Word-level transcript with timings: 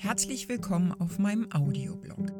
Herzlich 0.00 0.48
willkommen 0.48 0.92
auf 1.00 1.18
meinem 1.18 1.50
Audioblog. 1.50 2.30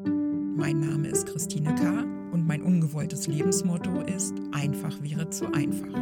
Mein 0.55 0.79
Name 0.79 1.09
ist 1.09 1.27
Christine 1.27 1.75
K. 1.75 2.03
und 2.31 2.47
mein 2.47 2.61
ungewolltes 2.61 3.27
Lebensmotto 3.27 3.99
ist 3.99 4.33
einfach 4.53 5.03
wäre 5.03 5.29
zu 5.29 5.53
einfach. 5.53 5.93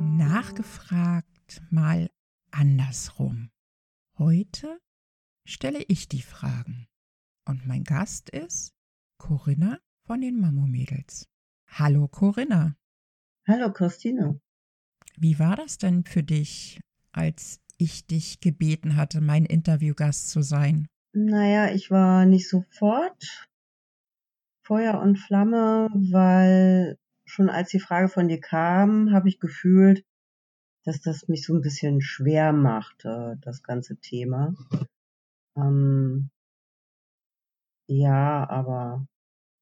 Nachgefragt 0.00 1.62
mal 1.70 2.10
andersrum. 2.50 3.52
Heute 4.18 4.80
stelle 5.46 5.84
ich 5.86 6.08
die 6.08 6.22
Fragen 6.22 6.88
und 7.46 7.68
mein 7.68 7.84
Gast 7.84 8.28
ist 8.28 8.74
Corinna 9.18 9.78
von 10.04 10.20
den 10.20 10.40
Mammo-Mädels. 10.40 11.28
Hallo 11.68 12.08
Corinna. 12.08 12.74
Hallo 13.46 13.72
Christine. 13.72 14.40
Wie 15.16 15.38
war 15.38 15.54
das 15.54 15.78
denn 15.78 16.04
für 16.04 16.24
dich, 16.24 16.80
als 17.12 17.60
ich 17.82 18.06
dich 18.06 18.40
gebeten 18.40 18.96
hatte, 18.96 19.20
mein 19.20 19.44
Interviewgast 19.44 20.30
zu 20.30 20.42
sein? 20.42 20.86
Naja, 21.14 21.72
ich 21.74 21.90
war 21.90 22.24
nicht 22.24 22.48
sofort 22.48 23.48
Feuer 24.64 25.00
und 25.00 25.18
Flamme, 25.18 25.88
weil 25.92 26.96
schon 27.24 27.50
als 27.50 27.70
die 27.70 27.80
Frage 27.80 28.08
von 28.08 28.28
dir 28.28 28.40
kam, 28.40 29.12
habe 29.12 29.28
ich 29.28 29.40
gefühlt, 29.40 30.04
dass 30.84 31.00
das 31.00 31.28
mich 31.28 31.44
so 31.44 31.54
ein 31.54 31.60
bisschen 31.60 32.00
schwer 32.00 32.52
macht, 32.52 33.04
das 33.04 33.62
ganze 33.62 33.96
Thema. 33.96 34.54
Ähm, 35.56 36.30
ja, 37.88 38.48
aber 38.48 39.06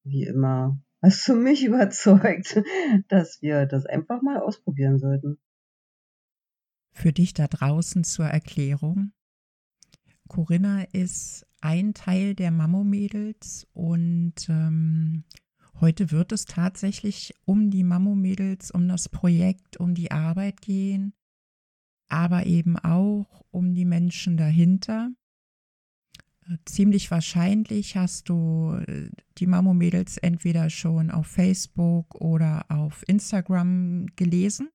wie 0.05 0.25
immer 0.25 0.79
hast 1.03 1.27
du 1.29 1.35
mich 1.35 1.65
überzeugt, 1.65 2.63
dass 3.09 3.41
wir 3.43 3.67
das 3.67 3.87
einfach 3.87 4.23
mal 4.23 4.39
ausprobieren 4.41 4.99
sollten. 4.99 5.39
Für 6.93 7.13
dich 7.13 7.35
da 7.35 7.47
draußen 7.47 8.05
zur 8.05 8.27
Erklärung. 8.27 9.13
Corinna 10.29 10.85
ist 10.93 11.47
ein 11.61 11.93
Teil 11.95 12.35
der 12.35 12.51
Mammo-Mädels 12.51 13.67
und 13.73 14.35
ähm, 14.49 15.25
heute 15.81 16.11
wird 16.11 16.33
es 16.33 16.45
tatsächlich 16.45 17.35
um 17.45 17.71
die 17.71 17.85
Mammo-Mädels, 17.85 18.71
um 18.71 18.89
das 18.89 19.09
Projekt, 19.09 19.79
um 19.79 19.95
die 19.95 20.11
Arbeit 20.11 20.61
gehen, 20.61 21.15
aber 22.09 22.47
eben 22.47 22.79
auch 22.79 23.45
um 23.51 23.75
die 23.75 23.85
Menschen 23.85 24.37
dahinter. 24.37 25.11
Ziemlich 26.65 27.11
wahrscheinlich 27.11 27.97
hast 27.97 28.29
du 28.29 28.75
äh, 28.87 29.11
die 29.39 29.47
Mammo-Mädels 29.47 30.17
entweder 30.17 30.71
schon 30.71 31.11
auf 31.11 31.27
Facebook 31.27 32.15
oder 32.17 32.67
auf 32.69 33.05
Instagram 33.07 34.07
gelesen. 34.17 34.69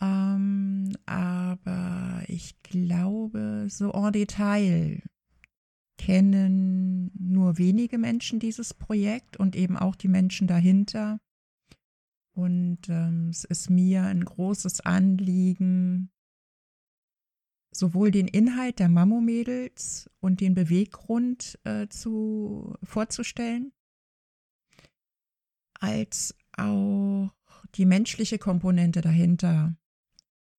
Ähm, 0.00 0.92
aber 1.06 2.22
ich 2.28 2.62
glaube, 2.62 3.66
so 3.68 3.92
en 3.92 4.12
Detail 4.12 5.02
kennen 5.98 7.10
nur 7.18 7.58
wenige 7.58 7.98
Menschen 7.98 8.38
dieses 8.38 8.74
Projekt 8.74 9.36
und 9.38 9.56
eben 9.56 9.76
auch 9.76 9.96
die 9.96 10.08
Menschen 10.08 10.46
dahinter. 10.46 11.20
Und 12.34 12.88
ähm, 12.88 13.30
es 13.30 13.44
ist 13.44 13.70
mir 13.70 14.02
ein 14.02 14.24
großes 14.24 14.82
Anliegen, 14.82 16.10
sowohl 17.72 18.10
den 18.10 18.28
Inhalt 18.28 18.78
der 18.78 18.90
Mammo-Mädels 18.90 20.10
und 20.20 20.40
den 20.40 20.54
Beweggrund 20.54 21.58
äh, 21.64 21.88
zu, 21.88 22.74
vorzustellen, 22.82 23.72
als 25.80 26.36
auch 26.52 27.30
die 27.74 27.86
menschliche 27.86 28.38
Komponente 28.38 29.00
dahinter 29.00 29.76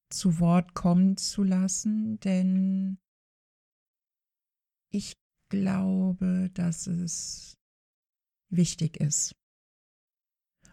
zu 0.10 0.40
Wort 0.40 0.74
kommen 0.74 1.18
zu 1.18 1.44
lassen, 1.44 2.20
denn 2.20 2.98
ich 4.92 5.18
glaube, 5.50 6.50
dass 6.54 6.88
es 6.88 7.58
wichtig 8.50 8.98
ist. 8.98 9.36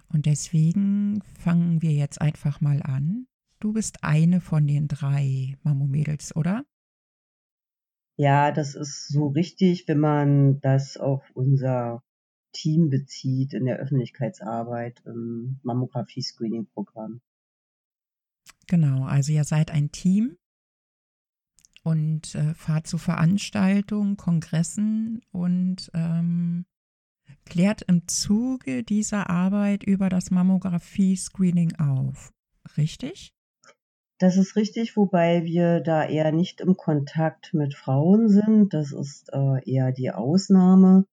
Und 0.08 0.26
deswegen 0.26 1.22
fangen 1.38 1.82
wir 1.82 1.92
jetzt 1.92 2.20
einfach 2.20 2.60
mal 2.60 2.82
an. 2.82 3.26
Du 3.60 3.72
bist 3.72 4.04
eine 4.04 4.40
von 4.40 4.66
den 4.66 4.88
drei 4.88 5.56
Mammo-Mädels, 5.62 6.36
oder? 6.36 6.64
Ja, 8.16 8.52
das 8.52 8.76
ist 8.76 9.08
so 9.08 9.28
richtig, 9.28 9.88
wenn 9.88 9.98
man 9.98 10.60
das 10.60 10.96
auf 10.96 11.28
unser 11.34 12.04
Team 12.52 12.88
bezieht 12.90 13.54
in 13.54 13.64
der 13.64 13.78
Öffentlichkeitsarbeit 13.78 15.02
im 15.04 15.58
Mammographie-Screening-Programm. 15.64 17.20
Genau, 18.66 19.04
also 19.04 19.32
ihr 19.32 19.44
seid 19.44 19.70
ein 19.70 19.92
Team 19.92 20.36
und 21.82 22.34
äh, 22.34 22.54
fahrt 22.54 22.86
zu 22.86 22.98
Veranstaltungen, 22.98 24.16
Kongressen 24.16 25.22
und 25.30 25.90
ähm, 25.94 26.64
klärt 27.44 27.82
im 27.82 28.08
Zuge 28.08 28.82
dieser 28.82 29.28
Arbeit 29.28 29.84
über 29.84 30.08
das 30.08 30.30
Mammographie-Screening 30.30 31.76
auf. 31.76 32.32
Richtig? 32.76 33.34
Das 34.18 34.36
ist 34.38 34.56
richtig, 34.56 34.96
wobei 34.96 35.44
wir 35.44 35.80
da 35.80 36.06
eher 36.06 36.32
nicht 36.32 36.60
im 36.60 36.76
Kontakt 36.76 37.52
mit 37.52 37.74
Frauen 37.74 38.28
sind. 38.28 38.72
Das 38.72 38.92
ist 38.92 39.30
äh, 39.32 39.70
eher 39.70 39.92
die 39.92 40.10
Ausnahme, 40.10 41.04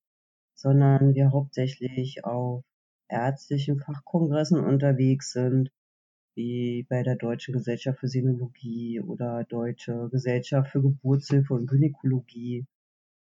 sondern 0.55 1.15
wir 1.15 1.31
hauptsächlich 1.31 2.23
auf 2.23 2.63
ärztlichen 3.09 3.79
Fachkongressen 3.79 4.59
unterwegs 4.59 5.33
sind 5.33 5.69
wie 6.35 6.85
bei 6.89 7.03
der 7.03 7.15
Deutschen 7.15 7.53
Gesellschaft 7.53 7.99
für 7.99 8.07
Sinologie 8.07 9.01
oder 9.01 9.43
Deutsche 9.43 10.09
Gesellschaft 10.11 10.71
für 10.71 10.81
Geburtshilfe 10.81 11.53
und 11.53 11.67
Gynäkologie, 11.67 12.65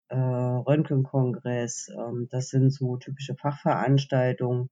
äh, 0.08 0.16
Röntgenkongress. 0.16 1.90
Ähm, 1.96 2.28
das 2.30 2.48
sind 2.48 2.70
so 2.72 2.96
typische 2.96 3.34
Fachveranstaltungen, 3.34 4.70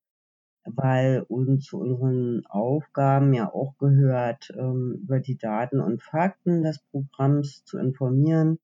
weil 0.64 1.24
uns 1.28 1.66
zu 1.66 1.78
unseren 1.78 2.46
Aufgaben 2.46 3.34
ja 3.34 3.52
auch 3.52 3.76
gehört, 3.78 4.52
ähm, 4.56 5.00
über 5.02 5.20
die 5.20 5.36
Daten 5.36 5.80
und 5.80 6.02
Fakten 6.02 6.62
des 6.62 6.78
Programms 6.90 7.64
zu 7.64 7.78
informieren, 7.78 8.58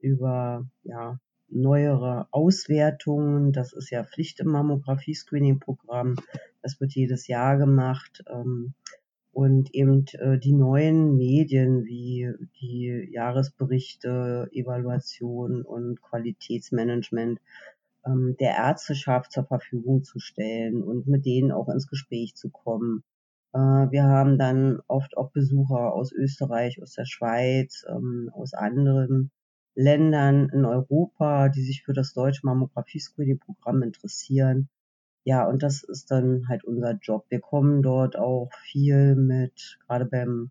über 0.00 0.66
ja, 0.82 1.18
neuere 1.48 2.28
Auswertungen. 2.30 3.52
Das 3.52 3.72
ist 3.72 3.90
ja 3.90 4.04
Pflicht 4.04 4.40
im 4.40 4.48
Mammographie-Screening-Programm. 4.48 6.16
Das 6.62 6.80
wird 6.80 6.94
jedes 6.94 7.26
Jahr 7.26 7.56
gemacht. 7.58 8.24
Ähm, 8.28 8.74
und 9.34 9.74
eben 9.74 10.06
äh, 10.12 10.38
die 10.38 10.52
neuen 10.52 11.16
Medien 11.16 11.84
wie 11.84 12.32
die 12.60 13.08
Jahresberichte, 13.12 14.48
Evaluation 14.52 15.62
und 15.62 16.00
Qualitätsmanagement 16.00 17.40
ähm, 18.06 18.36
der 18.38 18.56
Ärzteschaft 18.56 19.32
zur 19.32 19.44
Verfügung 19.44 20.04
zu 20.04 20.20
stellen 20.20 20.82
und 20.82 21.06
mit 21.08 21.26
denen 21.26 21.50
auch 21.50 21.68
ins 21.68 21.88
Gespräch 21.88 22.36
zu 22.36 22.48
kommen. 22.50 23.02
Äh, 23.52 23.58
wir 23.58 24.04
haben 24.04 24.38
dann 24.38 24.80
oft 24.86 25.16
auch 25.16 25.32
Besucher 25.32 25.92
aus 25.92 26.12
Österreich, 26.12 26.80
aus 26.80 26.92
der 26.92 27.06
Schweiz, 27.06 27.84
ähm, 27.88 28.30
aus 28.32 28.54
anderen 28.54 29.32
Ländern 29.74 30.48
in 30.50 30.64
Europa, 30.64 31.48
die 31.48 31.62
sich 31.62 31.82
für 31.82 31.92
das 31.92 32.14
deutsche 32.14 32.46
Mammographie-Screening-Programm 32.46 33.82
interessieren. 33.82 34.68
Ja, 35.24 35.46
und 35.48 35.62
das 35.62 35.82
ist 35.82 36.10
dann 36.10 36.48
halt 36.48 36.64
unser 36.64 36.92
Job. 37.00 37.24
Wir 37.30 37.40
kommen 37.40 37.82
dort 37.82 38.16
auch 38.16 38.50
viel 38.70 39.14
mit, 39.16 39.78
gerade 39.86 40.04
beim 40.04 40.50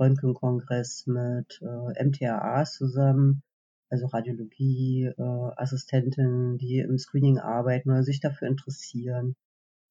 Röntgenkongress 0.00 1.06
mit 1.06 1.60
äh, 1.62 2.04
MTAAs 2.04 2.74
zusammen, 2.74 3.42
also 3.90 4.06
Radiologie, 4.06 5.04
äh, 5.16 6.56
die 6.58 6.78
im 6.78 6.98
Screening 6.98 7.38
arbeiten 7.38 7.90
oder 7.90 8.02
sich 8.02 8.20
dafür 8.20 8.48
interessieren. 8.48 9.36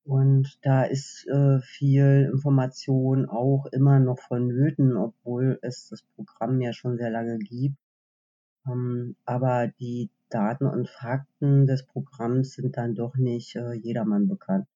Und 0.05 0.57
da 0.63 0.83
ist 0.83 1.25
äh, 1.27 1.59
viel 1.61 2.29
Information 2.33 3.27
auch 3.29 3.67
immer 3.67 3.99
noch 3.99 4.19
vonnöten, 4.19 4.97
obwohl 4.97 5.59
es 5.61 5.89
das 5.89 6.01
Programm 6.15 6.59
ja 6.59 6.73
schon 6.73 6.97
sehr 6.97 7.11
lange 7.11 7.37
gibt. 7.37 7.77
Ähm, 8.67 9.15
aber 9.25 9.67
die 9.79 10.09
Daten 10.33 10.65
und 10.65 10.89
Fakten 10.89 11.65
des 11.67 11.85
Programms 11.85 12.53
sind 12.53 12.77
dann 12.77 12.95
doch 12.95 13.15
nicht 13.15 13.55
äh, 13.55 13.73
jedermann 13.73 14.27
bekannt. 14.27 14.67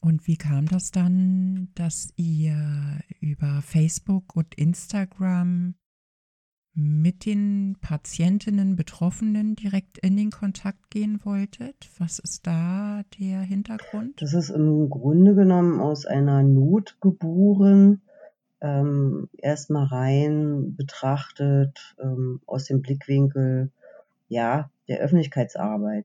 Und 0.00 0.26
wie 0.26 0.36
kam 0.36 0.66
das 0.66 0.90
dann, 0.90 1.68
dass 1.74 2.12
ihr 2.16 3.00
über 3.20 3.60
Facebook 3.62 4.36
und 4.36 4.54
Instagram 4.54 5.74
mit 6.72 7.26
den 7.26 7.76
Patientinnen, 7.80 8.76
Betroffenen 8.76 9.56
direkt 9.56 9.98
in 9.98 10.16
den 10.16 10.30
Kontakt 10.30 10.90
gehen 10.90 11.24
wolltet? 11.24 11.90
Was 11.98 12.20
ist 12.20 12.46
da 12.46 13.02
der 13.18 13.40
Hintergrund? 13.40 14.22
Das 14.22 14.32
ist 14.32 14.50
im 14.50 14.88
Grunde 14.88 15.34
genommen 15.34 15.80
aus 15.80 16.06
einer 16.06 16.44
Not 16.44 16.96
geboren, 17.00 18.02
ähm, 18.60 19.28
erstmal 19.38 19.86
rein 19.86 20.74
betrachtet 20.76 21.96
ähm, 22.00 22.40
aus 22.46 22.64
dem 22.64 22.82
Blickwinkel 22.82 23.70
ja 24.28 24.70
der 24.88 25.00
Öffentlichkeitsarbeit. 25.00 26.04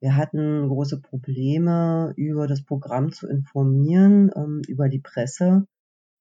Wir 0.00 0.16
hatten 0.16 0.68
große 0.68 1.00
Probleme, 1.00 2.12
über 2.16 2.46
das 2.46 2.62
Programm 2.62 3.12
zu 3.12 3.28
informieren, 3.28 4.30
ähm, 4.36 4.62
über 4.68 4.88
die 4.88 5.00
Presse, 5.00 5.66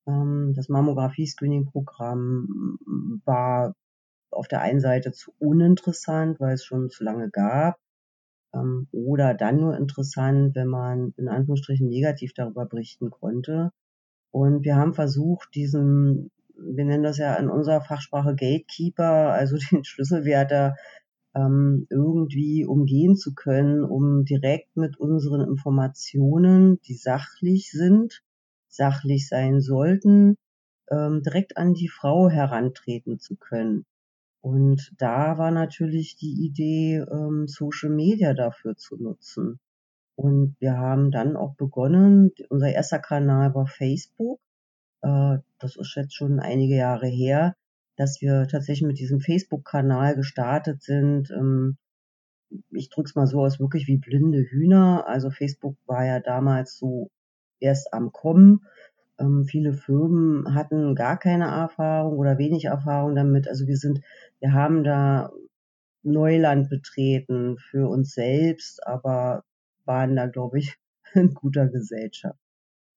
Ähm, 0.07 0.53
das 0.55 0.69
Mammographie-Screening-Programm 0.69 2.77
war 3.25 3.75
auf 4.31 4.47
der 4.47 4.61
einen 4.61 4.79
Seite 4.81 5.11
zu 5.11 5.33
uninteressant, 5.39 6.39
weil 6.39 6.53
es 6.55 6.65
schon 6.65 6.89
zu 6.89 7.03
lange 7.03 7.29
gab, 7.29 7.77
ähm, 8.53 8.87
oder 8.91 9.33
dann 9.33 9.57
nur 9.57 9.77
interessant, 9.77 10.55
wenn 10.55 10.67
man 10.67 11.13
in 11.17 11.27
Anführungsstrichen 11.29 11.87
negativ 11.87 12.33
darüber 12.33 12.65
berichten 12.65 13.09
konnte. 13.11 13.71
Und 14.33 14.65
wir 14.65 14.75
haben 14.75 14.95
versucht, 14.95 15.53
diesen, 15.53 16.31
wir 16.57 16.85
nennen 16.85 17.03
das 17.03 17.19
ja 17.19 17.35
in 17.35 17.49
unserer 17.49 17.81
Fachsprache 17.81 18.31
Gatekeeper, 18.31 19.31
also 19.31 19.57
den 19.71 19.83
Schlüsselwärter, 19.83 20.75
ähm, 21.35 21.85
irgendwie 21.91 22.65
umgehen 22.65 23.15
zu 23.15 23.35
können, 23.35 23.83
um 23.83 24.25
direkt 24.25 24.75
mit 24.75 24.97
unseren 24.97 25.41
Informationen, 25.41 26.79
die 26.87 26.95
sachlich 26.95 27.69
sind, 27.71 28.23
sachlich 28.69 29.27
sein 29.27 29.61
sollten, 29.61 30.37
ähm, 30.89 31.21
direkt 31.21 31.57
an 31.57 31.75
die 31.75 31.89
Frau 31.89 32.27
herantreten 32.27 33.19
zu 33.19 33.35
können. 33.35 33.85
Und 34.41 34.93
da 34.97 35.37
war 35.37 35.51
natürlich 35.51 36.15
die 36.17 36.43
Idee, 36.43 37.05
ähm, 37.11 37.47
Social 37.47 37.91
Media 37.91 38.33
dafür 38.33 38.75
zu 38.75 38.97
nutzen. 38.97 39.59
Und 40.15 40.55
wir 40.59 40.77
haben 40.77 41.11
dann 41.11 41.35
auch 41.35 41.55
begonnen, 41.55 42.31
unser 42.49 42.71
erster 42.71 42.99
Kanal 42.99 43.53
war 43.55 43.67
Facebook. 43.67 44.39
Äh, 45.01 45.37
das 45.59 45.75
ist 45.75 45.95
jetzt 45.95 46.15
schon 46.15 46.39
einige 46.39 46.75
Jahre 46.75 47.07
her, 47.07 47.55
dass 47.97 48.21
wir 48.21 48.47
tatsächlich 48.47 48.87
mit 48.87 48.99
diesem 48.99 49.19
Facebook-Kanal 49.19 50.15
gestartet 50.15 50.81
sind. 50.83 51.31
Ähm, 51.31 51.77
ich 52.71 52.89
drück's 52.89 53.15
mal 53.15 53.27
so 53.27 53.41
aus, 53.41 53.59
wirklich 53.59 53.87
wie 53.87 53.97
blinde 53.97 54.43
Hühner. 54.43 55.05
Also 55.07 55.31
Facebook 55.31 55.75
war 55.85 56.05
ja 56.05 56.19
damals 56.19 56.77
so 56.77 57.09
erst 57.59 57.93
am 57.93 58.11
Kommen. 58.11 58.65
Ähm, 59.19 59.45
viele 59.45 59.73
Firmen 59.73 60.53
hatten 60.53 60.95
gar 60.95 61.17
keine 61.17 61.45
Erfahrung 61.45 62.17
oder 62.17 62.37
wenig 62.37 62.65
Erfahrung 62.65 63.15
damit. 63.15 63.47
Also 63.47 63.67
wir 63.67 63.77
sind, 63.77 64.01
wir 64.39 64.53
haben 64.53 64.83
da 64.83 65.31
Neuland 66.03 66.69
betreten 66.69 67.57
für 67.57 67.89
uns 67.89 68.13
selbst, 68.13 68.85
aber 68.85 69.43
waren 69.85 70.15
da, 70.15 70.27
glaube 70.27 70.59
ich, 70.59 70.77
in 71.13 71.33
guter 71.33 71.67
Gesellschaft. 71.67 72.39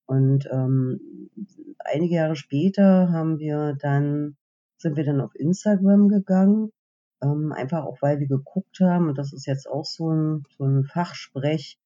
Und 0.06 0.48
ähm, 0.52 1.30
einige 1.78 2.14
Jahre 2.14 2.36
später 2.36 3.10
haben 3.10 3.38
wir 3.38 3.76
dann, 3.80 4.36
sind 4.78 4.96
wir 4.96 5.04
dann 5.04 5.20
auf 5.20 5.34
Instagram 5.34 6.08
gegangen, 6.08 6.70
ähm, 7.22 7.52
einfach 7.52 7.84
auch 7.84 8.00
weil 8.02 8.20
wir 8.20 8.28
geguckt 8.28 8.78
haben, 8.80 9.08
und 9.08 9.18
das 9.18 9.32
ist 9.32 9.46
jetzt 9.46 9.68
auch 9.68 9.84
so 9.84 10.10
ein, 10.12 10.44
so 10.56 10.64
ein 10.64 10.84
Fachsprech, 10.84 11.78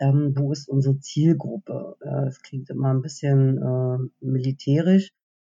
ähm, 0.00 0.34
wo 0.36 0.50
ist 0.50 0.68
unsere 0.68 0.98
Zielgruppe? 0.98 1.96
Es 2.26 2.38
äh, 2.38 2.40
klingt 2.42 2.70
immer 2.70 2.92
ein 2.92 3.02
bisschen 3.02 3.58
äh, 3.58 4.24
militärisch, 4.24 5.12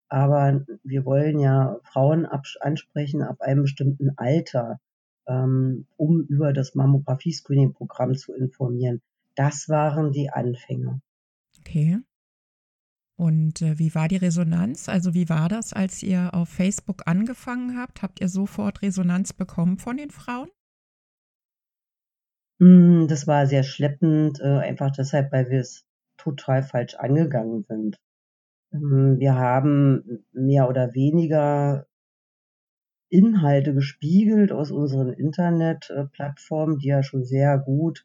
aber 0.08 0.64
wir 0.82 1.04
wollen 1.04 1.38
ja 1.38 1.78
Frauen 1.84 2.26
ansprechen 2.26 3.22
ab 3.22 3.40
einem 3.40 3.62
bestimmten 3.62 4.10
Alter, 4.16 4.81
ähm, 5.30 5.86
um 5.96 6.22
über 6.22 6.52
das 6.52 6.74
Mammographie-Screening-Programm 6.74 8.14
zu 8.16 8.34
informieren. 8.34 9.00
Das 9.36 9.68
waren 9.68 10.10
die 10.10 10.30
Anfänge. 10.30 11.00
Okay. 11.60 11.98
Und 13.16 13.62
äh, 13.62 13.78
wie 13.78 13.94
war 13.94 14.08
die 14.08 14.16
Resonanz? 14.16 14.88
Also 14.88 15.14
wie 15.14 15.28
war 15.28 15.48
das, 15.48 15.72
als 15.72 16.02
ihr 16.02 16.30
auf 16.32 16.48
Facebook 16.48 17.02
angefangen 17.06 17.78
habt? 17.78 18.02
Habt 18.02 18.20
ihr 18.20 18.28
sofort 18.28 18.82
Resonanz 18.82 19.32
bekommen 19.32 19.78
von 19.78 19.98
den 19.98 20.10
Frauen? 20.10 20.48
Hm, 22.58 23.06
das 23.08 23.26
war 23.26 23.46
sehr 23.46 23.62
schleppend, 23.62 24.40
äh, 24.40 24.58
einfach 24.58 24.90
deshalb, 24.90 25.32
weil 25.32 25.48
wir 25.50 25.60
es 25.60 25.84
total 26.16 26.62
falsch 26.62 26.94
angegangen 26.94 27.64
sind. 27.68 27.96
Ähm, 28.72 29.16
wir 29.18 29.34
haben 29.34 30.24
mehr 30.32 30.68
oder 30.68 30.94
weniger 30.94 31.86
Inhalte 33.10 33.74
gespiegelt 33.74 34.52
aus 34.52 34.70
unseren 34.70 35.12
Internetplattformen, 35.12 36.78
die 36.78 36.88
ja 36.88 37.02
schon 37.02 37.24
sehr 37.24 37.58
gut 37.58 38.04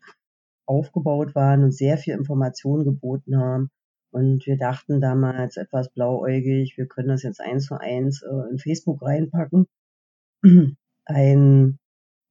aufgebaut 0.66 1.36
waren 1.36 1.64
und 1.64 1.72
sehr 1.72 1.98
viel 1.98 2.16
Information 2.16 2.84
geboten 2.84 3.38
haben. 3.38 3.70
Und 4.12 4.46
wir 4.46 4.58
dachten 4.58 5.02
damals 5.02 5.58
etwas 5.58 5.90
blauäugig, 5.90 6.78
wir 6.78 6.88
können 6.88 7.10
das 7.10 7.24
jetzt 7.24 7.42
eins 7.42 7.66
zu 7.66 7.80
eins 7.80 8.24
äh, 8.24 8.50
in 8.50 8.58
Facebook 8.58 9.02
reinpacken. 9.02 9.68
Ein, 11.06 11.78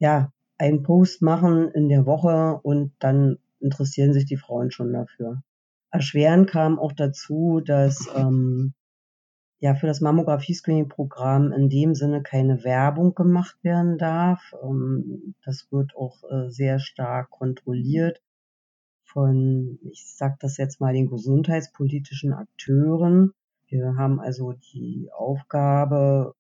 ja, 0.00 0.32
einen 0.58 0.82
Post 0.82 1.22
machen 1.22 1.70
in 1.70 1.88
der 1.88 2.06
Woche 2.06 2.58
und 2.62 2.92
dann 2.98 3.38
interessieren 3.60 4.12
sich 4.12 4.24
die 4.24 4.36
Frauen 4.36 4.70
schon 4.70 4.92
dafür. 4.92 5.42
Erschwerend 5.90 6.50
kam 6.50 6.78
auch 6.78 6.92
dazu, 6.92 7.60
dass 7.64 8.08
ähm, 8.16 8.74
ja 9.60 9.74
für 9.74 9.86
das 9.86 10.00
Mammographie-Screening-Programm 10.00 11.52
in 11.52 11.68
dem 11.68 11.94
Sinne 11.94 12.22
keine 12.22 12.64
Werbung 12.64 13.14
gemacht 13.14 13.56
werden 13.62 13.98
darf. 13.98 14.54
Ähm, 14.62 15.34
das 15.44 15.68
wird 15.70 15.96
auch 15.96 16.22
äh, 16.30 16.50
sehr 16.50 16.78
stark 16.78 17.30
kontrolliert 17.30 18.20
von, 19.04 19.78
ich 19.82 20.04
sag 20.06 20.40
das 20.40 20.56
jetzt 20.56 20.80
mal, 20.80 20.92
den 20.92 21.08
gesundheitspolitischen 21.08 22.32
Akteuren. 22.32 23.32
Wir 23.68 23.96
haben 23.96 24.20
also 24.20 24.52
die 24.52 25.08
Aufgabe, 25.16 26.34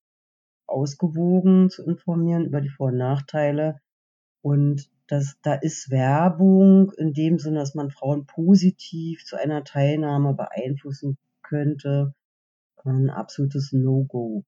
ausgewogen 0.66 1.70
zu 1.70 1.84
informieren 1.84 2.46
über 2.46 2.60
die 2.60 2.70
Vor- 2.70 2.88
und 2.88 2.96
Nachteile 2.96 3.80
und 4.42 4.90
das, 5.06 5.36
da 5.42 5.54
ist 5.54 5.90
Werbung 5.90 6.92
in 6.92 7.12
dem 7.12 7.38
Sinne, 7.38 7.58
dass 7.60 7.74
man 7.74 7.90
Frauen 7.90 8.26
positiv 8.26 9.24
zu 9.24 9.36
einer 9.36 9.64
Teilnahme 9.64 10.34
beeinflussen 10.34 11.18
könnte, 11.42 12.14
ein 12.84 13.10
absolutes 13.10 13.72
No-Go. 13.72 14.44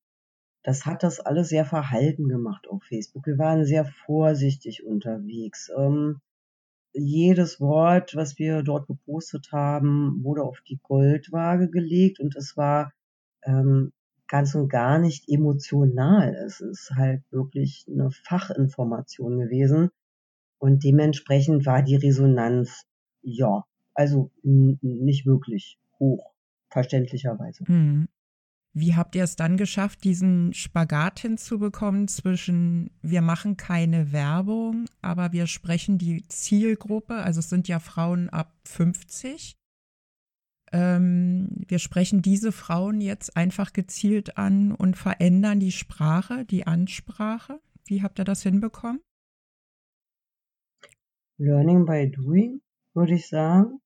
Das 0.62 0.84
hat 0.84 1.02
das 1.02 1.20
alles 1.20 1.48
sehr 1.48 1.64
verhalten 1.64 2.28
gemacht 2.28 2.68
auf 2.68 2.82
Facebook. 2.82 3.26
Wir 3.26 3.38
waren 3.38 3.64
sehr 3.64 3.84
vorsichtig 3.84 4.84
unterwegs. 4.84 5.70
Ähm, 5.76 6.20
jedes 6.92 7.60
Wort, 7.60 8.16
was 8.16 8.38
wir 8.38 8.62
dort 8.62 8.86
gepostet 8.86 9.50
haben, 9.52 10.24
wurde 10.24 10.42
auf 10.42 10.60
die 10.68 10.80
Goldwaage 10.82 11.68
gelegt 11.70 12.20
und 12.20 12.34
es 12.36 12.56
war 12.56 12.92
ähm, 13.44 13.92
ganz 14.28 14.54
und 14.54 14.68
gar 14.68 14.98
nicht 14.98 15.28
emotional. 15.28 16.34
Es 16.34 16.60
ist 16.60 16.92
halt 16.96 17.22
wirklich 17.30 17.86
eine 17.88 18.10
Fachinformation 18.10 19.38
gewesen. 19.38 19.90
Und 20.58 20.84
dementsprechend 20.84 21.66
war 21.66 21.82
die 21.82 21.96
Resonanz, 21.96 22.86
ja, 23.22 23.64
also 23.94 24.30
nicht 24.42 25.26
wirklich 25.26 25.78
hoch, 25.98 26.32
verständlicherweise. 26.70 27.64
Mhm. 27.68 28.08
Wie 28.78 28.94
habt 28.94 29.14
ihr 29.14 29.24
es 29.24 29.36
dann 29.36 29.56
geschafft, 29.56 30.04
diesen 30.04 30.52
Spagat 30.52 31.20
hinzubekommen 31.20 32.08
zwischen, 32.08 32.90
wir 33.00 33.22
machen 33.22 33.56
keine 33.56 34.12
Werbung, 34.12 34.84
aber 35.00 35.32
wir 35.32 35.46
sprechen 35.46 35.96
die 35.96 36.28
Zielgruppe, 36.28 37.14
also 37.14 37.40
es 37.40 37.48
sind 37.48 37.68
ja 37.68 37.78
Frauen 37.78 38.28
ab 38.28 38.52
50, 38.64 39.56
ähm, 40.72 41.48
wir 41.66 41.78
sprechen 41.78 42.20
diese 42.20 42.52
Frauen 42.52 43.00
jetzt 43.00 43.34
einfach 43.34 43.72
gezielt 43.72 44.36
an 44.36 44.72
und 44.72 44.98
verändern 44.98 45.58
die 45.58 45.72
Sprache, 45.72 46.44
die 46.44 46.66
Ansprache. 46.66 47.60
Wie 47.86 48.02
habt 48.02 48.18
ihr 48.18 48.26
das 48.26 48.42
hinbekommen? 48.42 49.00
Learning 51.38 51.86
by 51.86 52.10
doing, 52.10 52.60
würde 52.92 53.14
ich 53.14 53.26
sagen. 53.26 53.80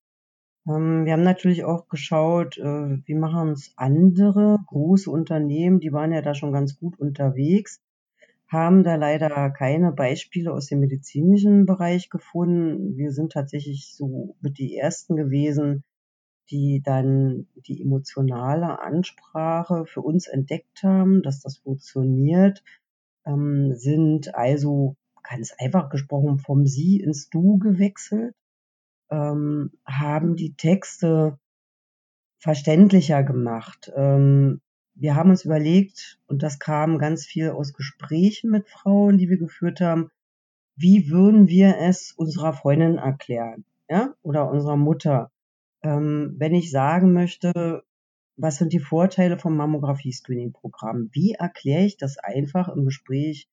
Ähm, 0.68 1.04
wir 1.04 1.12
haben 1.12 1.22
natürlich 1.22 1.64
auch 1.64 1.88
geschaut, 1.88 2.58
äh, 2.58 2.62
wie 3.06 3.14
machen 3.14 3.50
es 3.50 3.72
andere 3.76 4.58
große 4.66 5.10
Unternehmen, 5.10 5.80
die 5.80 5.92
waren 5.92 6.12
ja 6.12 6.22
da 6.22 6.34
schon 6.34 6.52
ganz 6.52 6.78
gut 6.78 6.98
unterwegs, 6.98 7.80
haben 8.48 8.82
da 8.82 8.96
leider 8.96 9.50
keine 9.50 9.92
Beispiele 9.92 10.52
aus 10.52 10.66
dem 10.66 10.80
medizinischen 10.80 11.66
Bereich 11.66 12.10
gefunden. 12.10 12.96
Wir 12.96 13.12
sind 13.12 13.32
tatsächlich 13.32 13.94
so 13.94 14.36
mit 14.40 14.58
die 14.58 14.76
ersten 14.76 15.16
gewesen, 15.16 15.84
die 16.50 16.82
dann 16.84 17.46
die 17.54 17.80
emotionale 17.80 18.80
Ansprache 18.80 19.86
für 19.86 20.00
uns 20.00 20.26
entdeckt 20.26 20.82
haben, 20.82 21.22
dass 21.22 21.40
das 21.40 21.58
funktioniert, 21.58 22.64
ähm, 23.24 23.72
sind 23.74 24.34
also 24.34 24.96
ganz 25.22 25.54
einfach 25.58 25.90
gesprochen 25.90 26.38
vom 26.38 26.66
Sie 26.66 26.98
ins 26.98 27.30
Du 27.30 27.58
gewechselt, 27.58 28.34
ähm, 29.10 29.72
haben 29.84 30.36
die 30.36 30.54
Texte 30.54 31.38
verständlicher 32.38 33.22
gemacht. 33.22 33.92
Ähm, 33.94 34.60
wir 34.94 35.14
haben 35.14 35.30
uns 35.30 35.44
überlegt, 35.44 36.18
und 36.26 36.42
das 36.42 36.58
kam 36.58 36.98
ganz 36.98 37.24
viel 37.26 37.50
aus 37.50 37.72
Gesprächen 37.72 38.50
mit 38.50 38.68
Frauen, 38.68 39.18
die 39.18 39.28
wir 39.28 39.38
geführt 39.38 39.80
haben, 39.80 40.10
wie 40.76 41.10
würden 41.10 41.48
wir 41.48 41.76
es 41.78 42.12
unserer 42.12 42.52
Freundin 42.52 42.96
erklären, 42.96 43.64
ja, 43.88 44.14
oder 44.22 44.50
unserer 44.50 44.76
Mutter? 44.76 45.30
Ähm, 45.82 46.34
wenn 46.38 46.54
ich 46.54 46.70
sagen 46.70 47.12
möchte, 47.12 47.84
was 48.36 48.56
sind 48.56 48.72
die 48.72 48.78
Vorteile 48.78 49.38
vom 49.38 49.56
Mammographie-Screening-Programm? 49.56 51.10
Wie 51.12 51.32
erkläre 51.32 51.84
ich 51.84 51.98
das 51.98 52.16
einfach 52.18 52.68
im 52.68 52.84
Gespräch 52.84 53.48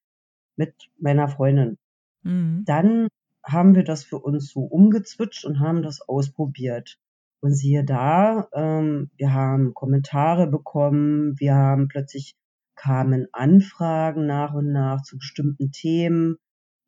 mit 0.55 0.73
meiner 0.97 1.27
Freundin? 1.27 1.77
Mhm. 2.23 2.63
Dann 2.65 3.07
haben 3.47 3.75
wir 3.75 3.83
das 3.83 4.03
für 4.03 4.19
uns 4.19 4.49
so 4.51 4.61
umgezwitscht 4.61 5.45
und 5.45 5.59
haben 5.59 5.81
das 5.81 6.01
ausprobiert. 6.01 6.97
Und 7.39 7.53
siehe 7.53 7.85
da, 7.85 8.47
ähm, 8.53 9.09
wir 9.15 9.33
haben 9.33 9.73
Kommentare 9.73 10.47
bekommen, 10.47 11.39
wir 11.39 11.55
haben 11.55 11.87
plötzlich 11.87 12.35
kamen 12.75 13.27
Anfragen 13.31 14.25
nach 14.25 14.53
und 14.53 14.71
nach 14.71 15.01
zu 15.03 15.17
bestimmten 15.17 15.71
Themen, 15.71 16.37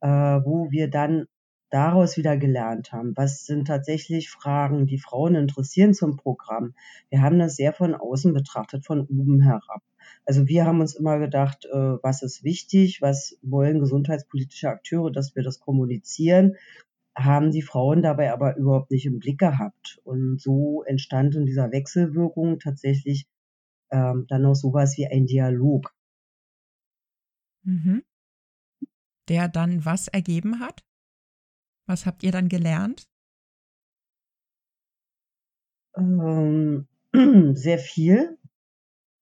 äh, 0.02 0.08
wo 0.08 0.70
wir 0.72 0.90
dann 0.90 1.26
daraus 1.70 2.18
wieder 2.18 2.38
gelernt 2.38 2.92
haben. 2.92 3.16
Was 3.16 3.46
sind 3.46 3.68
tatsächlich 3.68 4.30
Fragen, 4.30 4.88
die 4.88 4.98
Frauen 4.98 5.36
interessieren 5.36 5.94
zum 5.94 6.18
Programm? 6.18 6.74
Wir 7.10 7.22
haben 7.22 7.40
das 7.40 7.56
sehr 7.56 7.74
von 7.74 7.96
außen 7.96 8.34
betrachtet, 8.34 8.86
von 8.86 9.02
oben 9.02 9.42
herab. 9.42 9.82
Also 10.26 10.48
wir 10.48 10.66
haben 10.66 10.82
uns 10.82 10.96
immer 10.96 11.20
gedacht, 11.20 11.66
äh, 11.66 11.76
was 12.04 12.24
ist 12.24 12.44
wichtig, 12.44 13.02
was 13.02 13.38
wollen 13.42 13.80
gesundheitspolitische 13.80 14.70
Akteure, 14.70 15.12
dass 15.12 15.36
wir 15.36 15.44
das 15.44 15.60
kommunizieren, 15.60 16.56
haben 17.16 17.52
die 17.52 17.62
Frauen 17.62 18.02
dabei 18.02 18.32
aber 18.32 18.56
überhaupt 18.56 18.92
nicht 18.92 19.06
im 19.06 19.20
Blick 19.20 19.40
gehabt. 19.40 20.00
Und 20.04 20.42
so 20.42 20.84
entstand 20.84 21.36
in 21.36 21.46
dieser 21.46 21.72
Wechselwirkung 21.72 22.60
tatsächlich 22.60 23.28
ähm, 23.92 24.26
dann 24.28 24.44
noch 24.44 24.56
sowas 24.56 24.98
wie 24.98 25.08
ein 25.08 25.26
Dialog. 25.26 25.94
Mhm. 27.64 28.04
Der 29.28 29.48
dann 29.48 29.86
was 29.86 30.08
ergeben 30.08 30.60
hat? 30.60 30.84
Was 31.90 32.06
habt 32.06 32.22
ihr 32.22 32.32
dann 32.32 32.50
gelernt? 32.50 33.10
Ähm, 35.98 36.88
sehr 37.56 37.80
viel. 37.80 38.38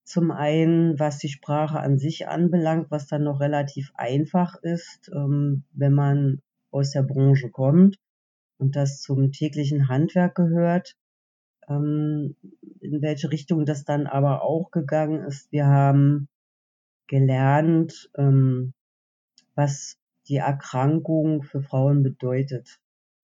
Zum 0.03 0.31
einen, 0.31 1.00
was 1.00 1.17
die 1.17 1.29
Sprache 1.29 1.79
an 1.79 1.97
sich 1.97 2.27
anbelangt, 2.27 2.91
was 2.91 3.07
dann 3.07 3.24
noch 3.24 3.39
relativ 3.39 3.93
einfach 3.95 4.55
ist, 4.63 5.09
ähm, 5.15 5.63
wenn 5.71 5.93
man 5.93 6.41
aus 6.69 6.91
der 6.91 7.03
Branche 7.03 7.50
kommt 7.51 8.00
und 8.57 8.75
das 8.75 9.00
zum 9.00 9.31
täglichen 9.31 9.88
Handwerk 9.88 10.36
gehört. 10.36 10.97
Ähm, 11.69 12.36
in 12.81 13.01
welche 13.01 13.31
Richtung 13.31 13.65
das 13.65 13.86
dann 13.86 14.07
aber 14.07 14.43
auch 14.43 14.71
gegangen 14.71 15.24
ist. 15.24 15.50
Wir 15.53 15.67
haben 15.67 16.27
gelernt, 17.07 18.09
ähm, 18.17 18.74
was 19.55 19.97
die 20.27 20.38
Erkrankung 20.38 21.43
für 21.43 21.62
Frauen 21.62 22.03
bedeutet. 22.03 22.79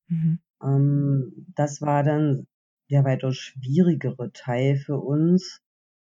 Mhm. 0.07 0.39
Ähm, 0.61 1.45
das 1.55 1.81
war 1.81 2.03
dann 2.03 2.47
der 2.89 3.03
weitaus 3.03 3.37
schwierigere 3.37 4.31
Teil 4.33 4.77
für 4.77 4.97
uns. 4.97 5.61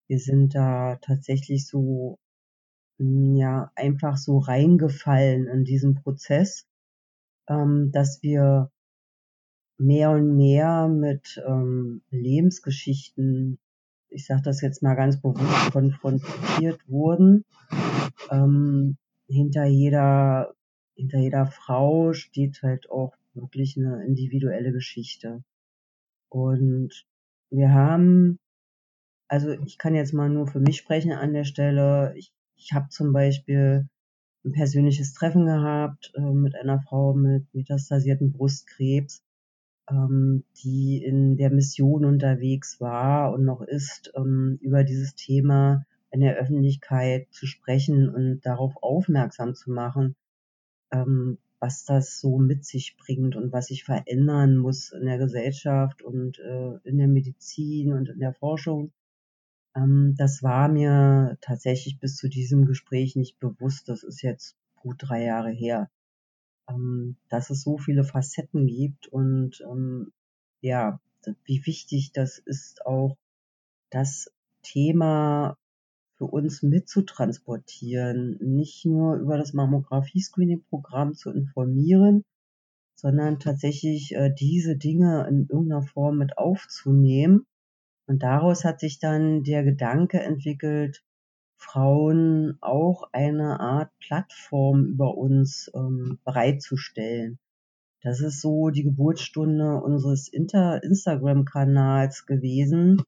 Wir 0.07 0.19
sind 0.19 0.55
da 0.55 0.97
tatsächlich 1.01 1.67
so, 1.67 2.19
hm, 2.99 3.35
ja, 3.35 3.71
einfach 3.75 4.17
so 4.17 4.39
reingefallen 4.39 5.47
in 5.47 5.63
diesen 5.63 5.95
Prozess, 5.95 6.67
ähm, 7.47 7.91
dass 7.91 8.21
wir 8.21 8.71
mehr 9.77 10.11
und 10.11 10.35
mehr 10.35 10.87
mit 10.87 11.41
ähm, 11.47 12.03
Lebensgeschichten, 12.09 13.59
ich 14.09 14.25
sage 14.25 14.43
das 14.43 14.61
jetzt 14.61 14.83
mal 14.83 14.95
ganz 14.95 15.21
bewusst, 15.21 15.71
konfrontiert 15.71 16.87
wurden. 16.87 17.45
Ähm, 18.29 18.97
hinter 19.27 19.65
jeder 19.65 20.53
hinter 21.01 21.17
jeder 21.17 21.47
Frau 21.47 22.13
steht 22.13 22.61
halt 22.61 22.89
auch 22.91 23.15
wirklich 23.33 23.75
eine 23.75 24.05
individuelle 24.05 24.71
Geschichte. 24.71 25.43
Und 26.29 27.07
wir 27.49 27.73
haben, 27.73 28.39
also 29.27 29.51
ich 29.65 29.79
kann 29.79 29.95
jetzt 29.95 30.13
mal 30.13 30.29
nur 30.29 30.45
für 30.47 30.59
mich 30.59 30.77
sprechen 30.77 31.11
an 31.11 31.33
der 31.33 31.43
Stelle. 31.43 32.13
Ich, 32.15 32.31
ich 32.55 32.73
habe 32.73 32.89
zum 32.89 33.13
Beispiel 33.13 33.89
ein 34.45 34.51
persönliches 34.51 35.13
Treffen 35.13 35.45
gehabt 35.47 36.11
äh, 36.15 36.21
mit 36.21 36.55
einer 36.55 36.79
Frau 36.81 37.13
mit 37.13 37.51
metastasierten 37.53 38.31
Brustkrebs, 38.31 39.23
ähm, 39.89 40.43
die 40.63 41.03
in 41.03 41.35
der 41.35 41.49
Mission 41.49 42.05
unterwegs 42.05 42.79
war 42.79 43.33
und 43.33 43.43
noch 43.43 43.61
ist, 43.61 44.11
ähm, 44.15 44.59
über 44.61 44.83
dieses 44.83 45.15
Thema 45.15 45.83
in 46.11 46.19
der 46.19 46.35
Öffentlichkeit 46.35 47.27
zu 47.31 47.47
sprechen 47.47 48.07
und 48.09 48.41
darauf 48.45 48.73
aufmerksam 48.81 49.55
zu 49.55 49.71
machen, 49.71 50.15
ähm, 50.91 51.37
was 51.59 51.85
das 51.85 52.19
so 52.19 52.39
mit 52.39 52.65
sich 52.65 52.97
bringt 52.97 53.35
und 53.35 53.51
was 53.51 53.67
sich 53.67 53.83
verändern 53.83 54.57
muss 54.57 54.91
in 54.91 55.05
der 55.05 55.17
Gesellschaft 55.17 56.01
und 56.01 56.39
äh, 56.39 56.77
in 56.83 56.97
der 56.97 57.07
Medizin 57.07 57.93
und 57.93 58.09
in 58.09 58.19
der 58.19 58.33
Forschung. 58.33 58.91
Ähm, 59.75 60.15
das 60.17 60.41
war 60.43 60.69
mir 60.69 61.37
tatsächlich 61.41 61.99
bis 61.99 62.15
zu 62.15 62.29
diesem 62.29 62.65
Gespräch 62.65 63.15
nicht 63.15 63.39
bewusst. 63.39 63.89
Das 63.89 64.03
ist 64.03 64.21
jetzt 64.21 64.55
gut 64.75 64.97
drei 64.99 65.23
Jahre 65.23 65.51
her. 65.51 65.89
Ähm, 66.67 67.17
dass 67.29 67.49
es 67.49 67.61
so 67.61 67.77
viele 67.77 68.03
Facetten 68.03 68.67
gibt 68.67 69.07
und 69.07 69.61
ähm, 69.61 70.11
ja, 70.61 70.99
wie 71.45 71.65
wichtig 71.65 72.11
das 72.13 72.39
ist 72.39 72.85
auch, 72.85 73.17
das 73.91 74.31
Thema 74.63 75.57
für 76.21 76.27
uns 76.27 76.61
mitzutransportieren, 76.61 78.37
nicht 78.41 78.85
nur 78.85 79.15
über 79.15 79.39
das 79.39 79.53
Mammographie-Screening-Programm 79.53 81.15
zu 81.15 81.31
informieren, 81.31 82.23
sondern 82.93 83.39
tatsächlich 83.39 84.13
äh, 84.13 84.31
diese 84.31 84.77
Dinge 84.77 85.25
in 85.27 85.47
irgendeiner 85.49 85.81
Form 85.81 86.19
mit 86.19 86.37
aufzunehmen. 86.37 87.47
Und 88.05 88.21
daraus 88.21 88.63
hat 88.63 88.79
sich 88.79 88.99
dann 88.99 89.41
der 89.41 89.63
Gedanke 89.63 90.19
entwickelt, 90.19 91.03
Frauen 91.57 92.59
auch 92.61 93.09
eine 93.13 93.59
Art 93.59 93.89
Plattform 93.97 94.85
über 94.85 95.17
uns 95.17 95.71
ähm, 95.73 96.19
bereitzustellen. 96.23 97.39
Das 98.03 98.19
ist 98.19 98.41
so 98.41 98.69
die 98.69 98.83
Geburtsstunde 98.83 99.81
unseres 99.81 100.27
Instagram-Kanals 100.27 102.27
gewesen, 102.27 103.01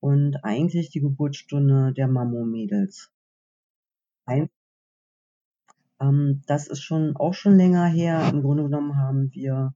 und 0.00 0.44
eigentlich 0.44 0.90
die 0.90 1.00
Geburtsstunde 1.00 1.92
der 1.92 2.08
Mammo-Mädels. 2.08 3.10
Ähm, 6.00 6.42
das 6.46 6.68
ist 6.68 6.82
schon 6.82 7.16
auch 7.16 7.34
schon 7.34 7.56
länger 7.56 7.86
her. 7.86 8.28
Im 8.32 8.42
Grunde 8.42 8.64
genommen 8.64 8.96
haben 8.96 9.32
wir, 9.32 9.74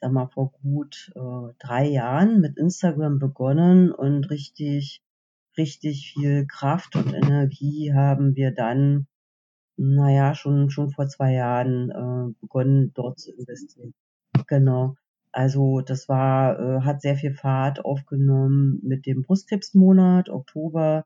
sag 0.00 0.12
mal, 0.12 0.28
vor 0.28 0.52
gut 0.62 1.12
äh, 1.14 1.54
drei 1.58 1.86
Jahren 1.86 2.40
mit 2.40 2.56
Instagram 2.58 3.18
begonnen 3.18 3.92
und 3.92 4.30
richtig, 4.30 5.02
richtig 5.58 6.12
viel 6.14 6.46
Kraft 6.46 6.96
und 6.96 7.12
Energie 7.14 7.92
haben 7.94 8.34
wir 8.36 8.52
dann, 8.52 9.06
naja, 9.76 10.34
schon, 10.34 10.70
schon 10.70 10.90
vor 10.90 11.08
zwei 11.08 11.32
Jahren 11.34 11.90
äh, 11.90 12.34
begonnen, 12.40 12.92
dort 12.94 13.18
zu 13.20 13.32
investieren. 13.32 13.94
Genau. 14.46 14.96
Also 15.32 15.80
das 15.80 16.08
war, 16.08 16.58
äh, 16.58 16.80
hat 16.82 17.02
sehr 17.02 17.16
viel 17.16 17.34
Fahrt 17.34 17.84
aufgenommen 17.84 18.80
mit 18.82 19.06
dem 19.06 19.22
Brustkrebsmonat 19.22 20.28
Oktober, 20.28 21.04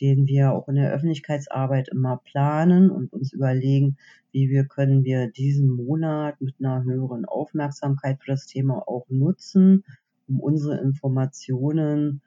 den 0.00 0.26
wir 0.26 0.52
auch 0.52 0.68
in 0.68 0.74
der 0.74 0.92
Öffentlichkeitsarbeit 0.92 1.88
immer 1.88 2.20
planen 2.24 2.90
und 2.90 3.12
uns 3.12 3.32
überlegen, 3.32 3.96
wie 4.32 4.50
wir 4.50 4.64
können 4.64 5.04
wir 5.04 5.30
diesen 5.30 5.70
Monat 5.70 6.40
mit 6.40 6.56
einer 6.58 6.82
höheren 6.82 7.24
Aufmerksamkeit 7.24 8.18
für 8.20 8.32
das 8.32 8.46
Thema 8.46 8.86
auch 8.88 9.06
nutzen, 9.08 9.84
um 10.28 10.40
unsere 10.40 10.80
Informationen, 10.80 12.22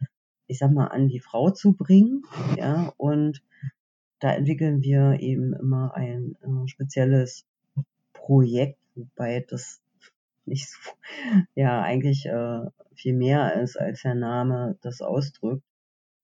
ich 0.48 0.60
sag 0.60 0.72
mal, 0.72 0.88
an 0.88 1.10
die 1.10 1.20
Frau 1.20 1.50
zu 1.50 1.74
bringen, 1.74 2.24
ja, 2.58 2.94
und 2.98 3.44
da 4.20 4.34
entwickeln 4.34 4.82
wir 4.82 5.20
eben 5.20 5.54
immer 5.54 5.94
ein 5.96 6.36
äh, 6.42 6.68
spezielles 6.68 7.46
Projekt, 8.14 8.80
wobei 8.96 9.46
das 9.48 9.82
nicht 10.48 10.70
so, 10.70 10.78
ja, 11.56 11.82
eigentlich 11.82 12.26
äh, 12.26 12.62
viel 12.96 13.14
mehr 13.14 13.62
ist, 13.62 13.78
als 13.78 14.02
der 14.02 14.16
Name 14.16 14.78
das 14.82 15.02
ausdrückt. 15.02 15.64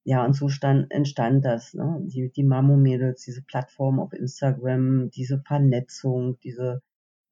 Ja, 0.06 0.25
und 0.25 0.34
so 0.34 0.50
stand, 0.50 0.92
entstand 0.92 1.46
das, 1.46 1.74
ne? 1.74 2.00
Die, 2.03 2.30
die 2.30 2.44
Mamo-Mädels, 2.44 3.24
diese 3.24 3.42
Plattform 3.44 4.00
auf 4.00 4.12
Instagram, 4.13 5.10
diese 5.12 5.39
Vernetzung, 5.39 6.38
diese, 6.44 6.82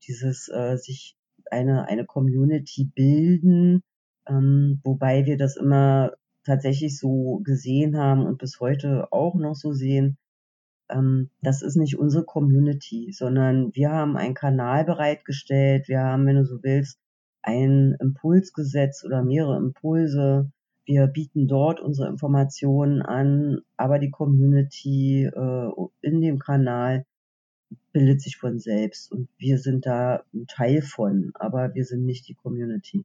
dieses 0.08 0.48
äh, 0.48 0.78
sich 0.78 1.18
eine, 1.50 1.88
eine 1.88 2.06
Community 2.06 2.86
bilden, 2.86 3.82
ähm, 4.28 4.80
wobei 4.84 5.26
wir 5.26 5.38
das 5.38 5.58
immer 5.58 6.14
tatsächlich 6.46 6.98
so 6.98 7.42
gesehen 7.44 7.98
haben 7.98 8.26
und 8.26 8.38
bis 8.38 8.60
heute 8.60 9.12
auch 9.12 9.36
noch 9.36 9.56
so 9.56 9.74
sehen, 9.74 10.18
das 11.42 11.62
ist 11.62 11.76
nicht 11.76 11.98
unsere 11.98 12.24
Community, 12.24 13.12
sondern 13.12 13.74
wir 13.74 13.92
haben 13.92 14.18
einen 14.18 14.34
Kanal 14.34 14.84
bereitgestellt, 14.86 15.88
wir 15.88 16.02
haben, 16.02 16.26
wenn 16.26 16.38
du 16.38 16.46
so 16.46 16.64
willst, 16.64 17.00
ein 17.42 17.96
Impulsgesetz 18.00 19.04
oder 19.04 19.24
mehrere 19.24 19.58
Impulse. 19.58 20.52
Wir 20.86 21.08
bieten 21.08 21.48
dort 21.48 21.80
unsere 21.80 22.10
Informationen 22.10 23.02
an, 23.02 23.62
aber 23.78 24.00
die 24.00 24.12
Community 24.12 25.26
äh, 25.26 25.70
in 26.02 26.22
dem 26.22 26.40
Kanal 26.40 27.06
bildet 27.94 28.22
sich 28.22 28.38
von 28.38 28.60
selbst 28.60 29.12
und 29.12 29.30
wir 29.38 29.58
sind 29.58 29.86
da 29.86 30.24
ein 30.34 30.48
Teil 30.48 30.82
von, 30.82 31.32
aber 31.36 31.74
wir 31.74 31.86
sind 31.86 32.06
nicht 32.06 32.28
die 32.28 32.36
Community. 32.36 33.04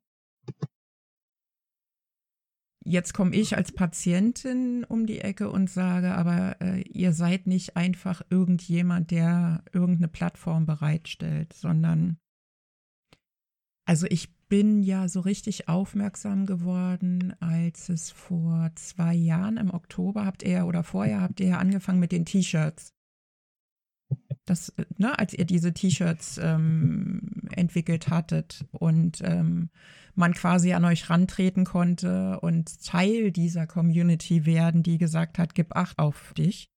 Jetzt 2.89 3.15
komme 3.15 3.35
ich 3.35 3.57
als 3.57 3.73
Patientin 3.73 4.85
um 4.85 5.07
die 5.07 5.19
Ecke 5.21 5.51
und 5.51 5.69
sage, 5.69 6.15
aber 6.15 6.61
äh, 6.61 6.83
ihr 6.83 7.13
seid 7.13 7.49
nicht 7.49 7.77
einfach 7.77 8.23
irgendjemand, 8.31 9.11
der 9.11 9.65
irgendeine 9.73 10.07
Plattform 10.07 10.67
bereitstellt, 10.67 11.53
sondern 11.53 12.19
Also 13.89 14.07
ich 14.09 14.37
bin 14.49 14.83
ja 14.83 15.09
so 15.09 15.21
richtig 15.21 15.69
aufmerksam 15.69 16.47
geworden, 16.47 17.35
als 17.41 17.89
es 17.89 18.11
vor 18.11 18.71
zwei 18.77 19.15
Jahren 19.15 19.57
im 19.57 19.73
Oktober 19.75 20.25
habt 20.25 20.43
ihr 20.45 20.67
oder 20.67 20.85
vorher 20.85 21.21
habt 21.21 21.41
ihr 21.41 21.49
ja 21.49 21.59
angefangen 21.59 22.01
mit 22.01 22.13
den 22.13 22.25
T-Shirts. 22.25 22.96
Das, 24.47 24.73
ne, 24.97 25.19
als 25.19 25.35
ihr 25.35 25.45
diese 25.45 25.75
T-Shirts 25.75 26.39
ähm, 26.43 27.21
entwickelt 27.51 28.09
hattet 28.09 28.65
und 28.71 29.21
ähm, 29.23 29.71
man 30.15 30.35
quasi 30.35 30.73
an 30.73 30.85
euch 30.85 31.11
rantreten 31.11 31.65
konnte 31.65 32.41
und 32.41 32.83
Teil 32.85 33.33
dieser 33.33 33.67
Community 33.67 34.47
werden, 34.47 34.83
die 34.83 34.99
gesagt 34.99 35.39
hat, 35.39 35.55
gib 35.55 35.77
Acht 35.77 35.99
auf 35.99 36.33
dich. 36.35 36.71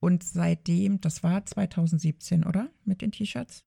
Und 0.00 0.22
seitdem, 0.22 1.00
das 1.00 1.22
war 1.22 1.44
2017, 1.44 2.44
oder? 2.44 2.68
Mit 2.84 3.02
den 3.02 3.12
T-Shirts? 3.12 3.64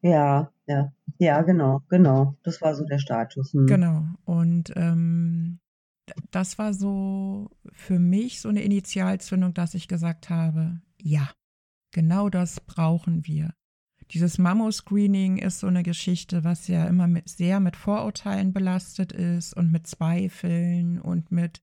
Ja, 0.00 0.50
ja, 0.66 0.92
ja, 1.18 1.42
genau, 1.42 1.82
genau. 1.88 2.36
Das 2.42 2.60
war 2.60 2.74
so 2.74 2.84
der 2.84 2.98
Status. 2.98 3.52
Hm. 3.52 3.66
Genau. 3.66 4.06
Und 4.24 4.72
ähm, 4.76 5.60
das 6.30 6.58
war 6.58 6.74
so 6.74 7.50
für 7.72 7.98
mich 7.98 8.40
so 8.40 8.48
eine 8.48 8.62
Initialzündung, 8.62 9.54
dass 9.54 9.74
ich 9.74 9.88
gesagt 9.88 10.30
habe, 10.30 10.80
ja, 11.00 11.30
genau 11.90 12.28
das 12.28 12.60
brauchen 12.60 13.26
wir. 13.26 13.54
Dieses 14.12 14.38
Mammo-Screening 14.38 15.36
ist 15.36 15.60
so 15.60 15.66
eine 15.66 15.82
Geschichte, 15.82 16.42
was 16.42 16.66
ja 16.66 16.86
immer 16.86 17.06
mit, 17.06 17.28
sehr 17.28 17.60
mit 17.60 17.76
Vorurteilen 17.76 18.54
belastet 18.54 19.12
ist 19.12 19.54
und 19.54 19.70
mit 19.70 19.86
Zweifeln 19.86 20.98
und 20.98 21.30
mit, 21.30 21.60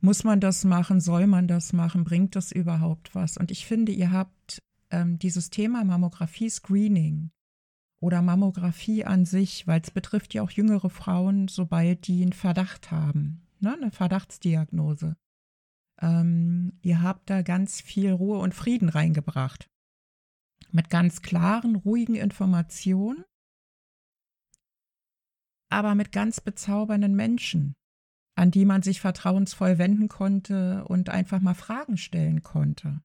muss 0.00 0.24
man 0.24 0.40
das 0.40 0.64
machen, 0.64 1.00
soll 1.00 1.28
man 1.28 1.46
das 1.46 1.72
machen, 1.72 2.02
bringt 2.02 2.34
das 2.34 2.50
überhaupt 2.50 3.14
was? 3.14 3.36
Und 3.36 3.52
ich 3.52 3.64
finde, 3.64 3.92
ihr 3.92 4.10
habt 4.10 4.60
ähm, 4.90 5.20
dieses 5.20 5.50
Thema 5.50 5.84
Mammographie-Screening 5.84 7.30
oder 8.00 8.22
Mammographie 8.22 9.04
an 9.04 9.24
sich, 9.24 9.66
weil 9.68 9.80
es 9.80 9.92
betrifft 9.92 10.34
ja 10.34 10.42
auch 10.42 10.50
jüngere 10.50 10.90
Frauen, 10.90 11.46
sobald 11.46 12.08
die 12.08 12.22
einen 12.22 12.32
Verdacht 12.32 12.90
haben, 12.90 13.46
ne, 13.60 13.76
eine 13.80 13.92
Verdachtsdiagnose. 13.92 15.16
Ähm, 16.00 16.78
ihr 16.82 17.02
habt 17.02 17.28
da 17.30 17.42
ganz 17.42 17.80
viel 17.80 18.12
Ruhe 18.12 18.38
und 18.38 18.54
Frieden 18.54 18.88
reingebracht. 18.88 19.68
Mit 20.70 20.90
ganz 20.90 21.22
klaren, 21.22 21.76
ruhigen 21.76 22.14
Informationen, 22.14 23.24
aber 25.70 25.94
mit 25.94 26.12
ganz 26.12 26.40
bezaubernden 26.40 27.14
Menschen, 27.14 27.74
an 28.36 28.50
die 28.50 28.64
man 28.64 28.82
sich 28.82 29.00
vertrauensvoll 29.00 29.78
wenden 29.78 30.08
konnte 30.08 30.84
und 30.84 31.08
einfach 31.08 31.40
mal 31.40 31.54
Fragen 31.54 31.96
stellen 31.96 32.42
konnte. 32.42 33.00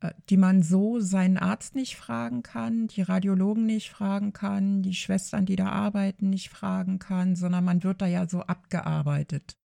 Äh, 0.00 0.14
die 0.28 0.36
man 0.36 0.62
so 0.62 1.00
seinen 1.00 1.38
Arzt 1.38 1.74
nicht 1.74 1.96
fragen 1.96 2.42
kann, 2.42 2.86
die 2.86 3.02
Radiologen 3.02 3.66
nicht 3.66 3.90
fragen 3.90 4.32
kann, 4.32 4.82
die 4.82 4.94
Schwestern, 4.94 5.46
die 5.46 5.56
da 5.56 5.68
arbeiten, 5.70 6.30
nicht 6.30 6.50
fragen 6.50 6.98
kann, 6.98 7.36
sondern 7.36 7.64
man 7.64 7.82
wird 7.82 8.00
da 8.00 8.06
ja 8.06 8.28
so 8.28 8.42
abgearbeitet. 8.42 9.57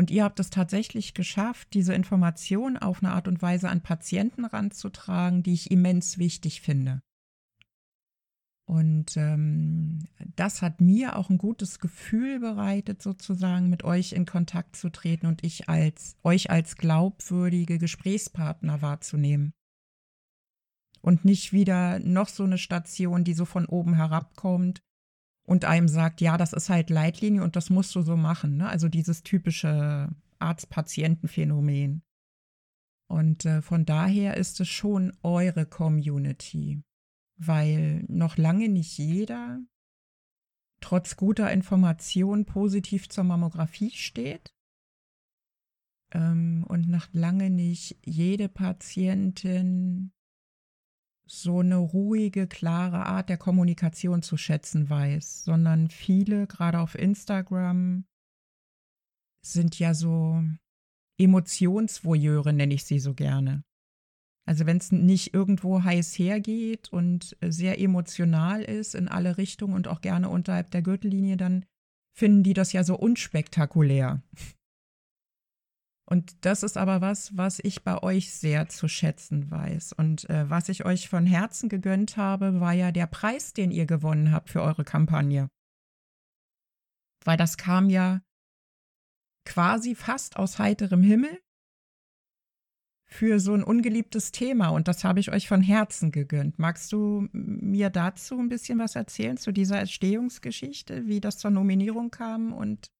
Und 0.00 0.10
ihr 0.10 0.24
habt 0.24 0.40
es 0.40 0.48
tatsächlich 0.48 1.12
geschafft, 1.12 1.74
diese 1.74 1.92
Information 1.92 2.78
auf 2.78 3.02
eine 3.02 3.12
Art 3.12 3.28
und 3.28 3.42
Weise 3.42 3.68
an 3.68 3.82
Patienten 3.82 4.46
ranzutragen, 4.46 5.42
die 5.42 5.52
ich 5.52 5.70
immens 5.70 6.16
wichtig 6.16 6.62
finde. 6.62 7.02
Und 8.64 9.18
ähm, 9.18 10.06
das 10.36 10.62
hat 10.62 10.80
mir 10.80 11.16
auch 11.16 11.28
ein 11.28 11.36
gutes 11.36 11.80
Gefühl 11.80 12.40
bereitet, 12.40 13.02
sozusagen 13.02 13.68
mit 13.68 13.84
euch 13.84 14.12
in 14.14 14.24
Kontakt 14.24 14.74
zu 14.74 14.88
treten 14.88 15.26
und 15.26 15.44
ich 15.44 15.68
als 15.68 16.16
euch 16.22 16.48
als 16.48 16.76
glaubwürdige 16.76 17.76
Gesprächspartner 17.76 18.80
wahrzunehmen. 18.80 19.52
Und 21.02 21.26
nicht 21.26 21.52
wieder 21.52 21.98
noch 21.98 22.28
so 22.30 22.44
eine 22.44 22.56
Station, 22.56 23.22
die 23.22 23.34
so 23.34 23.44
von 23.44 23.66
oben 23.66 23.96
herabkommt 23.96 24.80
und 25.50 25.64
einem 25.64 25.88
sagt, 25.88 26.20
ja, 26.20 26.38
das 26.38 26.52
ist 26.52 26.68
halt 26.68 26.90
Leitlinie 26.90 27.42
und 27.42 27.56
das 27.56 27.70
musst 27.70 27.94
du 27.94 28.02
so 28.02 28.16
machen. 28.16 28.56
Ne? 28.56 28.68
Also 28.68 28.88
dieses 28.88 29.22
typische 29.22 30.08
Arzt-Patienten-Phänomen. 30.38 32.02
Und 33.08 33.44
äh, 33.44 33.60
von 33.60 33.84
daher 33.84 34.36
ist 34.36 34.60
es 34.60 34.68
schon 34.68 35.12
eure 35.22 35.66
Community 35.66 36.84
weil 37.40 38.04
noch 38.08 38.36
lange 38.36 38.68
nicht 38.68 38.98
jeder 38.98 39.62
trotz 40.82 41.16
guter 41.16 41.50
Information 41.50 42.44
positiv 42.44 43.08
zur 43.08 43.24
Mammographie 43.24 43.90
steht 43.90 44.54
ähm, 46.12 46.64
und 46.68 46.88
noch 46.88 47.08
lange 47.12 47.50
nicht 47.50 47.96
jede 48.04 48.48
Patientin 48.48 50.12
so 51.30 51.60
eine 51.60 51.76
ruhige, 51.76 52.48
klare 52.48 53.06
Art 53.06 53.28
der 53.28 53.38
Kommunikation 53.38 54.22
zu 54.22 54.36
schätzen 54.36 54.90
weiß, 54.90 55.44
sondern 55.44 55.88
viele, 55.88 56.48
gerade 56.48 56.80
auf 56.80 56.96
Instagram, 56.96 58.04
sind 59.46 59.78
ja 59.78 59.94
so 59.94 60.42
Emotionsvoyeure, 61.18 62.52
nenne 62.52 62.74
ich 62.74 62.84
sie 62.84 62.98
so 62.98 63.14
gerne. 63.14 63.62
Also 64.44 64.66
wenn 64.66 64.78
es 64.78 64.90
nicht 64.90 65.32
irgendwo 65.32 65.84
heiß 65.84 66.18
hergeht 66.18 66.92
und 66.92 67.36
sehr 67.40 67.80
emotional 67.80 68.62
ist 68.62 68.96
in 68.96 69.06
alle 69.06 69.38
Richtungen 69.38 69.74
und 69.74 69.86
auch 69.86 70.00
gerne 70.00 70.28
unterhalb 70.28 70.72
der 70.72 70.82
Gürtellinie, 70.82 71.36
dann 71.36 71.64
finden 72.18 72.42
die 72.42 72.54
das 72.54 72.72
ja 72.72 72.82
so 72.82 72.98
unspektakulär. 72.98 74.20
Und 76.10 76.44
das 76.44 76.64
ist 76.64 76.76
aber 76.76 77.00
was, 77.00 77.36
was 77.36 77.60
ich 77.60 77.84
bei 77.84 78.02
euch 78.02 78.34
sehr 78.34 78.68
zu 78.68 78.88
schätzen 78.88 79.48
weiß. 79.48 79.92
Und 79.92 80.28
äh, 80.28 80.50
was 80.50 80.68
ich 80.68 80.84
euch 80.84 81.08
von 81.08 81.24
Herzen 81.24 81.68
gegönnt 81.68 82.16
habe, 82.16 82.58
war 82.58 82.72
ja 82.72 82.90
der 82.90 83.06
Preis, 83.06 83.52
den 83.52 83.70
ihr 83.70 83.86
gewonnen 83.86 84.32
habt 84.32 84.50
für 84.50 84.60
eure 84.60 84.82
Kampagne. 84.82 85.48
Weil 87.24 87.36
das 87.36 87.56
kam 87.56 87.88
ja 87.90 88.22
quasi 89.44 89.94
fast 89.94 90.36
aus 90.36 90.58
heiterem 90.58 91.02
Himmel 91.02 91.40
für 93.06 93.38
so 93.38 93.54
ein 93.54 93.64
ungeliebtes 93.64 94.30
Thema 94.32 94.68
und 94.68 94.86
das 94.86 95.02
habe 95.02 95.18
ich 95.18 95.32
euch 95.32 95.48
von 95.48 95.62
Herzen 95.62 96.12
gegönnt. 96.12 96.58
Magst 96.58 96.92
du 96.92 97.28
mir 97.32 97.90
dazu 97.90 98.38
ein 98.38 98.48
bisschen 98.48 98.78
was 98.78 98.94
erzählen, 98.94 99.36
zu 99.36 99.52
dieser 99.52 99.80
Entstehungsgeschichte, 99.80 101.06
wie 101.06 101.20
das 101.20 101.38
zur 101.38 101.50
Nominierung 101.50 102.10
kam 102.10 102.52
und 102.52 102.90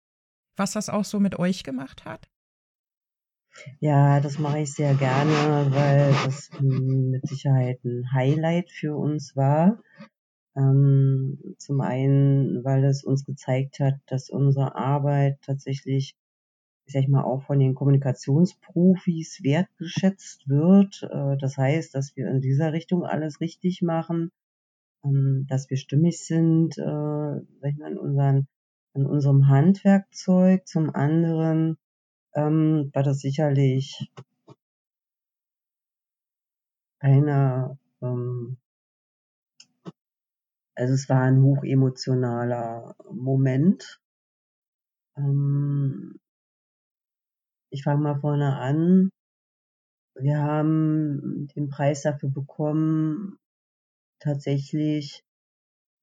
was 0.57 0.73
das 0.73 0.89
auch 0.89 1.05
so 1.05 1.21
mit 1.21 1.39
euch 1.39 1.63
gemacht 1.63 2.05
hat? 2.05 2.29
Ja, 3.81 4.21
das 4.21 4.39
mache 4.39 4.61
ich 4.61 4.73
sehr 4.73 4.95
gerne, 4.95 5.71
weil 5.71 6.13
das 6.25 6.51
mit 6.61 7.27
Sicherheit 7.27 7.85
ein 7.85 8.13
Highlight 8.13 8.71
für 8.71 8.97
uns 8.97 9.37
war. 9.37 9.83
Ähm, 10.57 11.39
zum 11.59 11.81
einen, 11.81 12.65
weil 12.65 12.85
es 12.85 13.05
uns 13.05 13.25
gezeigt 13.25 13.81
hat, 13.81 13.95
dass 14.07 14.31
unsere 14.31 14.75
Arbeit 14.75 15.39
tatsächlich 15.43 16.15
ich 16.91 16.95
sag 16.95 17.09
mal, 17.09 17.23
auch 17.23 17.43
von 17.45 17.61
den 17.61 17.77
Kommunikationsprofis 17.77 19.45
wertgeschätzt 19.45 20.49
wird. 20.49 21.09
Äh, 21.09 21.37
das 21.39 21.57
heißt, 21.57 21.95
dass 21.95 22.17
wir 22.17 22.29
in 22.29 22.41
dieser 22.41 22.73
Richtung 22.73 23.05
alles 23.05 23.41
richtig 23.41 23.81
machen, 23.81 24.33
ähm, 25.05 25.47
dass 25.49 25.71
wir 25.71 25.77
stimmig 25.77 26.25
sind, 26.25 26.77
äh, 26.79 26.83
sag 26.83 27.71
ich 27.71 27.79
mal, 27.79 27.93
in, 27.93 27.99
unseren, 27.99 28.49
in 28.95 29.07
unserem 29.07 29.47
Handwerkzeug. 29.47 30.67
Zum 30.67 30.91
anderen 30.91 31.77
ähm, 32.35 32.91
war 32.93 33.03
das 33.03 33.21
sicherlich 33.21 34.11
einer, 37.01 37.79
ähm, 38.03 38.59
also 40.75 40.95
es 40.95 41.09
war 41.09 41.23
ein 41.23 41.43
hochemotionaler 41.43 42.95
Moment. 43.11 44.01
Ähm, 45.17 46.19
ich 47.71 47.83
fange 47.83 48.03
mal 48.03 48.21
vorne 48.21 48.57
an. 48.57 49.11
Wir 50.15 50.39
haben 50.39 51.49
den 51.57 51.69
Preis 51.69 52.03
dafür 52.03 52.31
bekommen, 52.31 53.39
tatsächlich, 54.19 55.25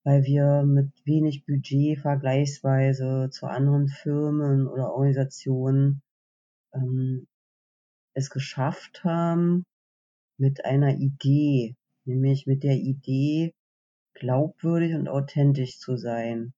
weil 0.03 0.23
wir 0.23 0.63
mit 0.63 0.91
wenig 1.05 1.45
Budget 1.45 1.99
vergleichsweise 1.99 3.29
zu 3.31 3.47
anderen 3.47 3.89
Firmen 3.89 4.67
oder 4.67 4.91
Organisationen 4.91 6.01
ähm, 6.77 7.27
es 8.13 8.29
geschafft 8.29 9.03
haben, 9.03 9.65
mit 10.37 10.65
einer 10.65 10.95
Idee, 10.95 11.75
nämlich 12.05 12.45
mit 12.45 12.63
der 12.63 12.75
Idee, 12.75 13.53
glaubwürdig 14.13 14.95
und 14.95 15.07
authentisch 15.07 15.79
zu 15.79 15.97
sein 15.97 16.53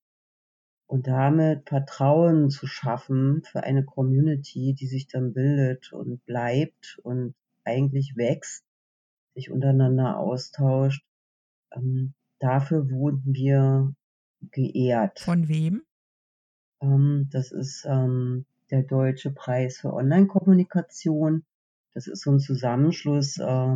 und 0.89 1.07
damit 1.07 1.69
Vertrauen 1.69 2.49
zu 2.49 2.65
schaffen 2.65 3.43
für 3.43 3.63
eine 3.63 3.85
Community, 3.85 4.73
die 4.73 4.87
sich 4.87 5.07
dann 5.07 5.33
bildet 5.33 5.93
und 5.93 6.25
bleibt 6.25 6.99
und 7.03 7.35
eigentlich 7.63 8.15
wächst, 8.15 8.63
sich 9.35 9.51
untereinander 9.51 10.17
austauscht. 10.17 11.05
Ähm, 11.71 12.13
dafür 12.39 12.89
wurden 12.89 13.35
wir 13.35 13.93
geehrt. 14.51 15.19
Von 15.19 15.47
wem? 15.47 15.83
Ähm, 16.81 17.27
das 17.31 17.51
ist 17.51 17.85
ähm, 17.85 18.45
der 18.71 18.83
Deutsche 18.83 19.31
Preis 19.31 19.77
für 19.77 19.93
Online-Kommunikation. 19.93 21.43
Das 21.93 22.07
ist 22.07 22.23
so 22.23 22.31
ein 22.31 22.39
Zusammenschluss 22.39 23.37
äh, 23.37 23.75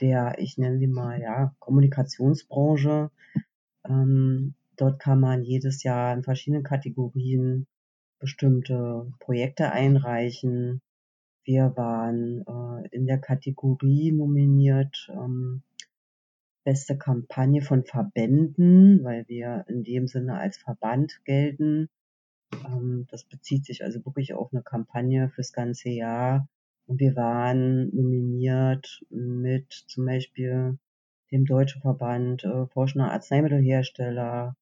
der, 0.00 0.38
ich 0.38 0.58
nenne 0.58 0.78
sie 0.78 0.86
mal, 0.86 1.20
ja, 1.20 1.54
Kommunikationsbranche 1.58 3.10
Ähm, 3.88 4.54
dort 4.76 5.00
kann 5.00 5.20
man 5.20 5.42
jedes 5.42 5.82
Jahr 5.82 6.12
in 6.14 6.22
verschiedenen 6.22 6.62
Kategorien 6.62 7.66
bestimmte 8.18 9.10
Projekte 9.18 9.72
einreichen. 9.72 10.82
Wir 11.44 11.74
waren 11.76 12.44
äh, 12.46 12.88
in 12.94 13.06
der 13.06 13.18
Kategorie 13.18 14.12
nominiert 14.12 15.08
ähm, 15.10 15.62
beste 16.64 16.98
Kampagne 16.98 17.62
von 17.62 17.84
Verbänden, 17.84 19.02
weil 19.02 19.26
wir 19.28 19.64
in 19.68 19.82
dem 19.82 20.06
Sinne 20.06 20.38
als 20.38 20.58
Verband 20.58 21.24
gelten. 21.24 21.88
Ähm, 22.52 23.06
das 23.10 23.24
bezieht 23.24 23.64
sich 23.64 23.84
also 23.84 24.04
wirklich 24.04 24.34
auf 24.34 24.52
eine 24.52 24.62
Kampagne 24.62 25.30
fürs 25.30 25.52
ganze 25.52 25.90
Jahr. 25.90 26.48
Und 26.86 27.00
wir 27.00 27.14
waren 27.16 27.94
nominiert 27.94 29.02
mit 29.10 29.72
zum 29.86 30.06
Beispiel 30.06 30.78
dem 31.30 31.44
Deutschen 31.44 31.80
Verband 31.82 32.44
äh, 32.44 32.66
forschender 32.66 33.12
Arzneimittelhersteller, 33.12 34.56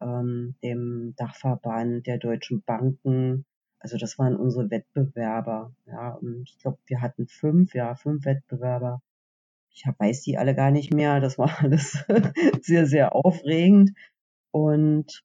ähm, 0.00 0.54
dem 0.62 1.14
Dachverband 1.16 2.06
der 2.06 2.18
deutschen 2.18 2.62
Banken. 2.62 3.44
Also 3.80 3.98
das 3.98 4.18
waren 4.18 4.36
unsere 4.36 4.70
Wettbewerber. 4.70 5.74
Ja, 5.86 6.14
und 6.14 6.48
ich 6.48 6.58
glaube, 6.58 6.78
wir 6.86 7.00
hatten 7.00 7.26
fünf, 7.26 7.74
ja, 7.74 7.94
fünf 7.96 8.24
Wettbewerber. 8.24 9.02
Ich 9.70 9.84
weiß 9.86 10.22
die 10.22 10.38
alle 10.38 10.54
gar 10.54 10.70
nicht 10.70 10.92
mehr. 10.92 11.20
Das 11.20 11.38
war 11.38 11.50
alles 11.60 12.04
sehr, 12.60 12.86
sehr 12.86 13.14
aufregend. 13.14 13.90
Und 14.52 15.24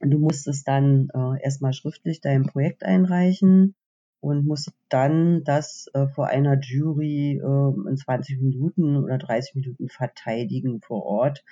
du 0.00 0.18
musstest 0.18 0.66
dann 0.68 1.08
äh, 1.14 1.42
erstmal 1.42 1.72
schriftlich 1.72 2.20
dein 2.20 2.44
Projekt 2.44 2.84
einreichen 2.84 3.74
und 4.20 4.46
musst 4.46 4.72
dann 4.88 5.44
das 5.44 5.88
äh, 5.94 6.06
vor 6.08 6.26
einer 6.26 6.58
Jury 6.60 7.40
äh, 7.42 7.88
in 7.90 7.96
20 7.96 8.40
Minuten 8.40 8.96
oder 8.96 9.18
30 9.18 9.54
Minuten 9.54 9.88
verteidigen 9.88 10.80
vor 10.80 11.04
Ort 11.04 11.44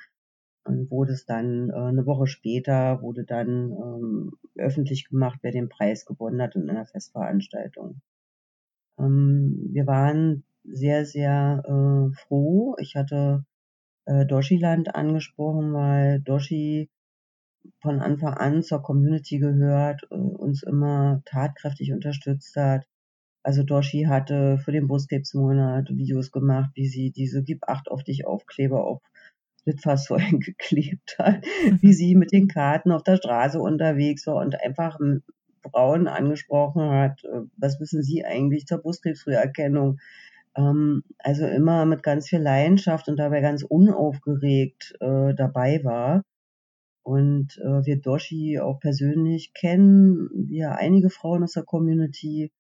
und 0.65 0.91
wurde 0.91 1.13
es 1.13 1.27
dann 1.27 1.71
äh, 1.71 1.75
eine 1.75 2.07
Woche 2.07 2.27
später 2.27 3.01
wurde 3.03 3.25
dann 3.25 3.71
ähm, 3.71 4.33
öffentlich 4.57 5.09
gemacht, 5.09 5.39
wer 5.43 5.53
den 5.53 5.69
Preis 5.69 6.05
gewonnen 6.05 6.43
hat 6.43 6.57
in 6.57 6.69
einer 6.69 6.87
Festveranstaltung. 6.87 8.01
Ähm, 8.99 9.69
wir 9.73 9.87
waren 9.87 10.45
sehr, 10.65 11.05
sehr 11.05 11.63
äh, 11.65 12.15
froh. 12.17 12.75
Ich 12.81 12.97
hatte 12.97 13.45
äh, 14.07 14.27
Doshiland 14.27 14.95
angesprochen, 14.95 15.73
weil 15.73 16.21
Doshi 16.21 16.91
von 17.81 18.01
Anfang 18.01 18.35
an 18.35 18.63
zur 18.63 18.83
Community 18.83 19.39
gehört, 19.39 20.03
äh, 20.11 20.15
uns 20.15 20.63
immer 20.63 21.23
tatkräftig 21.25 21.93
unterstützt 21.93 22.57
hat. 22.57 22.87
Also 23.43 23.63
Doshi 23.63 24.05
hatte 24.09 24.59
für 24.59 24.73
den 24.73 24.89
Brustkrebsmonat 24.89 25.91
Videos 25.91 26.33
gemacht, 26.33 26.71
wie 26.75 26.87
sie 26.89 27.13
diese 27.13 27.43
Gib 27.45 27.69
acht 27.69 27.89
auf 27.91 28.03
dich 28.03 28.27
Aufkleber 28.27 28.85
auf 28.85 29.03
Litfaßsäulen 29.67 30.41
geklebt 30.41 31.17
hat, 31.19 31.45
wie 31.81 31.93
sie 31.93 32.15
mit 32.15 32.33
den 32.33 32.49
Karten 32.49 32.93
auf 32.93 33.03
der 33.03 33.17
Straße 33.17 33.61
unterwegs 33.61 34.27
war 34.27 34.37
und 34.37 34.61
einfach 34.61 34.99
Frauen 35.71 36.09
angesprochen 36.09 36.91
hat, 36.91 37.25
äh, 37.25 37.43
was 37.57 37.81
wissen 37.81 38.03
Sie 38.03 38.25
eigentlich 38.25 38.67
zur 38.67 38.79
Brustkrebsfrüherkennung? 38.79 39.99
Ähm, 40.57 41.03
also 41.19 41.47
immer 41.47 41.85
mit 41.85 42.03
ganz 42.03 42.29
viel 42.29 42.41
Leidenschaft 42.41 43.09
und 43.09 43.17
dabei 43.17 43.41
ganz 43.41 43.63
unaufgeregt 43.63 44.95
äh, 45.01 45.35
dabei 45.35 45.83
war. 45.85 46.23
Und 47.07 47.57
äh, 47.59 47.87
wir 47.87 48.01
Doshi 48.01 48.59
auch 48.59 48.81
persönlich 48.81 49.55
kennen, 49.55 50.29
wir 50.49 50.73
einige 50.73 51.09
Frauen 51.09 51.45
aus 51.45 51.53
der 51.53 51.63
Community 51.63 52.51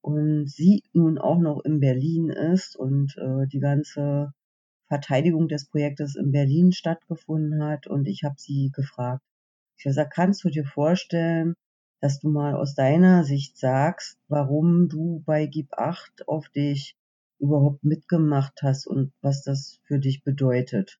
und 0.00 0.48
sie 0.48 0.82
nun 0.94 1.18
auch 1.18 1.38
noch 1.38 1.62
in 1.66 1.78
Berlin 1.78 2.30
ist 2.30 2.74
und 2.74 3.14
äh, 3.18 3.46
die 3.48 3.60
ganze 3.60 4.32
Verteidigung 4.88 5.46
des 5.46 5.68
Projektes 5.68 6.16
in 6.16 6.32
Berlin 6.32 6.72
stattgefunden 6.72 7.62
hat. 7.62 7.86
Und 7.86 8.08
ich 8.08 8.24
habe 8.24 8.36
sie 8.38 8.70
gefragt, 8.74 9.22
ich 9.76 9.84
habe 9.84 9.90
gesagt, 9.90 10.14
kannst 10.14 10.42
du 10.44 10.48
dir 10.48 10.64
vorstellen, 10.64 11.52
dass 12.00 12.18
du 12.18 12.30
mal 12.30 12.54
aus 12.54 12.74
deiner 12.74 13.24
Sicht 13.24 13.58
sagst, 13.58 14.16
warum 14.26 14.88
du 14.88 15.22
bei 15.26 15.44
Gib 15.44 15.74
8 15.74 16.28
auf 16.28 16.48
dich 16.48 16.96
überhaupt 17.38 17.84
mitgemacht 17.84 18.62
hast 18.62 18.86
und 18.86 19.12
was 19.20 19.42
das 19.42 19.80
für 19.84 19.98
dich 19.98 20.24
bedeutet. 20.24 20.98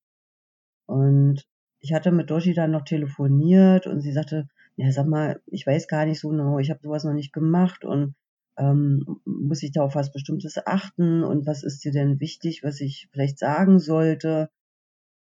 Und 0.84 1.46
ich 1.82 1.92
hatte 1.92 2.12
mit 2.12 2.30
Doshi 2.30 2.54
dann 2.54 2.70
noch 2.70 2.84
telefoniert 2.84 3.86
und 3.86 4.00
sie 4.00 4.12
sagte, 4.12 4.48
ja, 4.76 4.90
sag 4.92 5.06
mal, 5.06 5.40
ich 5.46 5.66
weiß 5.66 5.88
gar 5.88 6.06
nicht 6.06 6.20
so 6.20 6.28
genau, 6.30 6.58
ich 6.58 6.70
habe 6.70 6.80
sowas 6.82 7.04
noch 7.04 7.12
nicht 7.12 7.32
gemacht 7.32 7.84
und 7.84 8.14
ähm, 8.56 9.20
muss 9.24 9.62
ich 9.62 9.72
da 9.72 9.82
auf 9.82 9.94
was 9.94 10.12
Bestimmtes 10.12 10.56
achten 10.64 11.24
und 11.24 11.46
was 11.46 11.64
ist 11.64 11.84
dir 11.84 11.92
denn 11.92 12.20
wichtig, 12.20 12.62
was 12.62 12.80
ich 12.80 13.08
vielleicht 13.12 13.38
sagen 13.38 13.80
sollte? 13.80 14.48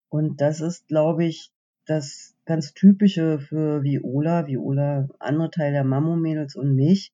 Und 0.08 0.40
das 0.40 0.60
ist, 0.60 0.86
glaube 0.86 1.24
ich, 1.24 1.50
das 1.84 2.36
ganz 2.44 2.74
typische 2.74 3.40
für 3.40 3.82
Viola, 3.82 4.46
Viola, 4.46 5.08
andere 5.18 5.50
Teil 5.50 5.72
der 5.72 5.84
Mammo-Mädels 5.84 6.54
und 6.54 6.76
mich, 6.76 7.12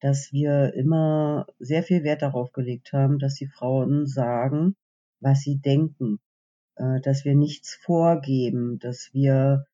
dass 0.00 0.32
wir 0.32 0.74
immer 0.74 1.46
sehr 1.58 1.82
viel 1.82 2.04
Wert 2.04 2.22
darauf 2.22 2.52
gelegt 2.52 2.92
haben, 2.92 3.18
dass 3.18 3.34
die 3.34 3.48
Frauen 3.48 4.06
sagen, 4.06 4.76
was 5.20 5.40
sie 5.40 5.58
denken, 5.58 6.20
dass 7.02 7.24
wir 7.24 7.34
nichts 7.34 7.74
vorgeben, 7.74 8.78
dass 8.78 9.10
wir 9.12 9.66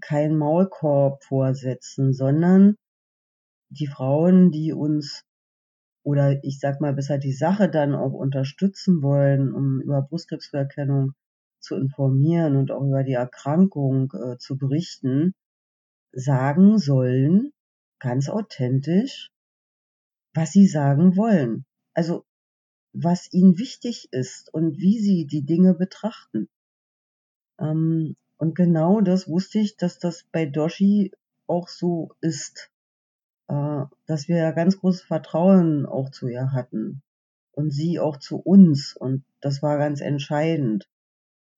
keinen 0.00 0.36
Maulkorb 0.36 1.24
vorsetzen, 1.24 2.12
sondern 2.12 2.76
die 3.70 3.86
Frauen, 3.86 4.50
die 4.50 4.72
uns 4.72 5.24
oder 6.02 6.44
ich 6.44 6.60
sag 6.60 6.80
mal 6.80 6.94
besser 6.94 7.18
die 7.18 7.32
Sache 7.32 7.68
dann 7.68 7.94
auch 7.94 8.12
unterstützen 8.12 9.02
wollen, 9.02 9.52
um 9.52 9.80
über 9.80 10.02
Brustkrebsverkennung 10.02 11.14
zu 11.58 11.74
informieren 11.74 12.54
und 12.54 12.70
auch 12.70 12.82
über 12.82 13.02
die 13.02 13.14
Erkrankung 13.14 14.12
äh, 14.12 14.38
zu 14.38 14.56
berichten, 14.56 15.34
sagen 16.12 16.78
sollen, 16.78 17.50
ganz 17.98 18.28
authentisch, 18.28 19.30
was 20.32 20.52
sie 20.52 20.66
sagen 20.66 21.16
wollen. 21.16 21.64
Also 21.94 22.25
was 22.98 23.32
ihnen 23.32 23.58
wichtig 23.58 24.08
ist 24.10 24.52
und 24.52 24.78
wie 24.78 24.98
sie 24.98 25.26
die 25.26 25.42
Dinge 25.42 25.74
betrachten. 25.74 26.48
Ähm, 27.58 28.16
und 28.38 28.54
genau 28.54 29.00
das 29.00 29.28
wusste 29.28 29.58
ich, 29.58 29.76
dass 29.76 29.98
das 29.98 30.24
bei 30.32 30.46
Doshi 30.46 31.12
auch 31.46 31.68
so 31.68 32.12
ist, 32.20 32.70
äh, 33.48 33.84
dass 34.06 34.28
wir 34.28 34.36
ja 34.36 34.50
ganz 34.52 34.78
großes 34.78 35.02
Vertrauen 35.02 35.86
auch 35.86 36.10
zu 36.10 36.28
ihr 36.28 36.52
hatten 36.52 37.02
und 37.52 37.70
sie 37.70 38.00
auch 38.00 38.16
zu 38.16 38.38
uns 38.38 38.96
und 38.96 39.24
das 39.40 39.62
war 39.62 39.78
ganz 39.78 40.00
entscheidend. 40.00 40.88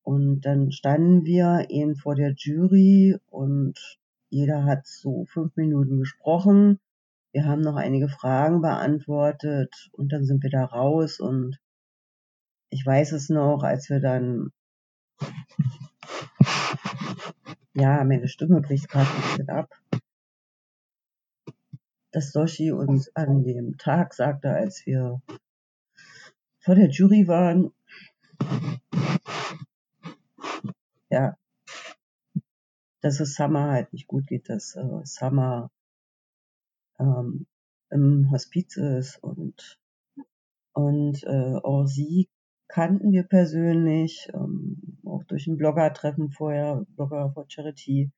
Und 0.03 0.41
dann 0.41 0.73
standen 0.73 1.25
wir 1.25 1.67
eben 1.69 1.95
vor 1.97 2.15
der 2.15 2.33
Jury 2.37 3.17
und 3.27 3.99
jeder 4.31 4.65
hat 4.65 4.87
so 4.87 5.25
fünf 5.27 5.55
Minuten 5.57 5.99
gesprochen 5.99 6.81
wir 7.33 7.45
haben 7.45 7.61
noch 7.61 7.77
einige 7.77 8.09
Fragen 8.09 8.63
beantwortet 8.63 9.91
und 9.93 10.13
dann 10.13 10.25
sind 10.25 10.43
wir 10.43 10.51
da 10.51 10.65
raus 10.65 11.21
und 11.21 11.59
ich 12.71 12.85
weiß 12.85 13.13
es 13.13 13.29
noch, 13.29 13.63
als 13.63 13.89
wir 13.89 14.01
dann, 14.01 14.53
ja, 17.75 18.03
meine 18.05 18.29
Stimme 18.29 18.61
bricht 18.61 18.89
gerade 18.89 19.11
ein 19.11 19.23
bisschen 19.23 19.51
ab, 19.51 19.71
dass 22.11 22.33
Doshi 22.33 22.73
uns 22.73 23.15
an 23.15 23.45
dem 23.45 23.77
Tag 23.79 24.15
sagte, 24.15 24.51
als 24.51 24.85
wir 24.87 25.21
vor 26.61 26.75
der 26.75 26.91
Jury 26.91 27.29
waren, 27.29 27.73
ja, 31.11 31.37
dass 33.01 33.21
es 33.21 33.35
Summer 33.35 33.71
halt 33.71 33.93
nicht 33.93 34.07
gut 34.07 34.27
geht, 34.27 34.49
dass 34.49 34.77
äh, 34.77 35.01
Summer 35.05 35.71
ähm, 36.99 37.47
im 37.91 38.31
Hospiz 38.31 38.77
ist 38.77 39.23
und 39.23 39.79
und 40.73 41.25
äh, 41.25 41.57
auch 41.63 41.87
sie 41.87 42.29
kannten 42.69 43.11
wir 43.11 43.25
persönlich, 43.25 44.29
ähm, 44.33 45.01
auch 45.05 45.25
durch 45.25 45.47
ein 45.47 45.57
Blogger-Treffen 45.57 46.31
vorher, 46.31 46.85
Blogger 46.95 47.33
for 47.33 47.47
Charity. 47.49 48.13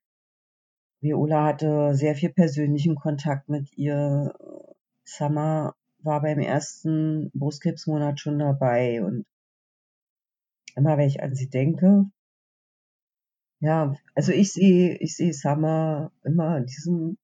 Viola 1.01 1.47
hatte 1.47 1.95
sehr 1.95 2.15
viel 2.15 2.31
persönlichen 2.31 2.97
Kontakt 2.97 3.49
mit 3.49 3.73
ihr. 3.79 4.35
Summer 5.05 5.75
war 6.01 6.21
beim 6.23 6.39
ersten 6.39 7.31
Brustkrebsmonat 7.33 8.21
schon 8.21 8.39
dabei 8.39 9.03
und 9.03 9.25
immer 10.77 10.99
wenn 10.99 11.09
ich 11.09 11.23
an 11.23 11.35
sie 11.35 11.49
denke, 11.49 12.11
ja, 13.61 13.95
also 14.15 14.33
ich 14.33 14.53
sehe, 14.53 14.97
ich 14.99 15.17
sehe 15.17 15.33
Summer 15.33 16.13
immer 16.25 16.59
in 16.59 16.67
diesem 16.67 17.19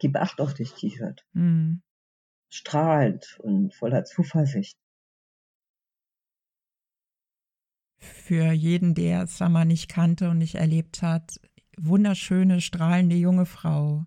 Gib 0.00 0.16
Acht 0.16 0.40
auf 0.40 0.54
dich 0.54 0.72
T-Shirt. 0.72 1.24
Mhm. 1.34 1.82
Strahlend 2.50 3.38
und 3.38 3.74
voller 3.74 4.04
Zuversicht. 4.04 4.76
Für 7.98 8.50
jeden, 8.50 8.94
der 8.94 9.26
Summer 9.26 9.64
nicht 9.64 9.88
kannte 9.88 10.30
und 10.30 10.38
nicht 10.38 10.54
erlebt 10.54 11.02
hat, 11.02 11.38
wunderschöne, 11.76 12.60
strahlende 12.60 13.16
junge 13.16 13.46
Frau. 13.46 14.06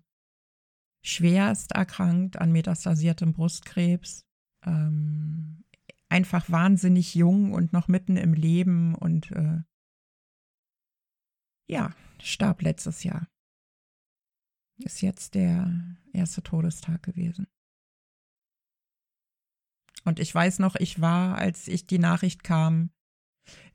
Schwerst 1.02 1.72
erkrankt 1.72 2.38
an 2.38 2.50
metastasiertem 2.50 3.32
Brustkrebs. 3.32 4.26
Ähm, 4.66 5.64
einfach 6.08 6.50
wahnsinnig 6.50 7.14
jung 7.14 7.52
und 7.52 7.72
noch 7.72 7.88
mitten 7.88 8.16
im 8.16 8.34
Leben 8.34 8.94
und 8.94 9.30
äh, 9.30 9.62
ja, 11.68 11.94
starb 12.20 12.62
letztes 12.62 13.04
Jahr. 13.04 13.28
Ist 14.78 15.02
jetzt 15.02 15.34
der 15.34 15.96
erste 16.12 16.42
Todestag 16.42 17.02
gewesen. 17.02 17.46
Und 20.04 20.20
ich 20.20 20.34
weiß 20.34 20.58
noch, 20.58 20.74
ich 20.76 21.00
war, 21.00 21.38
als 21.38 21.68
ich 21.68 21.86
die 21.86 21.98
Nachricht 21.98 22.44
kam, 22.44 22.90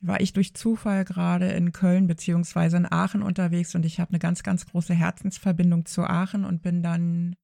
war 0.00 0.20
ich 0.20 0.32
durch 0.32 0.54
Zufall 0.54 1.04
gerade 1.04 1.50
in 1.50 1.72
Köln 1.72 2.06
beziehungsweise 2.06 2.76
in 2.76 2.90
Aachen 2.90 3.22
unterwegs 3.22 3.74
und 3.74 3.84
ich 3.84 4.00
habe 4.00 4.10
eine 4.10 4.18
ganz, 4.18 4.42
ganz 4.42 4.66
große 4.66 4.94
Herzensverbindung 4.94 5.86
zu 5.86 6.04
Aachen 6.04 6.44
und 6.44 6.62
bin 6.62 6.82
dann 6.82 7.36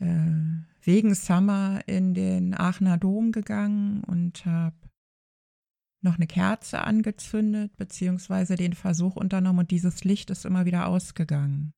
äh, 0.00 0.64
wegen 0.82 1.14
Summer 1.14 1.80
in 1.86 2.14
den 2.14 2.54
Aachener 2.54 2.98
Dom 2.98 3.32
gegangen 3.32 4.04
und 4.04 4.44
habe 4.46 4.76
noch 6.00 6.16
eine 6.16 6.26
Kerze 6.26 6.82
angezündet 6.82 7.76
beziehungsweise 7.76 8.56
den 8.56 8.72
Versuch 8.72 9.16
unternommen 9.16 9.60
und 9.60 9.70
dieses 9.70 10.04
Licht 10.04 10.30
ist 10.30 10.44
immer 10.44 10.64
wieder 10.64 10.86
ausgegangen. 10.86 11.72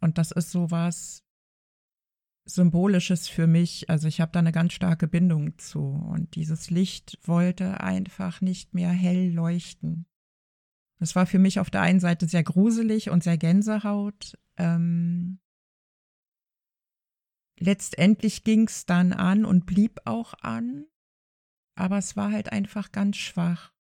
Und 0.00 0.18
das 0.18 0.30
ist 0.30 0.50
sowas, 0.50 1.26
Symbolisches 2.48 3.28
für 3.28 3.48
mich. 3.48 3.90
Also 3.90 4.06
ich 4.06 4.20
habe 4.20 4.30
da 4.32 4.38
eine 4.38 4.52
ganz 4.52 4.72
starke 4.72 5.08
Bindung 5.08 5.58
zu. 5.58 5.80
Und 5.80 6.36
dieses 6.36 6.70
Licht 6.70 7.18
wollte 7.24 7.80
einfach 7.80 8.40
nicht 8.40 8.72
mehr 8.72 8.90
hell 8.90 9.32
leuchten. 9.32 10.06
Das 10.98 11.16
war 11.16 11.26
für 11.26 11.38
mich 11.38 11.60
auf 11.60 11.70
der 11.70 11.82
einen 11.82 12.00
Seite 12.00 12.26
sehr 12.26 12.44
gruselig 12.44 13.10
und 13.10 13.22
sehr 13.22 13.36
Gänsehaut. 13.36 14.38
Ähm, 14.56 15.40
letztendlich 17.58 18.44
ging 18.44 18.68
es 18.68 18.86
dann 18.86 19.12
an 19.12 19.44
und 19.44 19.66
blieb 19.66 20.00
auch 20.04 20.34
an, 20.40 20.86
aber 21.74 21.98
es 21.98 22.16
war 22.16 22.32
halt 22.32 22.52
einfach 22.52 22.92
ganz 22.92 23.16
schwach, 23.16 23.74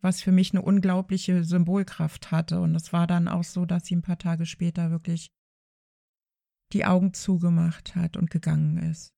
was 0.00 0.20
für 0.20 0.30
mich 0.32 0.52
eine 0.52 0.62
unglaubliche 0.62 1.42
Symbolkraft 1.42 2.30
hatte. 2.30 2.60
Und 2.60 2.74
es 2.76 2.92
war 2.92 3.06
dann 3.06 3.26
auch 3.26 3.44
so, 3.44 3.64
dass 3.64 3.86
sie 3.86 3.96
ein 3.96 4.02
paar 4.02 4.18
Tage 4.18 4.46
später 4.46 4.90
wirklich 4.90 5.32
die 6.72 6.84
Augen 6.84 7.12
zugemacht 7.14 7.94
hat 7.94 8.16
und 8.16 8.30
gegangen 8.30 8.78
ist. 8.78 9.14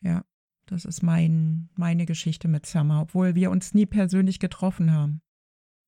Ja, 0.00 0.24
das 0.66 0.84
ist 0.84 1.02
mein, 1.02 1.68
meine 1.74 2.06
Geschichte 2.06 2.48
mit 2.48 2.66
Summer, 2.66 3.02
obwohl 3.02 3.34
wir 3.34 3.50
uns 3.50 3.74
nie 3.74 3.86
persönlich 3.86 4.40
getroffen 4.40 4.92
haben. 4.92 5.22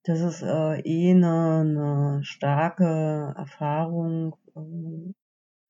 Das 0.05 0.21
ist 0.21 0.43
äh, 0.43 0.81
eh 0.81 1.11
eine, 1.13 1.61
eine 1.61 2.25
starke 2.25 3.33
Erfahrung 3.37 4.37
äh, 4.55 5.13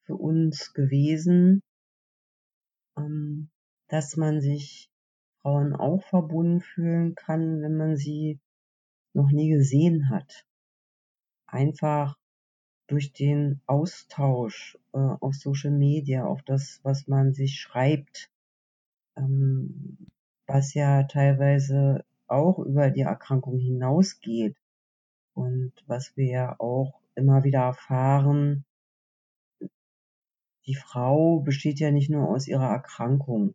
für 0.07 0.17
uns 0.17 0.73
gewesen, 0.73 1.63
ähm, 2.99 3.51
dass 3.89 4.17
man 4.17 4.41
sich 4.41 4.91
Frauen 5.43 5.75
auch 5.77 6.03
verbunden 6.09 6.61
fühlen 6.61 7.15
kann, 7.15 7.63
wenn 7.63 7.77
man 7.77 7.97
sie 7.97 8.41
noch 9.13 9.31
nie 9.31 9.51
gesehen 9.51 10.11
hat. 10.11 10.45
Einfach 11.47 12.17
durch 12.87 13.13
den 13.13 13.61
Austausch 13.67 14.79
äh, 14.93 14.99
auf 14.99 15.35
Social 15.35 15.71
Media, 15.71 16.27
auf 16.27 16.43
das, 16.43 16.81
was 16.83 17.09
man 17.09 17.33
sich 17.33 17.61
schreibt, 17.61 18.31
ähm, 19.17 19.97
was 20.47 20.75
ja 20.75 21.05
teilweise 21.05 22.05
auch 22.27 22.59
über 22.59 22.91
die 22.91 23.03
Erkrankung 23.03 23.59
hinausgeht 23.59 24.57
und 25.35 25.73
was 25.87 26.17
wir 26.17 26.27
ja 26.27 26.61
auch 26.61 27.01
immer 27.15 27.45
wieder 27.45 27.61
erfahren, 27.61 28.65
die 30.67 30.75
Frau 30.75 31.41
besteht 31.41 31.79
ja 31.81 31.91
nicht 31.91 32.11
nur 32.11 32.29
aus 32.29 32.49
ihrer 32.49 32.69
Erkrankung, 32.69 33.55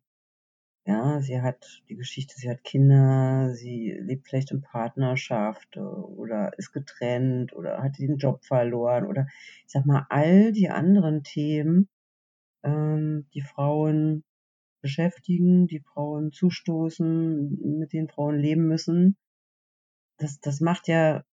ja, 0.89 1.21
sie 1.21 1.39
hat 1.39 1.83
die 1.87 1.95
Geschichte, 1.95 2.33
sie 2.35 2.49
hat 2.49 2.63
Kinder, 2.63 3.53
sie 3.53 3.91
lebt 3.91 4.27
vielleicht 4.27 4.49
in 4.49 4.61
Partnerschaft 4.61 5.77
äh, 5.77 5.81
oder 5.81 6.57
ist 6.57 6.71
getrennt 6.71 7.53
oder 7.53 7.83
hat 7.83 7.99
den 7.99 8.17
Job 8.17 8.43
verloren 8.43 9.05
oder 9.05 9.27
ich 9.65 9.71
sag 9.71 9.85
mal, 9.85 10.07
all 10.09 10.51
die 10.51 10.69
anderen 10.69 11.21
Themen, 11.23 11.89
ähm, 12.63 13.27
die 13.35 13.41
Frauen 13.43 14.23
beschäftigen, 14.81 15.67
die 15.67 15.79
Frauen 15.79 16.31
zustoßen, 16.31 17.77
mit 17.77 17.93
denen 17.93 18.09
Frauen 18.09 18.39
leben 18.39 18.67
müssen. 18.67 19.15
Das, 20.17 20.39
das 20.39 20.59
macht 20.59 20.87
ja 20.87 21.23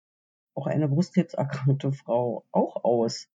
auch 0.54 0.66
eine 0.66 0.88
brustkrebserkrankte 0.88 1.92
Frau 1.92 2.44
auch 2.52 2.84
aus. 2.84 3.30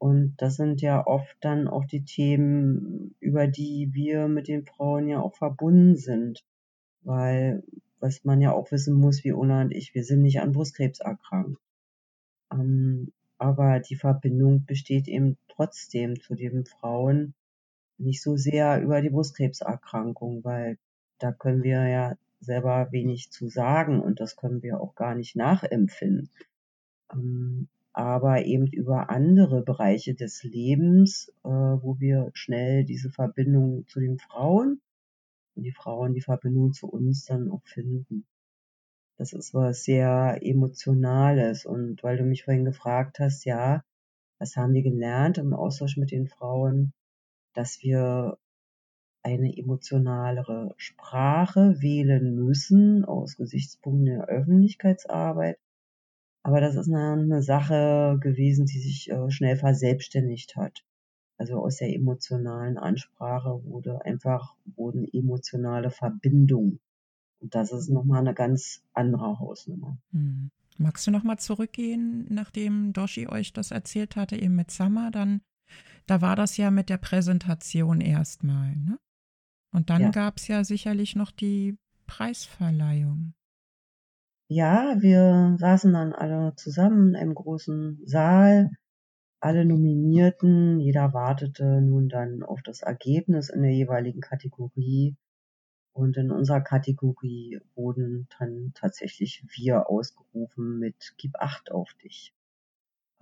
Und 0.00 0.34
das 0.38 0.56
sind 0.56 0.80
ja 0.80 1.06
oft 1.06 1.36
dann 1.42 1.68
auch 1.68 1.84
die 1.84 2.06
Themen, 2.06 3.14
über 3.20 3.46
die 3.46 3.90
wir 3.92 4.28
mit 4.28 4.48
den 4.48 4.64
Frauen 4.64 5.08
ja 5.08 5.20
auch 5.20 5.34
verbunden 5.34 5.96
sind. 5.96 6.42
Weil, 7.02 7.62
was 7.98 8.24
man 8.24 8.40
ja 8.40 8.52
auch 8.52 8.72
wissen 8.72 8.94
muss, 8.94 9.24
wie 9.24 9.32
Una 9.32 9.60
und 9.60 9.72
ich, 9.72 9.94
wir 9.94 10.02
sind 10.02 10.22
nicht 10.22 10.40
an 10.40 10.52
Brustkrebs 10.52 11.00
erkrankt. 11.00 11.60
Ähm, 12.50 13.12
aber 13.36 13.80
die 13.80 13.96
Verbindung 13.96 14.64
besteht 14.64 15.06
eben 15.06 15.36
trotzdem 15.48 16.18
zu 16.18 16.34
den 16.34 16.64
Frauen 16.64 17.34
nicht 17.98 18.22
so 18.22 18.38
sehr 18.38 18.80
über 18.80 19.02
die 19.02 19.10
Brustkrebserkrankung, 19.10 20.44
weil 20.44 20.78
da 21.18 21.30
können 21.30 21.62
wir 21.62 21.86
ja 21.86 22.16
selber 22.40 22.90
wenig 22.90 23.30
zu 23.30 23.48
sagen 23.48 24.00
und 24.00 24.18
das 24.18 24.36
können 24.36 24.62
wir 24.62 24.80
auch 24.80 24.94
gar 24.94 25.14
nicht 25.14 25.36
nachempfinden. 25.36 26.30
Ähm, 27.12 27.68
aber 27.92 28.44
eben 28.44 28.66
über 28.66 29.10
andere 29.10 29.62
Bereiche 29.62 30.14
des 30.14 30.42
Lebens, 30.44 31.32
äh, 31.44 31.48
wo 31.48 31.98
wir 31.98 32.30
schnell 32.34 32.84
diese 32.84 33.10
Verbindung 33.10 33.86
zu 33.88 34.00
den 34.00 34.18
Frauen 34.18 34.80
und 35.56 35.64
die 35.64 35.72
Frauen 35.72 36.14
die 36.14 36.20
Verbindung 36.20 36.72
zu 36.72 36.88
uns 36.88 37.24
dann 37.24 37.50
auch 37.50 37.64
finden. 37.64 38.26
Das 39.18 39.32
ist 39.34 39.52
was 39.52 39.84
sehr 39.84 40.38
Emotionales. 40.40 41.66
Und 41.66 42.02
weil 42.02 42.16
du 42.16 42.24
mich 42.24 42.44
vorhin 42.44 42.64
gefragt 42.64 43.18
hast, 43.18 43.44
ja, 43.44 43.82
was 44.38 44.56
haben 44.56 44.72
wir 44.72 44.82
gelernt 44.82 45.36
im 45.36 45.52
Austausch 45.52 45.98
mit 45.98 46.10
den 46.10 46.26
Frauen, 46.26 46.94
dass 47.52 47.82
wir 47.82 48.38
eine 49.22 49.54
emotionalere 49.54 50.74
Sprache 50.78 51.76
wählen 51.80 52.34
müssen 52.34 53.04
aus 53.04 53.36
Gesichtspunkten 53.36 54.06
der 54.06 54.24
Öffentlichkeitsarbeit 54.24 55.58
aber 56.50 56.60
das 56.60 56.74
ist 56.74 56.88
eine, 56.88 57.12
eine 57.12 57.42
Sache 57.42 58.18
gewesen, 58.20 58.66
die 58.66 58.80
sich 58.80 59.08
äh, 59.08 59.30
schnell 59.30 59.56
verselbstständigt 59.56 60.56
hat. 60.56 60.84
Also 61.38 61.60
aus 61.60 61.76
der 61.76 61.94
emotionalen 61.94 62.76
Ansprache 62.76 63.62
wurde 63.64 64.04
einfach, 64.04 64.56
wurden 64.64 65.06
emotionale 65.12 65.90
Verbindungen. 65.90 66.80
Und 67.38 67.54
das 67.54 67.70
ist 67.70 67.88
nochmal 67.88 68.20
eine 68.20 68.34
ganz 68.34 68.82
andere 68.92 69.38
Hausnummer. 69.38 69.96
Hm. 70.10 70.50
Magst 70.76 71.06
du 71.06 71.12
nochmal 71.12 71.38
zurückgehen, 71.38 72.26
nachdem 72.28 72.92
Doshi 72.92 73.28
euch 73.28 73.52
das 73.52 73.70
erzählt 73.70 74.16
hatte, 74.16 74.36
eben 74.36 74.56
mit 74.56 74.72
Summer, 74.72 75.12
dann, 75.12 75.42
da 76.06 76.20
war 76.20 76.34
das 76.34 76.56
ja 76.56 76.72
mit 76.72 76.88
der 76.88 76.98
Präsentation 76.98 78.00
erstmal, 78.00 78.74
ne? 78.74 78.98
Und 79.72 79.88
dann 79.88 80.02
ja. 80.02 80.10
gab 80.10 80.38
es 80.38 80.48
ja 80.48 80.64
sicherlich 80.64 81.14
noch 81.14 81.30
die 81.30 81.76
Preisverleihung. 82.08 83.34
Ja, 84.52 84.96
wir 84.98 85.54
saßen 85.60 85.92
dann 85.92 86.12
alle 86.12 86.56
zusammen 86.56 87.14
einem 87.14 87.34
großen 87.36 88.00
Saal, 88.04 88.70
alle 89.38 89.64
Nominierten, 89.64 90.80
jeder 90.80 91.12
wartete 91.14 91.80
nun 91.80 92.08
dann 92.08 92.42
auf 92.42 92.60
das 92.62 92.82
Ergebnis 92.82 93.48
in 93.48 93.62
der 93.62 93.72
jeweiligen 93.72 94.20
Kategorie. 94.20 95.14
Und 95.92 96.16
in 96.16 96.32
unserer 96.32 96.62
Kategorie 96.62 97.60
wurden 97.76 98.26
dann 98.40 98.72
tatsächlich 98.74 99.44
wir 99.54 99.88
ausgerufen 99.88 100.80
mit 100.80 101.14
Gib 101.16 101.36
Acht 101.36 101.70
auf 101.70 101.94
dich. 102.02 102.34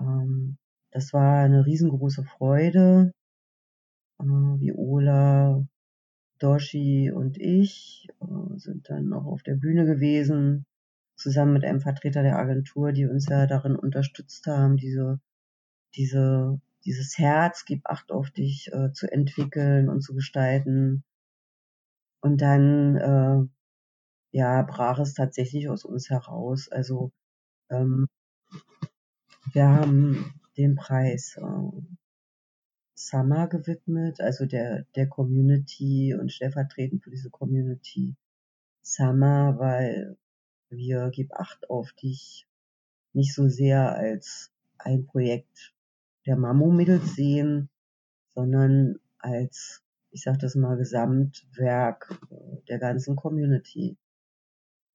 Ähm, 0.01 0.57
das 0.93 1.12
war 1.12 1.45
eine 1.45 1.67
riesengroße 1.67 2.25
Freude. 2.25 3.12
Äh, 4.19 4.25
Viola, 4.25 5.62
Doshi 6.38 7.11
und 7.11 7.37
ich 7.37 8.09
äh, 8.23 8.57
sind 8.57 8.88
dann 8.88 9.11
noch 9.11 9.27
auf 9.27 9.43
der 9.43 9.57
Bühne 9.57 9.85
gewesen 9.85 10.64
zusammen 11.19 11.53
mit 11.53 11.65
einem 11.65 11.81
Vertreter 11.81 12.23
der 12.23 12.39
Agentur, 12.39 12.93
die 12.93 13.07
uns 13.07 13.29
ja 13.29 13.47
darin 13.47 13.77
unterstützt 13.77 14.47
haben, 14.47 14.77
diese, 14.77 15.21
diese, 15.97 16.61
dieses 16.85 17.19
Herz, 17.19 17.65
gib 17.67 17.87
Acht 17.87 18.13
auf 18.13 18.31
dich, 18.31 18.73
äh, 18.73 18.93
zu 18.93 19.11
entwickeln 19.11 19.89
und 19.89 20.01
zu 20.03 20.15
gestalten. 20.15 21.05
Und 22.21 22.41
dann, 22.41 22.97
äh, 22.97 24.37
ja, 24.37 24.63
brach 24.63 24.99
es 25.01 25.15
tatsächlich 25.15 25.69
aus 25.69 25.85
uns 25.85 26.09
heraus. 26.11 26.69
Also, 26.69 27.13
ähm, 27.71 28.07
wir 29.53 29.69
haben 29.69 30.41
den 30.57 30.77
Preis 30.77 31.37
äh, 31.37 31.83
Summer 32.95 33.49
gewidmet, 33.49 34.21
also 34.21 34.47
der, 34.47 34.85
der 34.97 35.09
Community 35.09 36.15
und 36.15 36.33
stellvertretend 36.33 37.03
für 37.03 37.11
diese 37.11 37.31
Community 37.31 38.17
Summer, 38.83 39.59
weil 39.59 40.17
wir 40.71 41.11
Gib 41.11 41.33
Acht 41.35 41.71
auf 41.71 41.93
dich 41.93 42.47
nicht 43.13 43.35
so 43.35 43.49
sehr 43.49 43.97
als 43.97 44.53
ein 44.79 45.07
Projekt 45.07 45.75
der 46.27 46.37
Mammo-Mädels 46.37 47.15
sehen, 47.15 47.69
sondern 48.35 49.01
als, 49.19 49.83
ich 50.11 50.23
sag 50.23 50.39
das 50.39 50.55
mal, 50.55 50.77
Gesamtwerk 50.77 52.21
äh, 52.31 52.63
der 52.69 52.79
ganzen 52.79 53.17
Community. 53.17 53.97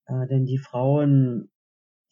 Äh, 0.05 0.27
denn 0.27 0.45
die 0.45 0.57
Frauen, 0.57 1.49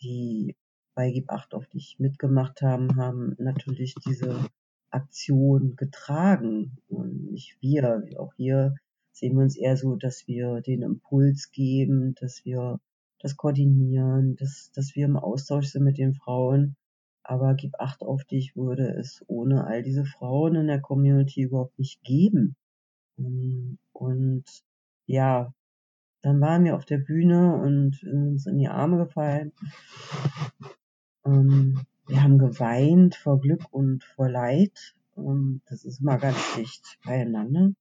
die 0.01 0.55
bei 0.95 1.11
Gib 1.11 1.31
Acht 1.31 1.53
auf 1.53 1.67
dich 1.67 1.97
mitgemacht 1.99 2.61
haben, 2.61 2.95
haben 2.97 3.35
natürlich 3.37 3.95
diese 4.05 4.49
Aktion 4.89 5.75
getragen 5.77 6.77
und 6.89 7.31
nicht 7.31 7.57
wir. 7.61 8.03
Auch 8.17 8.33
hier 8.35 8.75
sehen 9.13 9.35
wir 9.37 9.43
uns 9.43 9.55
eher 9.55 9.77
so, 9.77 9.95
dass 9.95 10.27
wir 10.27 10.61
den 10.61 10.81
Impuls 10.81 11.51
geben, 11.51 12.15
dass 12.15 12.43
wir 12.43 12.79
das 13.21 13.37
koordinieren, 13.37 14.35
dass, 14.37 14.71
dass 14.73 14.95
wir 14.95 15.05
im 15.05 15.17
Austausch 15.17 15.67
sind 15.67 15.83
mit 15.83 15.97
den 15.97 16.13
Frauen. 16.13 16.75
Aber 17.23 17.53
Gib 17.53 17.79
Acht 17.79 18.01
auf 18.01 18.23
dich 18.25 18.55
würde 18.55 18.95
es 18.99 19.23
ohne 19.27 19.65
all 19.65 19.83
diese 19.83 20.05
Frauen 20.05 20.55
in 20.55 20.67
der 20.67 20.81
Community 20.81 21.43
überhaupt 21.43 21.77
nicht 21.77 22.01
geben. 22.03 22.55
Und 23.93 24.45
ja, 25.05 25.53
dann 26.21 26.41
waren 26.41 26.63
wir 26.63 26.75
auf 26.75 26.85
der 26.85 26.97
Bühne 26.97 27.55
und 27.55 27.95
sind 27.95 28.27
uns 28.27 28.45
in 28.45 28.57
die 28.57 28.67
Arme 28.67 28.97
gefallen. 28.97 29.51
Ähm, 31.25 31.81
wir 32.07 32.23
haben 32.23 32.37
geweint 32.37 33.15
vor 33.15 33.39
Glück 33.39 33.71
und 33.71 34.03
vor 34.03 34.29
Leid. 34.29 34.95
Ähm, 35.17 35.61
das 35.67 35.83
ist 35.85 36.01
immer 36.01 36.17
ganz 36.17 36.55
dicht 36.55 36.99
beieinander. 37.05 37.71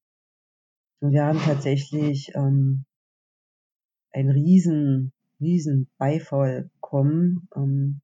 Und 1.01 1.13
wir 1.13 1.25
haben 1.25 1.39
tatsächlich 1.39 2.33
ähm, 2.35 2.85
einen 4.13 4.31
riesen, 4.31 5.13
riesen 5.41 5.89
Beifall 5.99 6.71
bekommen 6.75 7.49
ähm, 7.57 8.01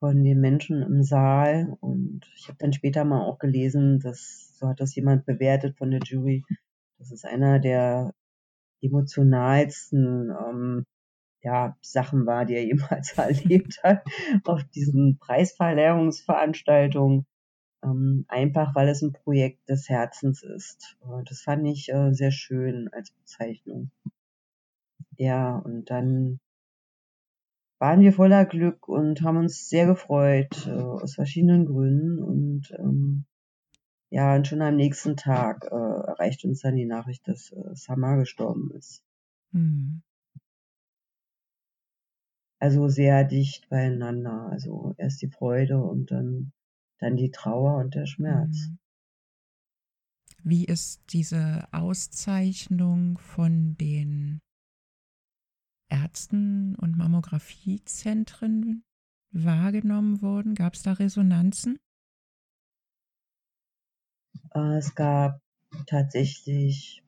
von 0.00 0.22
den 0.22 0.40
Menschen 0.40 0.82
im 0.82 1.02
Saal. 1.02 1.76
Und 1.80 2.22
ich 2.36 2.48
habe 2.48 2.58
dann 2.58 2.72
später 2.72 3.04
mal 3.04 3.22
auch 3.22 3.38
gelesen, 3.38 4.00
dass, 4.00 4.56
so 4.58 4.68
hat 4.68 4.80
das 4.80 4.94
jemand 4.94 5.26
bewertet 5.26 5.76
von 5.76 5.90
der 5.90 6.00
Jury, 6.04 6.44
das 6.98 7.12
ist 7.12 7.26
einer 7.26 7.58
der 7.58 8.14
emotionalsten 8.80 10.30
ähm, 10.30 10.86
ja, 11.42 11.76
Sachen 11.80 12.26
war, 12.26 12.44
die 12.44 12.54
er 12.54 12.64
jemals 12.66 13.16
erlebt 13.16 13.80
hat 13.82 14.04
auf 14.44 14.62
diesen 14.64 15.18
Preisverleihungsveranstaltungen. 15.18 17.26
Ähm, 17.84 18.24
einfach 18.28 18.74
weil 18.74 18.88
es 18.88 19.02
ein 19.02 19.12
Projekt 19.12 19.68
des 19.68 19.88
Herzens 19.88 20.42
ist. 20.42 20.96
Das 21.26 21.42
fand 21.42 21.66
ich 21.66 21.92
äh, 21.92 22.12
sehr 22.12 22.32
schön 22.32 22.88
als 22.92 23.12
Bezeichnung. 23.12 23.90
Ja, 25.18 25.56
und 25.58 25.90
dann 25.90 26.40
waren 27.78 28.00
wir 28.00 28.12
voller 28.12 28.44
Glück 28.46 28.88
und 28.88 29.22
haben 29.22 29.36
uns 29.36 29.68
sehr 29.68 29.86
gefreut, 29.86 30.66
äh, 30.66 30.70
aus 30.70 31.14
verschiedenen 31.14 31.66
Gründen. 31.66 32.22
Und 32.22 32.70
ähm, 32.78 33.26
ja, 34.10 34.34
und 34.34 34.46
schon 34.46 34.62
am 34.62 34.76
nächsten 34.76 35.16
Tag 35.16 35.64
äh, 35.64 35.74
erreicht 35.74 36.44
uns 36.44 36.60
dann 36.60 36.76
die 36.76 36.86
Nachricht, 36.86 37.26
dass 37.28 37.52
äh, 37.52 37.74
Samar 37.74 38.18
gestorben 38.18 38.70
ist. 38.76 39.02
Mhm. 39.52 40.02
Also 42.58 42.88
sehr 42.88 43.24
dicht 43.24 43.68
beieinander. 43.68 44.48
Also 44.50 44.94
erst 44.96 45.20
die 45.20 45.30
Freude 45.30 45.78
und 45.78 46.10
dann 46.10 46.52
dann 46.98 47.16
die 47.16 47.30
Trauer 47.30 47.76
und 47.78 47.94
der 47.94 48.06
Schmerz. 48.06 48.68
Mhm. 48.70 48.78
Wie 50.42 50.64
ist 50.64 51.02
diese 51.12 51.66
Auszeichnung 51.72 53.18
von 53.18 53.76
den 53.78 54.40
Ärzten 55.88 56.74
und 56.76 56.96
Mammografiezentren 56.96 58.84
wahrgenommen 59.32 60.22
worden? 60.22 60.54
Gab 60.54 60.74
es 60.74 60.82
da 60.82 60.92
Resonanzen? 60.92 61.78
Äh, 64.54 64.78
es 64.78 64.94
gab 64.94 65.40
tatsächlich, 65.86 67.02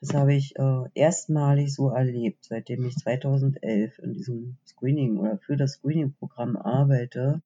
das 0.00 0.14
habe 0.14 0.34
ich 0.34 0.56
äh, 0.56 0.84
erstmalig 0.94 1.74
so 1.74 1.90
erlebt, 1.90 2.44
seitdem 2.44 2.84
ich 2.86 2.96
2011 2.96 3.98
in 3.98 4.12
diesem 4.12 4.58
Screening 4.66 5.18
oder 5.18 5.38
für 5.38 5.56
das 5.56 5.74
Screening-Programm 5.74 6.56
arbeite, 6.56 7.42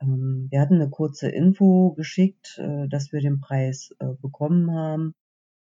ähm, 0.00 0.48
wir 0.50 0.60
hatten 0.60 0.74
eine 0.74 0.90
kurze 0.90 1.28
Info 1.28 1.92
geschickt, 1.92 2.58
äh, 2.58 2.88
dass 2.88 3.12
wir 3.12 3.20
den 3.20 3.40
Preis 3.40 3.94
äh, 3.98 4.12
bekommen 4.20 4.72
haben, 4.72 5.14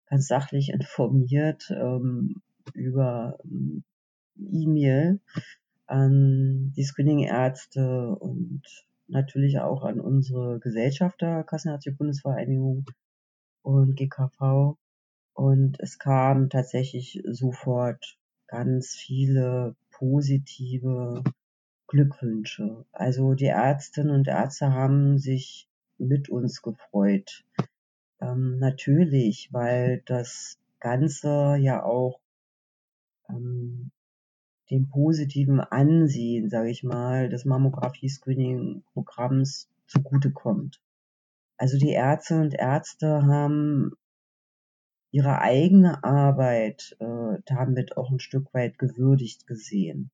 ganz 0.07 0.27
sachlich 0.27 0.69
informiert 0.73 1.69
ähm, 1.71 2.41
über 2.73 3.38
ähm, 3.45 3.84
E-Mail 4.38 5.19
an 5.86 6.73
die 6.76 6.84
Screening-Ärzte 6.84 8.15
und 8.15 8.62
natürlich 9.08 9.60
auch 9.60 9.84
an 9.84 9.99
unsere 9.99 10.60
Gesellschafter, 10.60 11.43
Kassenärztliche 11.43 11.97
Bundesvereinigung 11.97 12.86
und 13.62 13.95
GKV. 13.95 14.76
Und 15.34 15.80
es 15.80 15.99
kam 15.99 16.49
tatsächlich 16.49 17.21
sofort 17.30 18.17
ganz 18.47 18.95
viele 18.95 19.76
positive 19.91 21.23
Glückwünsche. 21.88 22.86
Also 22.91 23.34
die 23.34 23.45
Ärztinnen 23.45 24.13
und 24.13 24.28
Ärzte 24.28 24.71
haben 24.71 25.17
sich 25.17 25.67
mit 25.97 26.30
uns 26.30 26.62
gefreut. 26.62 27.43
Ähm, 28.21 28.58
natürlich, 28.60 29.49
weil 29.52 30.02
das 30.06 30.58
Ganze 30.80 31.56
ja 31.60 31.84
auch 31.84 32.19
ähm, 33.36 33.91
dem 34.69 34.89
positiven 34.89 35.60
Ansehen, 35.60 36.50
sage 36.50 36.69
ich 36.69 36.84
mal, 36.84 37.30
des 37.30 37.46
Mammographie-Screening-Programms 37.46 39.69
zugutekommt. 39.88 40.80
Also 41.58 41.78
die 41.78 41.91
Ärzte 41.91 42.39
und 42.39 42.54
Ärzte 42.54 43.26
haben 43.26 43.91
ihre 45.12 45.39
eigene 45.39 46.04
Arbeit 46.04 46.96
äh, 47.00 47.38
damit 47.46 47.98
auch 47.98 48.10
ein 48.10 48.19
Stück 48.19 48.54
weit 48.54 48.80
gewürdigt 48.80 49.46
gesehen. 49.46 50.10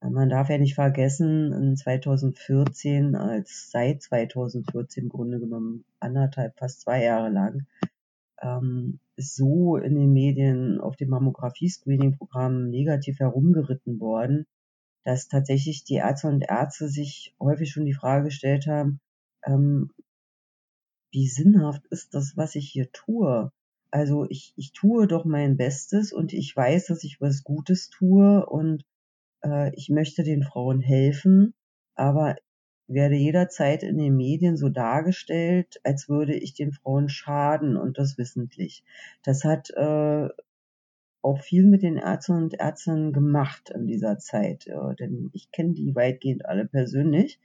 Man 0.00 0.28
darf 0.28 0.50
ja 0.50 0.58
nicht 0.58 0.74
vergessen, 0.74 1.52
in 1.52 1.76
2014, 1.76 3.16
als 3.16 3.70
seit 3.70 4.02
2014 4.02 5.04
im 5.04 5.08
Grunde 5.08 5.40
genommen 5.40 5.84
anderthalb, 5.98 6.58
fast 6.58 6.82
zwei 6.82 7.02
Jahre 7.02 7.30
lang, 7.30 7.66
ähm, 8.42 9.00
so 9.16 9.76
in 9.76 9.94
den 9.94 10.12
Medien 10.12 10.80
auf 10.80 10.96
dem 10.96 11.10
Mammographie-Screening-Programm 11.10 12.68
negativ 12.68 13.20
herumgeritten 13.20 14.00
worden, 14.00 14.46
dass 15.04 15.28
tatsächlich 15.28 15.84
die 15.84 15.96
Ärzte 15.96 16.28
und 16.28 16.42
Ärzte 16.42 16.88
sich 16.88 17.34
häufig 17.38 17.70
schon 17.70 17.84
die 17.84 17.94
Frage 17.94 18.24
gestellt 18.26 18.66
haben, 18.66 19.00
ähm, 19.44 19.90
wie 21.12 21.28
sinnhaft 21.28 21.86
ist 21.90 22.14
das, 22.14 22.36
was 22.36 22.56
ich 22.56 22.68
hier 22.68 22.90
tue? 22.90 23.52
Also 23.90 24.26
ich, 24.28 24.52
ich 24.56 24.72
tue 24.72 25.06
doch 25.06 25.24
mein 25.24 25.56
Bestes 25.56 26.12
und 26.12 26.32
ich 26.32 26.56
weiß, 26.56 26.86
dass 26.86 27.04
ich 27.04 27.20
was 27.20 27.44
Gutes 27.44 27.88
tue 27.90 28.44
und 28.44 28.84
äh, 29.44 29.72
ich 29.76 29.90
möchte 29.90 30.24
den 30.24 30.42
Frauen 30.42 30.80
helfen, 30.80 31.54
aber 31.94 32.36
werde 32.86 33.16
jederzeit 33.16 33.82
in 33.82 33.98
den 33.98 34.16
Medien 34.16 34.56
so 34.56 34.68
dargestellt, 34.68 35.80
als 35.84 36.08
würde 36.08 36.34
ich 36.34 36.54
den 36.54 36.72
Frauen 36.72 37.08
schaden 37.08 37.76
und 37.76 37.98
das 37.98 38.18
wissentlich. 38.18 38.84
Das 39.22 39.44
hat 39.44 39.70
äh, 39.70 40.28
auch 41.22 41.40
viel 41.40 41.64
mit 41.64 41.82
den 41.82 41.96
Ärzten 41.96 42.32
und 42.32 42.54
Ärzten 42.54 43.12
gemacht 43.12 43.70
in 43.70 43.86
dieser 43.86 44.18
Zeit, 44.18 44.66
äh, 44.66 44.94
denn 44.98 45.30
ich 45.32 45.50
kenne 45.50 45.72
die 45.72 45.94
weitgehend 45.94 46.44
alle 46.44 46.66
persönlich. 46.66 47.40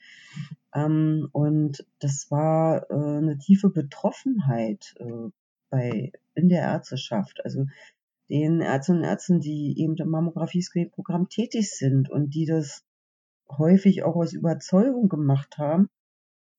Ähm, 0.76 1.30
und 1.32 1.86
das 2.00 2.30
war 2.30 2.90
äh, 2.92 2.94
eine 2.94 3.38
tiefe 3.38 3.70
Betroffenheit 3.70 4.96
äh, 5.00 5.30
bei 5.70 6.12
in 6.36 6.50
der 6.50 6.62
Ärzteschaft. 6.62 7.42
Also 7.46 7.68
den 8.30 8.62
Ärztinnen 8.62 9.02
und 9.02 9.08
Ärzten, 9.08 9.40
die 9.40 9.80
eben 9.80 9.96
im 9.96 10.10
Mammographie-Screening-Programm 10.10 11.30
tätig 11.30 11.72
sind 11.72 12.10
und 12.10 12.36
die 12.36 12.46
das 12.46 12.84
häufig 13.58 14.04
auch 14.04 14.16
aus 14.16 14.34
Überzeugung 14.34 15.10
gemacht 15.10 15.58
haben, 15.58 15.90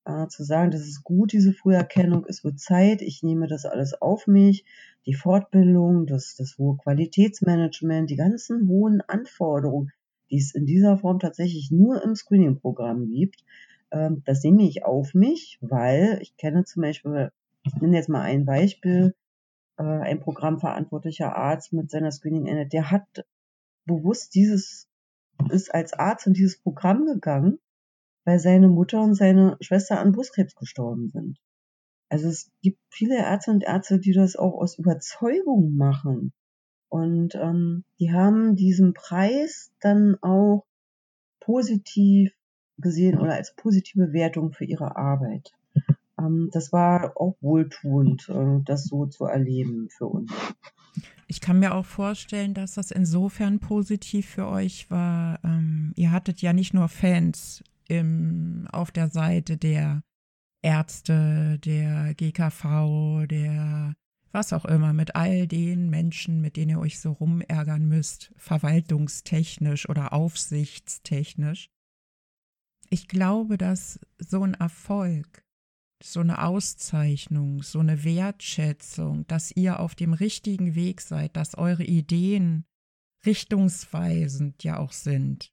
äh, 0.05 0.27
zu 0.27 0.43
sagen, 0.43 0.71
das 0.71 0.81
ist 0.81 1.03
gut, 1.03 1.31
diese 1.31 1.53
Früherkennung, 1.53 2.25
es 2.27 2.43
wird 2.43 2.59
Zeit, 2.59 3.01
ich 3.01 3.23
nehme 3.23 3.47
das 3.47 3.65
alles 3.65 4.01
auf 4.01 4.27
mich, 4.27 4.65
die 5.05 5.13
Fortbildung, 5.13 6.05
das, 6.05 6.35
das 6.35 6.57
hohe 6.57 6.77
Qualitätsmanagement, 6.77 8.09
die 8.09 8.15
ganzen 8.15 8.67
hohen 8.67 9.01
Anforderungen, 9.01 9.91
die 10.29 10.37
es 10.37 10.53
in 10.53 10.65
dieser 10.65 10.97
Form 10.97 11.19
tatsächlich 11.19 11.71
nur 11.71 12.03
im 12.03 12.15
Screening-Programm 12.15 13.07
gibt, 13.09 13.43
ähm, 13.91 14.23
das 14.25 14.43
nehme 14.43 14.63
ich 14.63 14.85
auf 14.85 15.13
mich, 15.13 15.59
weil 15.61 16.19
ich 16.21 16.35
kenne 16.37 16.63
zum 16.63 16.81
Beispiel, 16.81 17.31
ich 17.63 17.75
nenne 17.75 17.97
jetzt 17.97 18.09
mal 18.09 18.21
ein 18.21 18.45
Beispiel, 18.45 19.13
äh, 19.77 19.83
ein 19.83 20.19
programmverantwortlicher 20.19 21.35
Arzt 21.35 21.73
mit 21.73 21.91
seiner 21.91 22.11
Screening 22.11 22.47
Ende, 22.47 22.67
der 22.67 22.91
hat 22.91 23.25
bewusst 23.85 24.35
dieses, 24.35 24.87
ist 25.49 25.73
als 25.73 25.93
Arzt 25.93 26.27
in 26.27 26.33
dieses 26.33 26.59
Programm 26.59 27.05
gegangen, 27.05 27.59
weil 28.25 28.39
seine 28.39 28.67
Mutter 28.67 29.01
und 29.01 29.15
seine 29.15 29.57
Schwester 29.61 29.99
an 29.99 30.11
Brustkrebs 30.11 30.55
gestorben 30.55 31.09
sind. 31.09 31.39
Also 32.09 32.27
es 32.27 32.51
gibt 32.61 32.79
viele 32.89 33.17
Ärzte 33.17 33.51
und 33.51 33.63
Ärzte, 33.63 33.99
die 33.99 34.11
das 34.11 34.35
auch 34.35 34.53
aus 34.53 34.77
Überzeugung 34.77 35.75
machen. 35.75 36.33
Und 36.89 37.35
ähm, 37.35 37.85
die 37.99 38.11
haben 38.11 38.57
diesen 38.57 38.93
Preis 38.93 39.71
dann 39.79 40.17
auch 40.21 40.65
positiv 41.39 42.33
gesehen 42.77 43.17
oder 43.17 43.35
als 43.35 43.55
positive 43.55 44.11
Wertung 44.11 44.51
für 44.51 44.65
ihre 44.65 44.97
Arbeit. 44.97 45.53
Ähm, 46.19 46.49
das 46.51 46.73
war 46.73 47.13
auch 47.15 47.37
wohltuend, 47.39 48.27
äh, 48.29 48.59
das 48.65 48.85
so 48.85 49.05
zu 49.05 49.25
erleben 49.25 49.89
für 49.89 50.07
uns. 50.07 50.31
Ich 51.31 51.39
kann 51.39 51.59
mir 51.59 51.73
auch 51.75 51.85
vorstellen, 51.85 52.53
dass 52.53 52.73
das 52.73 52.91
insofern 52.91 53.59
positiv 53.59 54.25
für 54.31 54.49
euch 54.49 54.91
war. 54.91 55.39
Ähm, 55.45 55.93
ihr 55.95 56.11
hattet 56.11 56.41
ja 56.41 56.51
nicht 56.51 56.73
nur 56.73 56.89
Fans 56.89 57.63
im, 57.87 58.67
auf 58.73 58.91
der 58.91 59.07
Seite 59.07 59.55
der 59.55 60.03
Ärzte, 60.61 61.57
der 61.59 62.15
GKV, 62.15 63.27
der 63.27 63.95
was 64.33 64.51
auch 64.51 64.65
immer, 64.65 64.91
mit 64.91 65.15
all 65.15 65.47
den 65.47 65.89
Menschen, 65.89 66.41
mit 66.41 66.57
denen 66.57 66.71
ihr 66.71 66.79
euch 66.79 66.99
so 66.99 67.13
rumärgern 67.13 67.87
müsst, 67.87 68.33
verwaltungstechnisch 68.35 69.87
oder 69.87 70.11
aufsichtstechnisch. 70.11 71.69
Ich 72.89 73.07
glaube, 73.07 73.57
dass 73.57 74.01
so 74.17 74.43
ein 74.43 74.55
Erfolg, 74.55 75.45
so 76.03 76.19
eine 76.19 76.43
Auszeichnung, 76.43 77.63
so 77.63 77.79
eine 77.79 78.03
Wertschätzung, 78.03 79.25
dass 79.27 79.51
ihr 79.51 79.79
auf 79.79 79.95
dem 79.95 80.13
richtigen 80.13 80.75
Weg 80.75 81.01
seid, 81.01 81.35
dass 81.35 81.57
eure 81.57 81.83
Ideen 81.83 82.65
richtungsweisend 83.25 84.63
ja 84.63 84.77
auch 84.77 84.91
sind, 84.91 85.51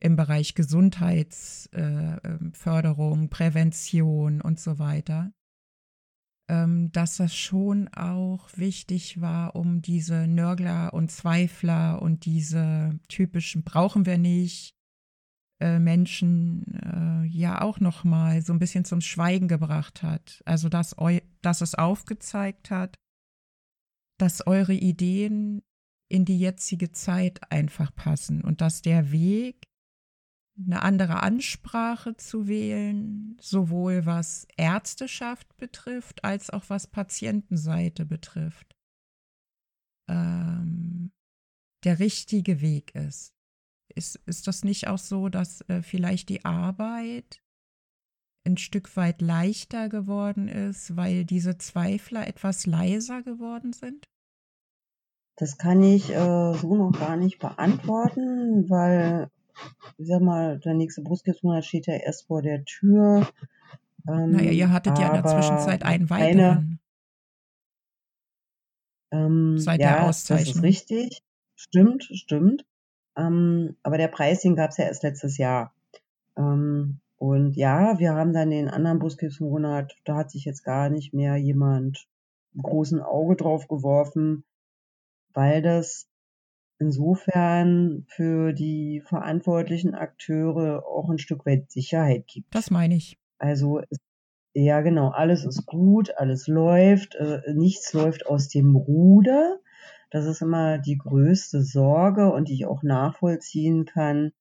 im 0.00 0.16
Bereich 0.16 0.54
Gesundheitsförderung, 0.54 3.18
äh, 3.18 3.22
ähm, 3.22 3.30
Prävention 3.30 4.40
und 4.40 4.60
so 4.60 4.78
weiter, 4.78 5.32
ähm, 6.48 6.92
dass 6.92 7.16
das 7.16 7.34
schon 7.34 7.88
auch 7.88 8.48
wichtig 8.56 9.20
war, 9.20 9.56
um 9.56 9.80
diese 9.80 10.26
Nörgler 10.26 10.92
und 10.92 11.10
Zweifler 11.10 12.02
und 12.02 12.26
diese 12.26 12.98
typischen 13.08 13.64
brauchen 13.64 14.04
wir 14.04 14.18
nicht 14.18 14.73
äh, 15.60 15.78
Menschen 15.78 16.74
äh, 16.74 17.26
ja 17.26 17.60
auch 17.60 17.80
noch 17.80 18.04
mal 18.04 18.42
so 18.42 18.52
ein 18.52 18.58
bisschen 18.58 18.84
zum 18.84 19.00
Schweigen 19.00 19.48
gebracht 19.48 20.02
hat. 20.02 20.42
Also 20.44 20.68
dass, 20.68 20.98
eu 20.98 21.20
dass 21.42 21.60
es 21.60 21.74
aufgezeigt 21.74 22.70
hat, 22.70 22.98
dass 24.18 24.46
eure 24.46 24.74
Ideen 24.74 25.62
in 26.08 26.24
die 26.24 26.38
jetzige 26.38 26.92
Zeit 26.92 27.50
einfach 27.50 27.94
passen 27.94 28.42
und 28.42 28.60
dass 28.60 28.82
der 28.82 29.10
Weg 29.10 29.68
eine 30.56 30.82
andere 30.82 31.22
Ansprache 31.22 32.16
zu 32.16 32.46
wählen, 32.46 33.36
sowohl 33.40 34.06
was 34.06 34.46
Ärzteschaft 34.56 35.56
betrifft, 35.56 36.24
als 36.24 36.50
auch 36.50 36.70
was 36.70 36.86
Patientenseite 36.86 38.06
betrifft, 38.06 38.76
ähm, 40.08 41.12
der 41.82 41.98
richtige 41.98 42.60
Weg 42.60 42.94
ist. 42.94 43.33
Ist. 43.94 44.16
Ist 44.26 44.46
das 44.46 44.64
nicht 44.64 44.88
auch 44.88 44.98
so, 44.98 45.28
dass 45.28 45.62
äh, 45.68 45.82
vielleicht 45.82 46.28
die 46.28 46.44
Arbeit 46.44 47.40
ein 48.46 48.56
Stück 48.58 48.96
weit 48.96 49.22
leichter 49.22 49.88
geworden 49.88 50.48
ist, 50.48 50.96
weil 50.96 51.24
diese 51.24 51.56
Zweifler 51.56 52.26
etwas 52.26 52.66
leiser 52.66 53.22
geworden 53.22 53.72
sind? 53.72 54.06
Das 55.36 55.58
kann 55.58 55.82
ich 55.82 56.10
äh, 56.10 56.54
so 56.54 56.76
noch 56.76 56.92
gar 56.92 57.16
nicht 57.16 57.38
beantworten, 57.38 58.68
weil 58.68 59.30
ich 59.98 60.08
sag 60.08 60.20
mal, 60.20 60.58
der 60.58 60.74
nächste 60.74 61.02
Brustkrebsmonat 61.02 61.64
steht 61.64 61.86
ja 61.86 61.94
erst 61.94 62.26
vor 62.26 62.42
der 62.42 62.64
Tür. 62.64 63.28
Ähm, 64.06 64.32
naja, 64.32 64.50
ihr 64.50 64.70
hattet 64.70 64.98
ja 64.98 65.14
in 65.14 65.22
der 65.22 65.32
Zwischenzeit 65.32 65.82
einen 65.82 66.10
weiteren. 66.10 66.80
ähm, 69.10 69.58
Seit 69.58 69.80
ja, 69.80 69.90
der 69.90 70.08
Auszeichnung. 70.08 70.46
Das 70.46 70.56
ist 70.56 70.62
richtig. 70.62 71.22
Stimmt, 71.56 72.04
stimmt. 72.12 72.64
Ähm, 73.16 73.76
aber 73.82 73.98
der 73.98 74.08
Preis, 74.08 74.40
den 74.40 74.56
gab 74.56 74.70
es 74.70 74.76
ja 74.76 74.84
erst 74.84 75.02
letztes 75.02 75.38
Jahr. 75.38 75.74
Ähm, 76.36 77.00
und 77.16 77.56
ja, 77.56 77.98
wir 77.98 78.14
haben 78.14 78.32
dann 78.32 78.50
den 78.50 78.68
anderen 78.68 78.98
Brustkrebsmonat, 78.98 79.96
da 80.04 80.16
hat 80.16 80.30
sich 80.30 80.44
jetzt 80.44 80.62
gar 80.62 80.90
nicht 80.90 81.14
mehr 81.14 81.36
jemand 81.36 82.06
großen 82.60 83.00
Auge 83.00 83.36
drauf 83.36 83.68
geworfen, 83.68 84.44
weil 85.32 85.62
das 85.62 86.08
insofern 86.78 88.04
für 88.08 88.52
die 88.52 89.00
verantwortlichen 89.06 89.94
Akteure 89.94 90.84
auch 90.86 91.08
ein 91.08 91.18
Stück 91.18 91.46
weit 91.46 91.70
Sicherheit 91.70 92.26
gibt. 92.26 92.54
Das 92.54 92.70
meine 92.70 92.96
ich. 92.96 93.18
Also 93.38 93.80
ja, 94.54 94.82
genau, 94.82 95.08
alles 95.08 95.44
ist 95.44 95.66
gut, 95.66 96.16
alles 96.16 96.46
läuft, 96.46 97.16
äh, 97.16 97.40
nichts 97.54 97.92
läuft 97.92 98.26
aus 98.26 98.48
dem 98.48 98.76
Ruder. 98.76 99.58
Das 100.10 100.26
ist 100.26 100.42
immer 100.42 100.78
die 100.78 100.98
größte 100.98 101.62
Sorge 101.62 102.32
und 102.32 102.48
die 102.48 102.54
ich 102.54 102.66
auch 102.66 102.82
nachvollziehen 102.82 103.84
kann 103.84 104.32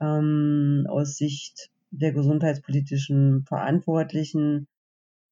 ähm, 0.00 0.86
aus 0.88 1.16
Sicht 1.16 1.70
der 1.90 2.12
gesundheitspolitischen 2.12 3.44
Verantwortlichen, 3.46 4.68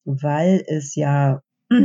weil 0.05 0.63
es 0.67 0.95
ja 0.95 1.43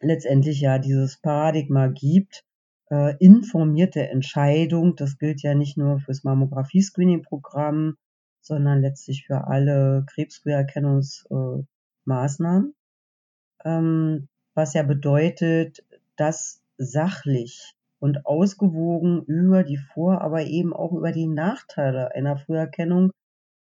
letztendlich 0.00 0.60
ja 0.60 0.78
dieses 0.78 1.16
Paradigma 1.18 1.88
gibt, 1.88 2.44
äh, 2.90 3.16
informierte 3.18 4.08
Entscheidung. 4.08 4.96
Das 4.96 5.18
gilt 5.18 5.42
ja 5.42 5.54
nicht 5.54 5.76
nur 5.76 6.00
fürs 6.00 6.24
Mammographie-Screening-Programm, 6.24 7.96
sondern 8.40 8.80
letztlich 8.80 9.26
für 9.26 9.46
alle 9.46 10.06
Krebsfrüherkennungsmaßnahmen. 10.06 12.74
Äh, 13.62 13.68
ähm, 13.68 14.28
was 14.54 14.72
ja 14.74 14.82
bedeutet, 14.82 15.84
dass 16.16 16.59
sachlich 16.80 17.74
und 18.00 18.26
ausgewogen 18.26 19.22
über 19.26 19.62
die 19.62 19.76
Vor-, 19.76 20.22
aber 20.22 20.44
eben 20.44 20.72
auch 20.72 20.92
über 20.92 21.12
die 21.12 21.26
Nachteile 21.26 22.14
einer 22.14 22.36
Früherkennung 22.36 23.12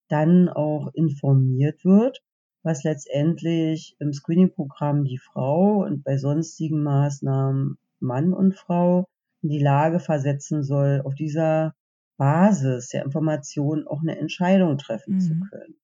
dann 0.09 0.49
auch 0.49 0.93
informiert 0.95 1.85
wird, 1.85 2.23
was 2.63 2.85
letztendlich 2.85 3.97
im 3.99 4.13
Screening-Programm 4.13 5.05
die 5.05 5.19
Frau 5.19 5.85
und 5.85 6.05
bei 6.05 6.19
sonstigen 6.19 6.83
Maßnahmen 6.83 7.79
Mann 8.01 8.33
und 8.33 8.55
Frau 8.55 9.07
in 9.43 9.49
die 9.49 9.63
Lage 9.63 10.01
versetzen 10.01 10.63
soll, 10.63 11.03
auf 11.05 11.15
dieser 11.15 11.75
Basis 12.19 12.89
der 12.89 13.05
Information 13.05 13.87
auch 13.87 14.01
eine 14.01 14.19
Entscheidung 14.19 14.77
treffen 14.77 15.15
mhm. 15.15 15.21
zu 15.21 15.41
können. 15.51 15.77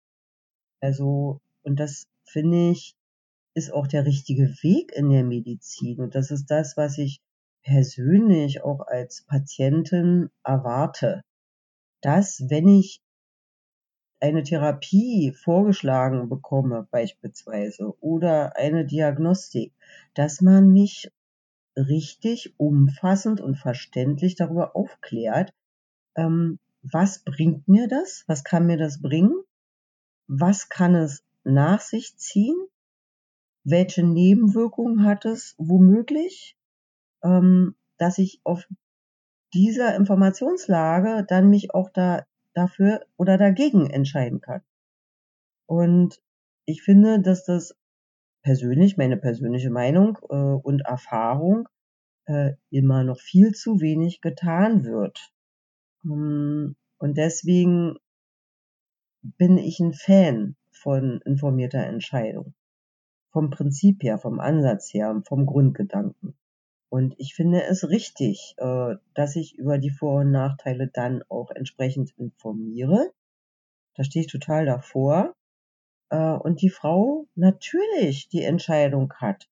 Also, 0.80 1.40
und 1.62 1.80
das 1.80 2.06
finde 2.24 2.70
ich, 2.70 2.94
ist 3.54 3.72
auch 3.72 3.86
der 3.86 4.04
richtige 4.04 4.48
Weg 4.62 4.92
in 4.92 5.10
der 5.10 5.24
Medizin. 5.24 6.00
Und 6.00 6.14
das 6.14 6.30
ist 6.30 6.46
das, 6.46 6.76
was 6.76 6.98
ich 6.98 7.20
persönlich 7.62 8.62
auch 8.62 8.80
als 8.80 9.22
Patientin 9.22 10.30
erwarte. 10.44 11.22
Dass, 12.02 12.44
wenn 12.48 12.68
ich 12.68 13.00
eine 14.20 14.42
Therapie 14.42 15.32
vorgeschlagen 15.32 16.28
bekomme, 16.28 16.88
beispielsweise, 16.90 17.94
oder 18.00 18.56
eine 18.56 18.86
Diagnostik, 18.86 19.72
dass 20.14 20.40
man 20.40 20.72
mich 20.72 21.10
richtig 21.76 22.54
umfassend 22.58 23.40
und 23.40 23.56
verständlich 23.56 24.34
darüber 24.34 24.76
aufklärt, 24.76 25.52
ähm, 26.16 26.58
was 26.82 27.24
bringt 27.24 27.66
mir 27.68 27.88
das, 27.88 28.24
was 28.26 28.44
kann 28.44 28.66
mir 28.66 28.76
das 28.76 29.00
bringen, 29.00 29.34
was 30.26 30.68
kann 30.68 30.94
es 30.94 31.24
nach 31.44 31.80
sich 31.80 32.16
ziehen, 32.16 32.56
welche 33.64 34.02
Nebenwirkungen 34.02 35.04
hat 35.04 35.24
es 35.24 35.54
womöglich, 35.58 36.56
ähm, 37.22 37.74
dass 37.98 38.18
ich 38.18 38.40
auf 38.44 38.68
dieser 39.54 39.94
Informationslage 39.94 41.24
dann 41.26 41.48
mich 41.48 41.74
auch 41.74 41.90
da 41.90 42.26
dafür 42.54 43.04
oder 43.16 43.38
dagegen 43.38 43.90
entscheiden 43.90 44.40
kann. 44.40 44.62
Und 45.66 46.20
ich 46.66 46.82
finde, 46.82 47.20
dass 47.20 47.44
das 47.44 47.76
persönlich, 48.42 48.96
meine 48.96 49.16
persönliche 49.16 49.70
Meinung 49.70 50.18
äh, 50.28 50.34
und 50.34 50.80
Erfahrung, 50.80 51.68
äh, 52.26 52.52
immer 52.70 53.04
noch 53.04 53.18
viel 53.18 53.52
zu 53.52 53.80
wenig 53.80 54.20
getan 54.20 54.84
wird. 54.84 55.32
Um, 56.04 56.76
und 56.98 57.16
deswegen 57.16 57.96
bin 59.22 59.56
ich 59.56 59.80
ein 59.80 59.94
Fan 59.94 60.56
von 60.70 61.20
informierter 61.24 61.84
Entscheidung. 61.84 62.54
Vom 63.34 63.50
Prinzip 63.50 64.04
her, 64.04 64.18
vom 64.18 64.38
Ansatz 64.38 64.94
her, 64.94 65.20
vom 65.26 65.44
Grundgedanken. 65.44 66.36
Und 66.88 67.16
ich 67.18 67.34
finde 67.34 67.64
es 67.64 67.88
richtig, 67.88 68.54
äh, 68.58 68.94
dass 69.14 69.34
ich 69.34 69.58
über 69.58 69.78
die 69.78 69.90
Vor- 69.90 70.20
und 70.20 70.30
Nachteile 70.30 70.86
dann 70.86 71.24
auch 71.28 71.50
entsprechend 71.50 72.16
informiere. 72.16 73.10
Da 73.96 74.04
stehe 74.04 74.24
ich 74.24 74.30
total 74.30 74.66
davor 74.66 75.34
äh, 76.10 76.34
und 76.34 76.62
die 76.62 76.70
Frau 76.70 77.26
natürlich 77.34 78.28
die 78.28 78.44
Entscheidung 78.44 79.12
hat. 79.14 79.48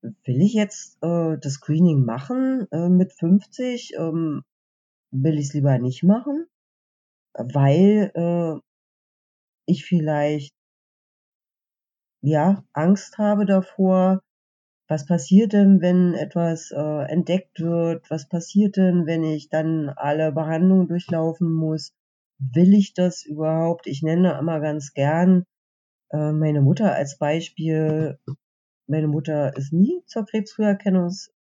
Will 0.00 0.40
ich 0.40 0.54
jetzt 0.54 0.96
äh, 1.02 1.36
das 1.36 1.52
Screening 1.52 2.06
machen 2.06 2.66
mit 2.96 3.12
50? 3.12 3.92
Ähm, 3.98 4.42
will 5.10 5.34
ich 5.38 5.48
es 5.48 5.52
lieber 5.52 5.78
nicht 5.78 6.02
machen, 6.02 6.46
weil 7.34 8.62
ich 9.66 9.84
vielleicht 9.84 10.54
ja 12.22 12.64
Angst 12.72 13.18
habe 13.18 13.46
davor, 13.46 14.22
was 14.88 15.06
passiert 15.06 15.52
denn, 15.52 15.80
wenn 15.80 16.14
etwas 16.14 16.70
äh, 16.70 17.04
entdeckt 17.10 17.60
wird? 17.60 18.10
Was 18.10 18.28
passiert 18.28 18.76
denn, 18.76 19.06
wenn 19.06 19.24
ich 19.24 19.48
dann 19.48 19.90
alle 19.90 20.32
Behandlungen 20.32 20.88
durchlaufen 20.88 21.52
muss? 21.52 21.92
Will 22.38 22.74
ich 22.74 22.94
das 22.94 23.24
überhaupt? 23.24 23.86
Ich 23.86 24.02
nenne 24.02 24.38
immer 24.38 24.60
ganz 24.60 24.92
gern 24.92 25.44
äh, 26.10 26.32
meine 26.32 26.60
Mutter 26.60 26.94
als 26.94 27.18
Beispiel. 27.18 28.18
Meine 28.86 29.08
Mutter 29.08 29.56
ist 29.56 29.72
nie 29.72 30.02
zur 30.06 30.26
Krebsfrüherkennungsstelle 30.26 31.32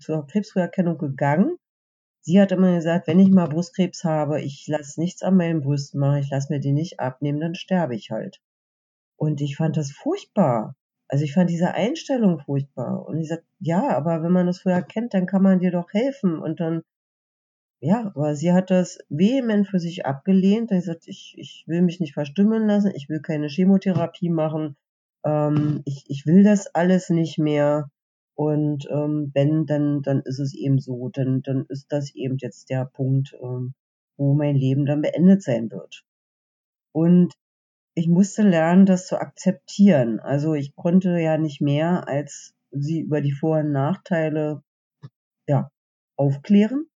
zur 0.00 0.26
Krebsfrüherkennung 0.26 0.98
gegangen. 0.98 1.56
Sie 2.22 2.40
hat 2.40 2.52
immer 2.52 2.74
gesagt, 2.74 3.06
wenn 3.06 3.20
ich 3.20 3.30
mal 3.30 3.48
Brustkrebs 3.48 4.04
habe, 4.04 4.40
ich 4.42 4.66
lasse 4.66 5.00
nichts 5.00 5.22
an 5.22 5.36
meinen 5.36 5.60
Brüsten 5.60 6.00
machen, 6.00 6.18
ich 6.18 6.30
lasse 6.30 6.52
mir 6.52 6.60
die 6.60 6.72
nicht 6.72 7.00
abnehmen, 7.00 7.40
dann 7.40 7.54
sterbe 7.54 7.94
ich 7.94 8.10
halt. 8.10 8.40
Und 9.20 9.42
ich 9.42 9.56
fand 9.56 9.76
das 9.76 9.92
furchtbar. 9.92 10.76
Also 11.06 11.24
ich 11.24 11.34
fand 11.34 11.50
diese 11.50 11.74
Einstellung 11.74 12.38
furchtbar. 12.38 13.06
Und 13.06 13.18
ich 13.20 13.28
sagte, 13.28 13.46
ja, 13.58 13.90
aber 13.90 14.22
wenn 14.22 14.32
man 14.32 14.46
das 14.46 14.60
früher 14.60 14.80
kennt, 14.80 15.12
dann 15.12 15.26
kann 15.26 15.42
man 15.42 15.58
dir 15.58 15.70
doch 15.70 15.92
helfen. 15.92 16.38
Und 16.38 16.58
dann, 16.58 16.82
ja, 17.82 18.12
aber 18.14 18.34
sie 18.34 18.52
hat 18.54 18.70
das 18.70 18.98
vehement 19.10 19.68
für 19.68 19.78
sich 19.78 20.06
abgelehnt. 20.06 20.70
Dann 20.70 20.78
gesagt, 20.78 21.06
ich, 21.06 21.34
ich 21.36 21.64
will 21.66 21.82
mich 21.82 22.00
nicht 22.00 22.14
verstümmeln 22.14 22.66
lassen, 22.66 22.92
ich 22.94 23.10
will 23.10 23.20
keine 23.20 23.48
Chemotherapie 23.48 24.30
machen, 24.30 24.76
ähm, 25.26 25.82
ich, 25.84 26.04
ich 26.08 26.24
will 26.24 26.42
das 26.42 26.74
alles 26.74 27.10
nicht 27.10 27.38
mehr. 27.38 27.90
Und 28.34 28.88
ähm, 28.90 29.32
wenn, 29.34 29.66
dann, 29.66 30.00
dann 30.00 30.22
ist 30.22 30.38
es 30.38 30.54
eben 30.54 30.78
so, 30.78 31.10
dann, 31.10 31.42
dann 31.42 31.66
ist 31.68 31.92
das 31.92 32.14
eben 32.14 32.38
jetzt 32.38 32.70
der 32.70 32.86
Punkt, 32.86 33.36
ähm, 33.42 33.74
wo 34.16 34.32
mein 34.32 34.56
Leben 34.56 34.86
dann 34.86 35.02
beendet 35.02 35.42
sein 35.42 35.70
wird. 35.70 36.04
Und 36.92 37.34
ich 37.94 38.08
musste 38.08 38.42
lernen, 38.42 38.86
das 38.86 39.06
zu 39.06 39.20
akzeptieren. 39.20 40.20
Also 40.20 40.54
ich 40.54 40.74
konnte 40.74 41.18
ja 41.18 41.38
nicht 41.38 41.60
mehr 41.60 42.08
als 42.08 42.54
sie 42.70 43.00
über 43.00 43.20
die 43.20 43.32
Vor- 43.32 43.60
und 43.60 43.72
Nachteile 43.72 44.62
ja, 45.46 45.70
aufklären, 46.16 46.86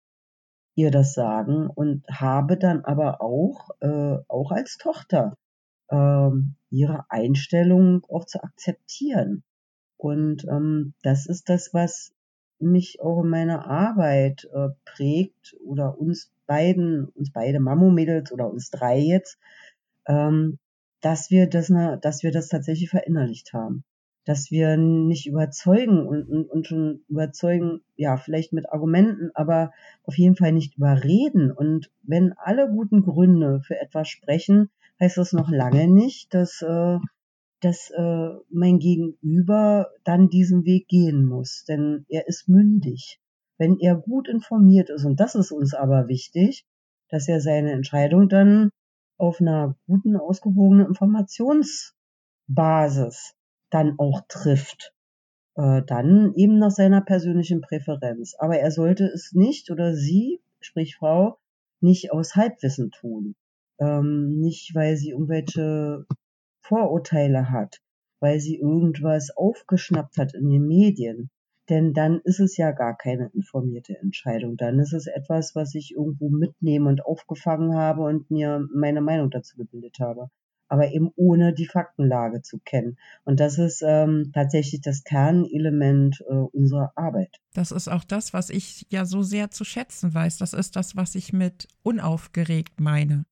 ihr 0.77 0.91
das 0.91 1.15
sagen 1.15 1.69
und 1.69 2.07
habe 2.09 2.57
dann 2.57 2.85
aber 2.85 3.21
auch, 3.21 3.71
äh, 3.81 4.17
auch 4.29 4.53
als 4.53 4.77
Tochter, 4.77 5.37
äh, 5.89 6.31
ihre 6.71 7.05
Einstellung 7.09 8.05
auch 8.09 8.25
zu 8.27 8.43
akzeptieren. 8.43 9.43
Und 9.97 10.45
ähm, 10.45 10.95
das 11.03 11.27
ist 11.27 11.49
das, 11.49 11.75
was 11.75 12.13
mich 12.61 13.01
auch 13.01 13.23
in 13.23 13.31
meiner 13.31 13.67
Arbeit 13.67 14.49
äh, 14.53 14.69
prägt 14.85 15.57
oder 15.65 15.99
uns 15.99 16.31
beiden, 16.47 17.07
uns 17.07 17.33
beide 17.33 17.59
Mammo-Mädels 17.59 18.33
oder 18.33 18.51
uns 18.51 18.71
drei 18.71 18.99
jetzt, 18.99 19.39
ähm, 20.07 20.59
dass 21.05 21.31
wir 21.31 21.47
das, 21.47 21.71
dass 22.01 22.23
wir 22.23 22.33
das 22.33 22.49
tatsächlich 22.49 22.89
verinnerlicht 22.89 23.53
haben. 23.53 23.85
Dass 24.25 24.51
wir 24.51 24.79
nicht 24.79 25.27
überzeugen 25.27 26.07
und, 26.07 26.27
und, 26.31 26.51
und 26.51 26.67
schon 26.67 27.05
überzeugen, 27.09 27.83
ja, 27.95 28.17
vielleicht 28.17 28.55
mit 28.55 28.73
Argumenten, 28.73 29.31
aber 29.35 29.73
auf 30.05 30.17
jeden 30.17 30.35
Fall 30.35 30.53
nicht 30.53 30.79
überreden. 30.79 31.53
Und 31.53 31.91
wenn 32.03 32.33
alle 32.39 32.71
guten 32.71 33.03
Gründe 33.03 33.61
für 33.67 33.79
etwas 33.79 34.09
sprechen, 34.09 34.71
heißt 34.99 35.19
das 35.19 35.35
noch 35.35 35.51
lange 35.51 35.89
nicht, 35.89 36.33
dass, 36.33 36.63
äh, 36.63 36.99
dass 37.61 37.91
äh, 37.91 38.29
mein 38.49 38.79
Gegenüber 38.79 39.91
dann 40.05 40.31
diesen 40.31 40.65
Weg 40.65 40.89
gehen 40.89 41.27
muss. 41.27 41.65
Denn 41.69 42.07
er 42.09 42.27
ist 42.29 42.49
mündig. 42.49 43.21
Wenn 43.59 43.79
er 43.79 43.95
gut 43.95 44.27
informiert 44.27 44.89
ist, 44.89 45.05
und 45.05 45.21
das 45.21 45.35
ist 45.35 45.53
uns 45.53 45.75
aber 45.75 46.09
wichtig, 46.09 46.65
dass 47.11 47.29
er 47.29 47.43
seine 47.43 47.73
Entscheidung 47.73 48.31
dann 48.31 48.71
auf 49.17 49.41
einer 49.41 49.77
guten, 49.87 50.17
ausgewogenen 50.17 50.87
Informationsbasis 50.87 53.35
dann 53.71 53.95
auch 53.99 54.23
trifft. 54.29 54.95
Äh, 55.57 55.83
dann 55.87 56.35
eben 56.35 56.59
nach 56.59 56.73
seiner 56.73 57.01
persönlichen 57.01 57.61
Präferenz. 57.61 58.35
Aber 58.39 58.59
er 58.59 58.71
sollte 58.71 59.05
es 59.05 59.33
nicht 59.33 59.71
oder 59.71 59.95
sie, 59.95 60.41
sprich 60.61 60.97
Frau, 60.97 61.39
nicht 61.81 62.13
aus 62.13 62.35
Halbwissen 62.35 62.91
tun. 62.91 63.37
Ähm, 63.79 64.41
nicht, 64.41 64.75
weil 64.75 64.97
sie 64.97 65.11
irgendwelche 65.11 66.07
Vorurteile 66.63 67.51
hat, 67.51 67.81
weil 68.21 68.41
sie 68.41 68.57
irgendwas 68.57 69.31
aufgeschnappt 69.37 70.17
hat 70.17 70.35
in 70.35 70.49
den 70.49 70.67
Medien, 70.67 71.31
denn 71.69 71.93
dann 71.93 72.21
ist 72.25 72.41
es 72.41 72.57
ja 72.57 72.73
gar 72.73 72.97
keine 72.97 73.31
informierte 73.35 73.99
Entscheidung. 73.99 74.57
Dann 74.57 74.79
ist 74.79 74.93
es 74.93 75.07
etwas, 75.07 75.55
was 75.55 75.75
ich 75.75 75.95
irgendwo 75.95 76.29
mitnehme 76.29 76.89
und 76.89 77.05
aufgefangen 77.05 77.75
habe 77.75 78.03
und 78.03 78.31
mir 78.31 78.67
meine 78.75 79.01
Meinung 79.01 79.31
dazu 79.31 79.57
gebildet 79.57 79.99
habe. 80.01 80.29
Aber 80.69 80.91
eben 80.93 81.11
ohne 81.15 81.53
die 81.53 81.67
Faktenlage 81.67 82.41
zu 82.43 82.59
kennen. 82.59 82.97
Und 83.25 83.39
das 83.39 83.59
ist 83.59 83.83
ähm, 83.87 84.31
tatsächlich 84.33 84.81
das 84.81 85.05
Kernelement 85.05 86.25
äh, 86.29 86.35
unserer 86.35 86.93
Arbeit. 86.97 87.37
Das 87.53 87.71
ist 87.71 87.89
auch 87.89 88.03
das, 88.03 88.33
was 88.33 88.51
ich 88.51 88.87
ja 88.89 89.05
so 89.05 89.23
sehr 89.23 89.51
zu 89.51 89.65
schätzen 89.65 90.15
weiß. 90.15 90.39
Das 90.39 90.55
ist 90.55 90.75
das, 90.75 90.97
was 90.97 91.15
ich 91.15 91.33
mit 91.33 91.69
unaufgeregt 91.83 92.81
meine 92.81 93.27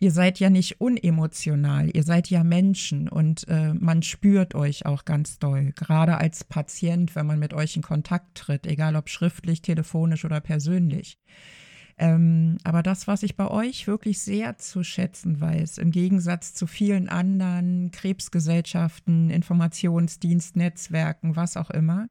ihr 0.00 0.12
seid 0.12 0.38
ja 0.38 0.48
nicht 0.48 0.80
unemotional, 0.80 1.90
ihr 1.92 2.04
seid 2.04 2.30
ja 2.30 2.44
Menschen 2.44 3.08
und 3.08 3.46
äh, 3.48 3.74
man 3.74 4.02
spürt 4.02 4.54
euch 4.54 4.86
auch 4.86 5.04
ganz 5.04 5.38
doll, 5.38 5.72
gerade 5.74 6.18
als 6.18 6.44
Patient, 6.44 7.16
wenn 7.16 7.26
man 7.26 7.40
mit 7.40 7.52
euch 7.52 7.76
in 7.76 7.82
Kontakt 7.82 8.36
tritt, 8.36 8.66
egal 8.66 8.96
ob 8.96 9.08
schriftlich, 9.08 9.60
telefonisch 9.60 10.24
oder 10.24 10.40
persönlich. 10.40 11.18
Ähm, 12.00 12.58
aber 12.62 12.84
das, 12.84 13.08
was 13.08 13.24
ich 13.24 13.36
bei 13.36 13.48
euch 13.48 13.88
wirklich 13.88 14.20
sehr 14.20 14.56
zu 14.56 14.84
schätzen 14.84 15.40
weiß, 15.40 15.78
im 15.78 15.90
Gegensatz 15.90 16.54
zu 16.54 16.68
vielen 16.68 17.08
anderen 17.08 17.90
Krebsgesellschaften, 17.90 19.30
Informationsdienstnetzwerken, 19.30 21.34
was 21.34 21.56
auch 21.56 21.70
immer, 21.70 22.06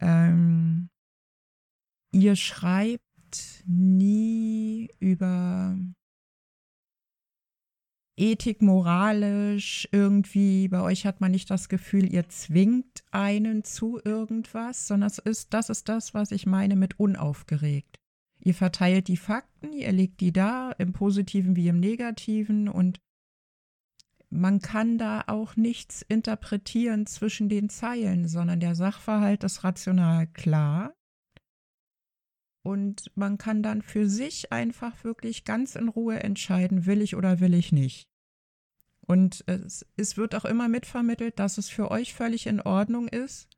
ähm, 0.00 0.90
ihr 2.12 2.36
schreibt 2.36 3.00
nie 3.66 4.90
über 5.00 5.78
Ethik, 8.16 8.62
moralisch, 8.62 9.88
irgendwie, 9.90 10.68
bei 10.68 10.80
euch 10.82 11.04
hat 11.04 11.20
man 11.20 11.32
nicht 11.32 11.50
das 11.50 11.68
Gefühl, 11.68 12.12
ihr 12.12 12.28
zwingt 12.28 13.02
einen 13.10 13.64
zu 13.64 14.00
irgendwas, 14.04 14.86
sondern 14.86 15.08
es 15.08 15.18
ist, 15.18 15.52
das 15.52 15.68
ist 15.68 15.88
das, 15.88 16.14
was 16.14 16.30
ich 16.30 16.46
meine 16.46 16.76
mit 16.76 17.00
unaufgeregt. 17.00 17.98
Ihr 18.38 18.54
verteilt 18.54 19.08
die 19.08 19.16
Fakten, 19.16 19.72
ihr 19.72 19.90
legt 19.90 20.20
die 20.20 20.32
da, 20.32 20.70
im 20.72 20.92
Positiven 20.92 21.56
wie 21.56 21.66
im 21.66 21.80
Negativen 21.80 22.68
und 22.68 23.00
man 24.30 24.60
kann 24.60 24.98
da 24.98 25.24
auch 25.26 25.56
nichts 25.56 26.02
interpretieren 26.02 27.06
zwischen 27.06 27.48
den 27.48 27.68
Zeilen, 27.68 28.28
sondern 28.28 28.60
der 28.60 28.74
Sachverhalt 28.74 29.44
ist 29.44 29.64
rational 29.64 30.26
klar. 30.28 30.94
Und 32.64 33.12
man 33.14 33.36
kann 33.36 33.62
dann 33.62 33.82
für 33.82 34.08
sich 34.08 34.50
einfach 34.50 35.04
wirklich 35.04 35.44
ganz 35.44 35.76
in 35.76 35.88
Ruhe 35.88 36.22
entscheiden, 36.22 36.86
will 36.86 37.02
ich 37.02 37.14
oder 37.14 37.38
will 37.40 37.52
ich 37.52 37.72
nicht. 37.72 38.08
Und 39.06 39.44
es, 39.46 39.84
es 39.96 40.16
wird 40.16 40.34
auch 40.34 40.46
immer 40.46 40.68
mitvermittelt, 40.68 41.38
dass 41.38 41.58
es 41.58 41.68
für 41.68 41.90
euch 41.90 42.14
völlig 42.14 42.46
in 42.46 42.62
Ordnung 42.62 43.06
ist, 43.08 43.50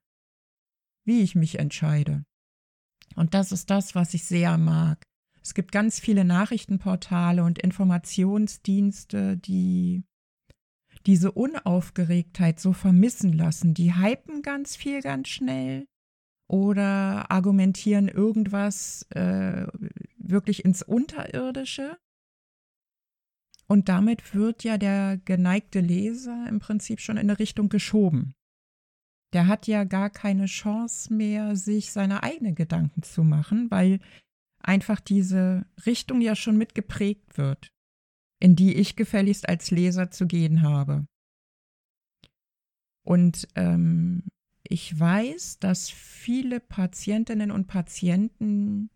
wie 1.05 1.23
ich 1.23 1.37
mich 1.37 1.61
entscheide. 1.61 2.25
Und 3.15 3.35
das 3.35 3.53
ist 3.53 3.71
das, 3.71 3.95
was 3.95 4.13
ich 4.13 4.25
sehr 4.25 4.59
mag. 4.59 5.05
Es 5.41 5.55
gibt 5.55 5.71
ganz 5.71 6.01
viele 6.01 6.25
Nachrichtenportale 6.25 7.45
und 7.45 7.61
Informationsdienste, 7.61 9.37
die 9.37 10.03
diese 11.07 11.31
Unaufgeregtheit 11.31 12.59
so 12.59 12.73
vermissen 12.73 13.33
lassen. 13.33 13.73
Die 13.73 13.95
hypen 13.95 14.43
ganz 14.43 14.75
viel 14.75 15.01
ganz 15.01 15.29
schnell 15.29 15.87
oder 16.49 17.31
argumentieren 17.31 18.09
irgendwas 18.09 19.03
äh, 19.11 19.67
wirklich 20.19 20.65
ins 20.65 20.83
Unterirdische. 20.83 21.99
Und 23.69 23.89
damit 23.89 24.35
wird 24.35 24.63
ja 24.63 24.79
der 24.79 25.19
geneigte 25.25 25.81
Leser 25.81 26.47
im 26.49 26.61
Prinzip 26.61 27.01
schon 27.01 27.17
in 27.17 27.29
eine 27.29 27.39
Richtung 27.39 27.69
geschoben. 27.69 28.35
Der 29.33 29.49
hat 29.49 29.67
ja 29.67 29.83
gar 29.83 30.09
keine 30.09 30.47
Chance 30.47 31.13
mehr, 31.13 31.57
sich 31.57 31.91
seine 31.91 32.23
eigenen 32.23 32.55
Gedanken 32.55 33.03
zu 33.03 33.25
machen, 33.25 33.71
weil 33.71 33.99
einfach 34.61 35.01
diese 35.01 35.67
Richtung 35.85 36.21
ja 36.21 36.37
schon 36.37 36.57
mitgeprägt 36.57 37.37
wird, 37.37 37.73
in 38.41 38.55
die 38.55 38.75
ich 38.75 38.95
gefälligst 38.95 39.49
als 39.49 39.73
Leser 39.73 40.11
zu 40.11 40.27
gehen 40.27 40.63
habe. 40.63 41.07
Und 43.05 43.49
ähm, 43.57 44.25
ich 44.71 44.99
weiß, 44.99 45.59
dass 45.59 45.91
viele 45.91 46.61
Patientinnen 46.61 47.51
und 47.51 47.67
Patienten 47.67 48.91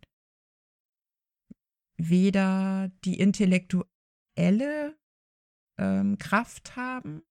weder 1.96 2.90
die 3.04 3.18
intellektuelle 3.18 4.96
ähm, 5.78 6.18
Kraft 6.18 6.76
haben, 6.76 7.22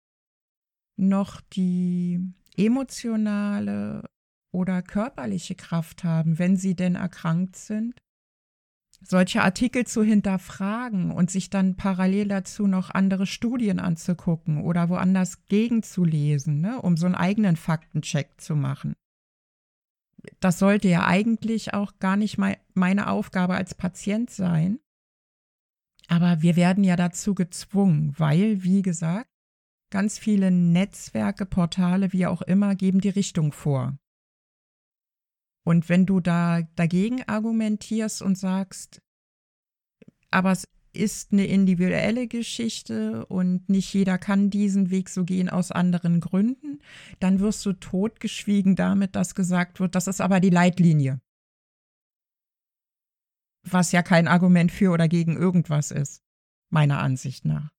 noch 0.97 1.41
die 1.41 2.19
emotionale 2.55 4.09
oder 4.53 4.81
körperliche 4.81 5.55
Kraft 5.55 6.03
haben, 6.03 6.39
wenn 6.39 6.57
sie 6.57 6.75
denn 6.75 6.95
erkrankt 6.95 7.55
sind, 7.55 7.99
solche 9.01 9.41
Artikel 9.41 9.85
zu 9.85 10.03
hinterfragen 10.03 11.11
und 11.11 11.31
sich 11.31 11.49
dann 11.49 11.75
parallel 11.75 12.27
dazu 12.27 12.67
noch 12.67 12.89
andere 12.89 13.25
Studien 13.25 13.79
anzugucken 13.79 14.61
oder 14.61 14.89
woanders 14.89 15.45
gegenzulesen, 15.47 16.61
ne, 16.61 16.81
um 16.81 16.97
so 16.97 17.05
einen 17.05 17.15
eigenen 17.15 17.55
Faktencheck 17.55 18.39
zu 18.39 18.55
machen. 18.55 18.93
Das 20.39 20.59
sollte 20.59 20.89
ja 20.89 21.05
eigentlich 21.05 21.73
auch 21.73 21.97
gar 21.99 22.17
nicht 22.17 22.37
meine 22.73 23.09
Aufgabe 23.09 23.55
als 23.55 23.73
Patient 23.73 24.29
sein. 24.29 24.79
Aber 26.07 26.41
wir 26.41 26.55
werden 26.55 26.83
ja 26.83 26.95
dazu 26.95 27.35
gezwungen, 27.35 28.13
weil, 28.17 28.63
wie 28.63 28.81
gesagt, 28.81 29.29
ganz 29.91 30.17
viele 30.17 30.51
Netzwerke, 30.51 31.45
Portale, 31.45 32.11
wie 32.11 32.25
auch 32.25 32.41
immer, 32.41 32.75
geben 32.75 32.99
die 32.99 33.09
Richtung 33.09 33.51
vor. 33.51 33.97
Und 35.69 35.87
wenn 35.87 36.07
du 36.07 36.19
da 36.19 36.63
dagegen 36.75 37.21
argumentierst 37.27 38.23
und 38.23 38.39
sagst, 38.39 39.03
aber 40.31 40.51
es 40.51 40.67
ist 40.93 41.31
eine 41.31 41.45
individuelle 41.45 42.27
Geschichte 42.27 43.23
und 43.27 43.69
nicht 43.69 43.93
jeder 43.93 44.17
kann 44.17 44.49
diesen 44.49 44.89
Weg 44.89 45.09
so 45.09 45.25
gehen 45.25 45.47
aus 45.47 45.71
anderen 45.71 46.21
Gründen, 46.21 46.79
dann 47.19 47.39
wirst 47.39 47.63
du 47.67 47.73
totgeschwiegen 47.73 48.75
damit, 48.75 49.15
dass 49.15 49.35
gesagt 49.35 49.79
wird, 49.79 49.93
das 49.93 50.07
ist 50.07 50.21
aber 50.21 50.39
die 50.39 50.49
Leitlinie. 50.49 51.21
Was 53.61 53.91
ja 53.91 54.01
kein 54.01 54.27
Argument 54.27 54.71
für 54.71 54.89
oder 54.89 55.07
gegen 55.07 55.37
irgendwas 55.37 55.91
ist, 55.91 56.23
meiner 56.71 56.97
Ansicht 56.97 57.45
nach. 57.45 57.69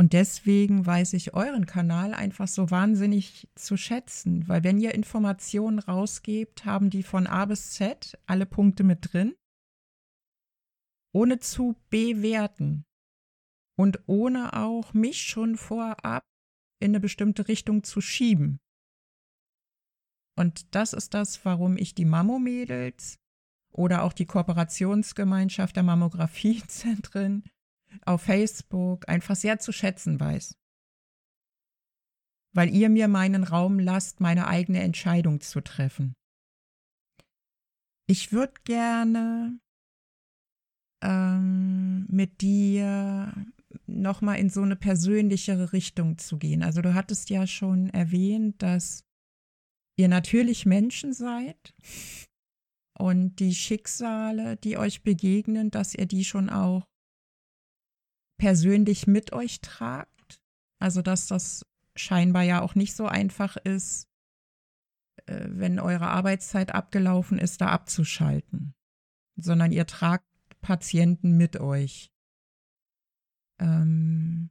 Und 0.00 0.14
deswegen 0.14 0.86
weiß 0.86 1.12
ich 1.12 1.34
euren 1.34 1.66
Kanal 1.66 2.14
einfach 2.14 2.48
so 2.48 2.70
wahnsinnig 2.70 3.50
zu 3.54 3.76
schätzen, 3.76 4.48
weil 4.48 4.64
wenn 4.64 4.78
ihr 4.78 4.94
Informationen 4.94 5.78
rausgebt, 5.78 6.64
haben 6.64 6.88
die 6.88 7.02
von 7.02 7.26
A 7.26 7.44
bis 7.44 7.72
Z 7.72 8.18
alle 8.24 8.46
Punkte 8.46 8.82
mit 8.82 9.12
drin 9.12 9.34
ohne 11.12 11.38
zu 11.38 11.76
bewerten 11.90 12.86
und 13.76 14.00
ohne 14.06 14.54
auch 14.54 14.94
mich 14.94 15.20
schon 15.20 15.58
vorab 15.58 16.24
in 16.80 16.92
eine 16.92 17.00
bestimmte 17.00 17.46
Richtung 17.48 17.84
zu 17.84 18.00
schieben. 18.00 18.58
Und 20.34 20.74
das 20.74 20.94
ist 20.94 21.12
das, 21.12 21.44
warum 21.44 21.76
ich 21.76 21.94
die 21.94 22.06
Mammo-Mädels 22.06 23.18
oder 23.70 24.04
auch 24.04 24.14
die 24.14 24.24
Kooperationsgemeinschaft 24.24 25.76
der 25.76 25.82
Mammografiezentren 25.82 27.44
auf 28.04 28.22
Facebook 28.22 29.08
einfach 29.08 29.36
sehr 29.36 29.58
zu 29.58 29.72
schätzen 29.72 30.18
weiß. 30.18 30.56
Weil 32.52 32.74
ihr 32.74 32.88
mir 32.88 33.08
meinen 33.08 33.44
Raum 33.44 33.78
lasst, 33.78 34.20
meine 34.20 34.46
eigene 34.46 34.80
Entscheidung 34.80 35.40
zu 35.40 35.60
treffen. 35.60 36.14
Ich 38.08 38.32
würde 38.32 38.54
gerne 38.64 39.60
ähm, 41.02 42.06
mit 42.08 42.40
dir 42.40 43.32
nochmal 43.86 44.38
in 44.38 44.50
so 44.50 44.62
eine 44.62 44.76
persönlichere 44.76 45.72
Richtung 45.72 46.18
zu 46.18 46.38
gehen. 46.38 46.62
Also 46.62 46.82
du 46.82 46.94
hattest 46.94 47.30
ja 47.30 47.46
schon 47.46 47.88
erwähnt, 47.90 48.62
dass 48.62 49.04
ihr 49.96 50.08
natürlich 50.08 50.66
Menschen 50.66 51.12
seid 51.12 51.74
und 52.98 53.36
die 53.36 53.54
Schicksale, 53.54 54.56
die 54.56 54.76
euch 54.76 55.02
begegnen, 55.02 55.70
dass 55.70 55.94
ihr 55.94 56.06
die 56.06 56.24
schon 56.24 56.50
auch 56.50 56.84
persönlich 58.40 59.06
mit 59.06 59.34
euch 59.34 59.60
tragt. 59.60 60.40
Also 60.78 61.02
dass 61.02 61.26
das 61.26 61.66
scheinbar 61.94 62.42
ja 62.42 62.62
auch 62.62 62.74
nicht 62.74 62.96
so 62.96 63.06
einfach 63.06 63.58
ist, 63.58 64.08
äh, 65.26 65.46
wenn 65.50 65.78
eure 65.78 66.08
Arbeitszeit 66.08 66.74
abgelaufen 66.74 67.38
ist, 67.38 67.60
da 67.60 67.68
abzuschalten, 67.68 68.74
sondern 69.36 69.72
ihr 69.72 69.86
tragt 69.86 70.24
Patienten 70.62 71.36
mit 71.36 71.60
euch. 71.60 72.10
Ähm, 73.58 74.50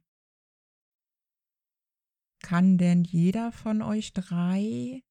kann 2.42 2.78
denn 2.78 3.02
jeder 3.02 3.50
von 3.50 3.82
euch 3.82 4.12
drei 4.12 5.02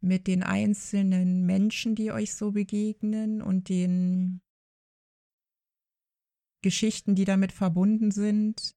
mit 0.00 0.26
den 0.26 0.42
einzelnen 0.42 1.46
Menschen, 1.46 1.94
die 1.94 2.10
euch 2.10 2.34
so 2.34 2.50
begegnen 2.50 3.42
und 3.42 3.68
den 3.68 4.42
Geschichten, 6.62 7.14
die 7.14 7.24
damit 7.24 7.52
verbunden 7.52 8.10
sind, 8.10 8.74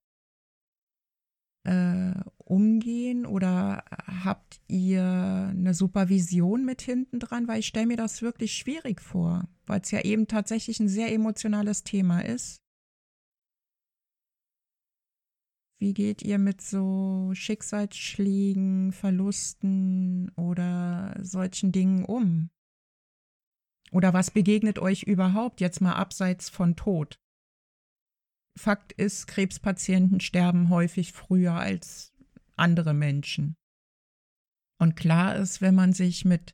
äh, 1.64 2.14
umgehen 2.38 3.26
oder 3.26 3.84
habt 4.24 4.62
ihr 4.68 5.04
eine 5.52 5.74
Supervision 5.74 6.66
mit 6.66 6.82
hinten 6.82 7.20
dran? 7.20 7.48
Weil 7.48 7.60
ich 7.60 7.68
stelle 7.68 7.88
mir 7.88 7.98
das 7.98 8.22
wirklich 8.22 8.54
schwierig 8.54 9.02
vor, 9.02 9.48
weil 9.66 9.82
es 9.82 9.92
ja 9.92 10.02
eben 10.02 10.28
tatsächlich 10.28 10.80
ein 10.80 10.90
sehr 10.90 11.12
emotionales 11.12 11.84
Thema 11.84 12.22
ist. 12.22 12.62
Wie 15.80 15.94
geht 15.94 16.22
ihr 16.22 16.38
mit 16.38 16.62
so 16.62 17.32
Schicksalsschlägen, 17.34 18.92
Verlusten 18.92 20.30
oder 20.36 21.18
solchen 21.22 21.72
Dingen 21.72 22.06
um? 22.06 22.52
Oder 23.92 24.14
was 24.14 24.32
begegnet 24.32 24.78
euch 24.78 25.04
überhaupt 25.04 25.60
jetzt 25.60 25.82
mal 25.82 25.96
abseits 25.96 26.50
von 26.50 26.76
Tod? 26.76 27.21
Fakt 28.58 28.92
ist, 28.94 29.28
Krebspatienten 29.28 30.20
sterben 30.20 30.70
häufig 30.70 31.14
früher 31.14 31.54
als 31.54 32.14
andere 32.56 32.94
Menschen. 32.94 33.56
Und 34.80 34.96
klar 34.96 35.36
ist, 35.36 35.62
wenn 35.62 35.76
man 35.76 35.94
sich 35.94 36.26
mit 36.26 36.54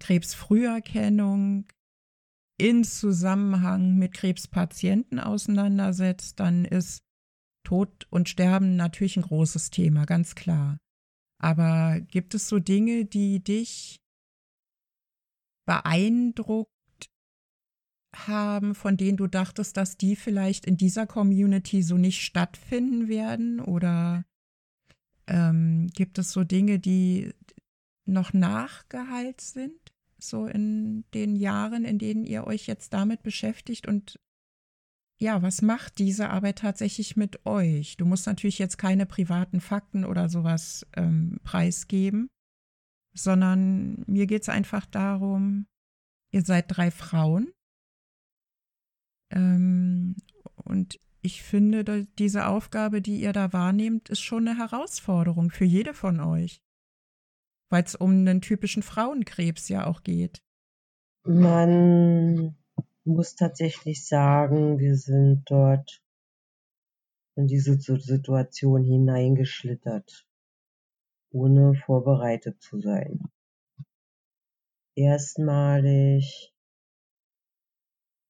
Krebsfrüherkennung 0.00 1.66
in 2.58 2.84
Zusammenhang 2.84 3.96
mit 3.96 4.14
Krebspatienten 4.14 5.18
auseinandersetzt, 5.18 6.40
dann 6.40 6.64
ist 6.64 7.02
Tod 7.64 8.06
und 8.10 8.28
Sterben 8.28 8.76
natürlich 8.76 9.16
ein 9.16 9.22
großes 9.22 9.70
Thema, 9.70 10.06
ganz 10.06 10.34
klar. 10.34 10.78
Aber 11.40 12.00
gibt 12.00 12.34
es 12.34 12.48
so 12.48 12.58
Dinge, 12.58 13.04
die 13.04 13.42
dich 13.42 14.00
beeindruckt 15.66 16.72
haben, 18.14 18.74
von 18.74 18.96
denen 18.96 19.16
du 19.16 19.26
dachtest, 19.26 19.76
dass 19.76 19.96
die 19.96 20.16
vielleicht 20.16 20.66
in 20.66 20.76
dieser 20.76 21.06
Community 21.06 21.82
so 21.82 21.96
nicht 21.96 22.22
stattfinden 22.22 23.08
werden? 23.08 23.60
Oder 23.60 24.24
ähm, 25.26 25.88
gibt 25.94 26.18
es 26.18 26.32
so 26.32 26.44
Dinge, 26.44 26.78
die 26.78 27.32
noch 28.06 28.32
nachgeheilt 28.32 29.40
sind, 29.40 29.92
so 30.18 30.46
in 30.46 31.04
den 31.12 31.36
Jahren, 31.36 31.84
in 31.84 31.98
denen 31.98 32.24
ihr 32.24 32.46
euch 32.46 32.66
jetzt 32.66 32.92
damit 32.92 33.22
beschäftigt? 33.22 33.86
Und 33.86 34.18
ja, 35.20 35.42
was 35.42 35.62
macht 35.62 35.98
diese 35.98 36.30
Arbeit 36.30 36.60
tatsächlich 36.60 37.16
mit 37.16 37.44
euch? 37.44 37.96
Du 37.96 38.06
musst 38.06 38.26
natürlich 38.26 38.58
jetzt 38.58 38.78
keine 38.78 39.04
privaten 39.04 39.60
Fakten 39.60 40.04
oder 40.04 40.28
sowas 40.28 40.86
ähm, 40.96 41.38
preisgeben, 41.42 42.28
sondern 43.14 44.04
mir 44.06 44.26
geht 44.26 44.42
es 44.42 44.48
einfach 44.48 44.86
darum, 44.86 45.66
ihr 46.32 46.42
seid 46.42 46.66
drei 46.68 46.90
Frauen 46.90 47.52
ähm, 49.30 50.16
und 50.64 50.98
ich 51.20 51.42
finde, 51.42 52.06
diese 52.18 52.46
Aufgabe, 52.46 53.02
die 53.02 53.20
ihr 53.20 53.32
da 53.32 53.52
wahrnehmt, 53.52 54.08
ist 54.08 54.20
schon 54.20 54.48
eine 54.48 54.58
Herausforderung 54.58 55.50
für 55.50 55.64
jede 55.64 55.94
von 55.94 56.20
euch, 56.20 56.62
weil 57.70 57.82
es 57.82 57.94
um 57.94 58.12
einen 58.12 58.40
typischen 58.40 58.82
Frauenkrebs 58.82 59.68
ja 59.68 59.86
auch 59.86 60.02
geht. 60.02 60.42
Man 61.24 62.56
muss 63.04 63.34
tatsächlich 63.34 64.06
sagen, 64.06 64.78
wir 64.78 64.96
sind 64.96 65.42
dort 65.46 66.02
in 67.36 67.46
diese 67.46 67.78
Situation 67.78 68.84
hineingeschlittert, 68.84 70.26
ohne 71.30 71.74
vorbereitet 71.74 72.60
zu 72.62 72.80
sein. 72.80 73.20
Erstmalig 74.94 76.52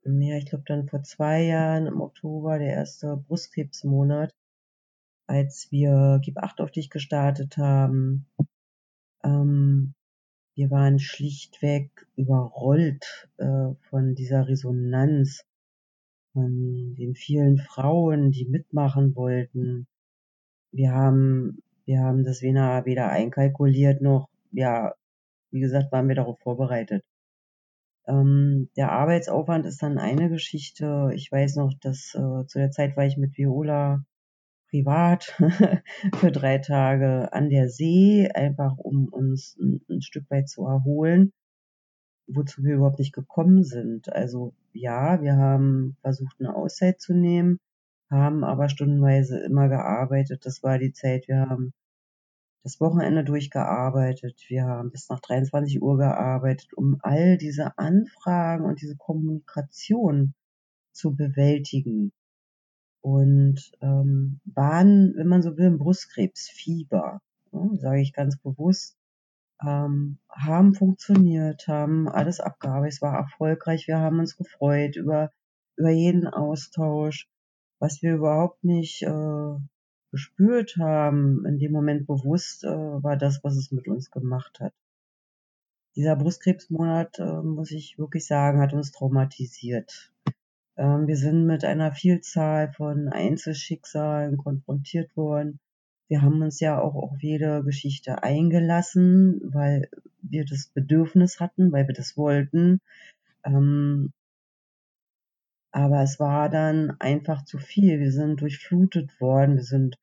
ja, 0.08 0.36
ich 0.36 0.46
glaube 0.46 0.64
dann 0.66 0.88
vor 0.88 1.02
zwei 1.02 1.42
Jahren 1.42 1.86
im 1.86 2.00
Oktober, 2.00 2.58
der 2.58 2.68
erste 2.72 3.16
Brustkrebsmonat, 3.16 4.34
als 5.26 5.68
wir 5.70 6.20
Gib 6.22 6.38
Acht 6.38 6.60
auf 6.60 6.70
dich 6.70 6.90
gestartet 6.90 7.58
haben. 7.58 8.26
Ähm, 9.22 9.94
wir 10.54 10.70
waren 10.70 10.98
schlichtweg 10.98 12.06
überrollt 12.16 13.28
äh, 13.36 13.74
von 13.90 14.14
dieser 14.14 14.48
Resonanz, 14.48 15.44
von 16.32 16.94
den 16.94 17.14
vielen 17.14 17.58
Frauen, 17.58 18.30
die 18.32 18.46
mitmachen 18.46 19.14
wollten. 19.14 19.86
Wir 20.72 20.92
haben, 20.92 21.62
wir 21.84 22.00
haben 22.00 22.24
das 22.24 22.42
weder, 22.42 22.84
weder 22.86 23.10
einkalkuliert 23.10 24.00
noch, 24.00 24.28
ja, 24.52 24.94
wie 25.50 25.60
gesagt, 25.60 25.92
waren 25.92 26.08
wir 26.08 26.16
darauf 26.16 26.38
vorbereitet. 26.40 27.04
Ähm, 28.08 28.70
der 28.76 28.92
Arbeitsaufwand 28.92 29.66
ist 29.66 29.82
dann 29.82 29.98
eine 29.98 30.30
Geschichte. 30.30 31.10
Ich 31.14 31.30
weiß 31.30 31.56
noch, 31.56 31.74
dass 31.80 32.14
äh, 32.14 32.46
zu 32.46 32.58
der 32.58 32.70
Zeit 32.70 32.96
war 32.96 33.04
ich 33.04 33.16
mit 33.16 33.36
Viola 33.36 34.04
privat 34.70 35.24
für 36.16 36.32
drei 36.32 36.58
Tage 36.58 37.32
an 37.32 37.50
der 37.50 37.68
See, 37.68 38.28
einfach 38.34 38.76
um 38.78 39.08
uns 39.08 39.56
ein, 39.60 39.80
ein 39.88 40.02
Stück 40.02 40.30
weit 40.30 40.48
zu 40.48 40.66
erholen, 40.66 41.32
wozu 42.26 42.62
wir 42.64 42.76
überhaupt 42.76 42.98
nicht 42.98 43.14
gekommen 43.14 43.64
sind. 43.64 44.12
Also 44.12 44.54
ja, 44.72 45.22
wir 45.22 45.36
haben 45.36 45.96
versucht, 46.02 46.36
eine 46.38 46.54
Auszeit 46.54 47.00
zu 47.00 47.14
nehmen, 47.14 47.58
haben 48.10 48.44
aber 48.44 48.68
stundenweise 48.68 49.38
immer 49.40 49.68
gearbeitet. 49.68 50.46
Das 50.46 50.62
war 50.62 50.78
die 50.78 50.92
Zeit, 50.92 51.28
wir 51.28 51.40
haben 51.40 51.72
das 52.62 52.80
Wochenende 52.80 53.24
durchgearbeitet. 53.24 54.44
Wir 54.48 54.64
haben 54.64 54.90
bis 54.90 55.08
nach 55.08 55.20
23 55.20 55.80
Uhr 55.82 55.96
gearbeitet, 55.98 56.74
um 56.74 56.98
all 57.02 57.38
diese 57.38 57.78
Anfragen 57.78 58.64
und 58.64 58.82
diese 58.82 58.96
Kommunikation 58.96 60.34
zu 60.92 61.14
bewältigen. 61.14 62.12
Und 63.00 63.72
ähm, 63.80 64.40
waren, 64.44 65.14
wenn 65.16 65.28
man 65.28 65.42
so 65.42 65.56
will, 65.56 65.66
im 65.66 65.78
Brustkrebsfieber, 65.78 67.20
ne, 67.52 67.78
sage 67.78 68.00
ich 68.00 68.12
ganz 68.12 68.38
bewusst. 68.38 68.96
ähm, 69.64 70.18
haben 70.30 70.74
funktioniert, 70.74 71.66
haben 71.68 72.08
alles 72.08 72.40
abgearbeitet, 72.40 72.94
es 72.94 73.02
war 73.02 73.16
erfolgreich, 73.16 73.88
wir 73.88 73.98
haben 73.98 74.18
uns 74.20 74.36
gefreut 74.36 74.96
über, 74.96 75.32
über 75.76 75.90
jeden 75.90 76.26
Austausch, 76.26 77.28
was 77.80 78.02
wir 78.02 78.14
überhaupt 78.16 78.64
nicht 78.64 79.02
äh, 79.02 79.56
gespürt 80.10 80.76
haben, 80.78 81.44
in 81.46 81.58
dem 81.58 81.72
Moment 81.72 82.06
bewusst, 82.06 82.64
äh, 82.64 82.68
war 82.68 83.16
das, 83.16 83.42
was 83.44 83.56
es 83.56 83.70
mit 83.70 83.88
uns 83.88 84.10
gemacht 84.10 84.60
hat. 84.60 84.72
Dieser 85.96 86.16
Brustkrebsmonat, 86.16 87.18
äh, 87.18 87.42
muss 87.42 87.70
ich 87.70 87.98
wirklich 87.98 88.26
sagen, 88.26 88.60
hat 88.60 88.72
uns 88.72 88.92
traumatisiert. 88.92 90.12
Ähm, 90.76 91.06
wir 91.06 91.16
sind 91.16 91.46
mit 91.46 91.64
einer 91.64 91.92
Vielzahl 91.92 92.72
von 92.72 93.08
Einzelschicksalen 93.08 94.36
konfrontiert 94.36 95.16
worden 95.16 95.60
wir 96.08 96.22
haben 96.22 96.40
uns 96.42 96.58
ja 96.60 96.80
auch 96.80 96.94
auf 96.94 97.22
jede 97.22 97.62
Geschichte 97.62 98.22
eingelassen, 98.22 99.40
weil 99.44 99.88
wir 100.22 100.44
das 100.44 100.68
Bedürfnis 100.68 101.38
hatten, 101.38 101.70
weil 101.70 101.86
wir 101.86 101.94
das 101.94 102.16
wollten. 102.16 102.80
Ähm, 103.44 104.12
aber 105.70 106.02
es 106.02 106.18
war 106.18 106.48
dann 106.48 106.92
einfach 106.98 107.44
zu 107.44 107.58
viel. 107.58 108.00
Wir 108.00 108.12
sind 108.12 108.40
durchflutet 108.40 109.20
worden, 109.20 109.56
wir 109.56 109.64
sind 109.64 109.96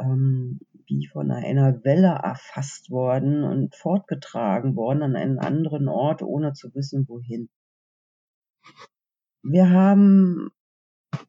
ähm, 0.00 0.60
wie 0.86 1.06
von 1.06 1.30
einer 1.30 1.84
Welle 1.84 2.18
erfasst 2.22 2.90
worden 2.90 3.44
und 3.44 3.74
fortgetragen 3.74 4.76
worden 4.76 5.02
an 5.02 5.16
einen 5.16 5.38
anderen 5.38 5.88
Ort, 5.88 6.22
ohne 6.22 6.52
zu 6.52 6.74
wissen, 6.74 7.08
wohin. 7.08 7.48
Wir 9.42 9.70
haben, 9.70 10.50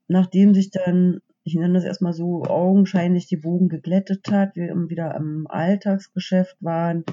nachdem 0.07 0.53
sich 0.53 0.71
dann 0.71 1.21
ich 1.45 1.53
nenne 1.53 1.76
das 1.76 1.84
erstmal 1.84 2.13
so, 2.13 2.43
augenscheinlich 2.43 3.28
die 3.28 3.38
Bogen 3.38 3.69
geglättet 3.69 4.32
hat, 4.32 4.55
wir 4.55 4.73
wieder 4.89 5.15
im 5.15 5.45
Alltagsgeschäft 5.47 6.57
waren. 6.59 7.05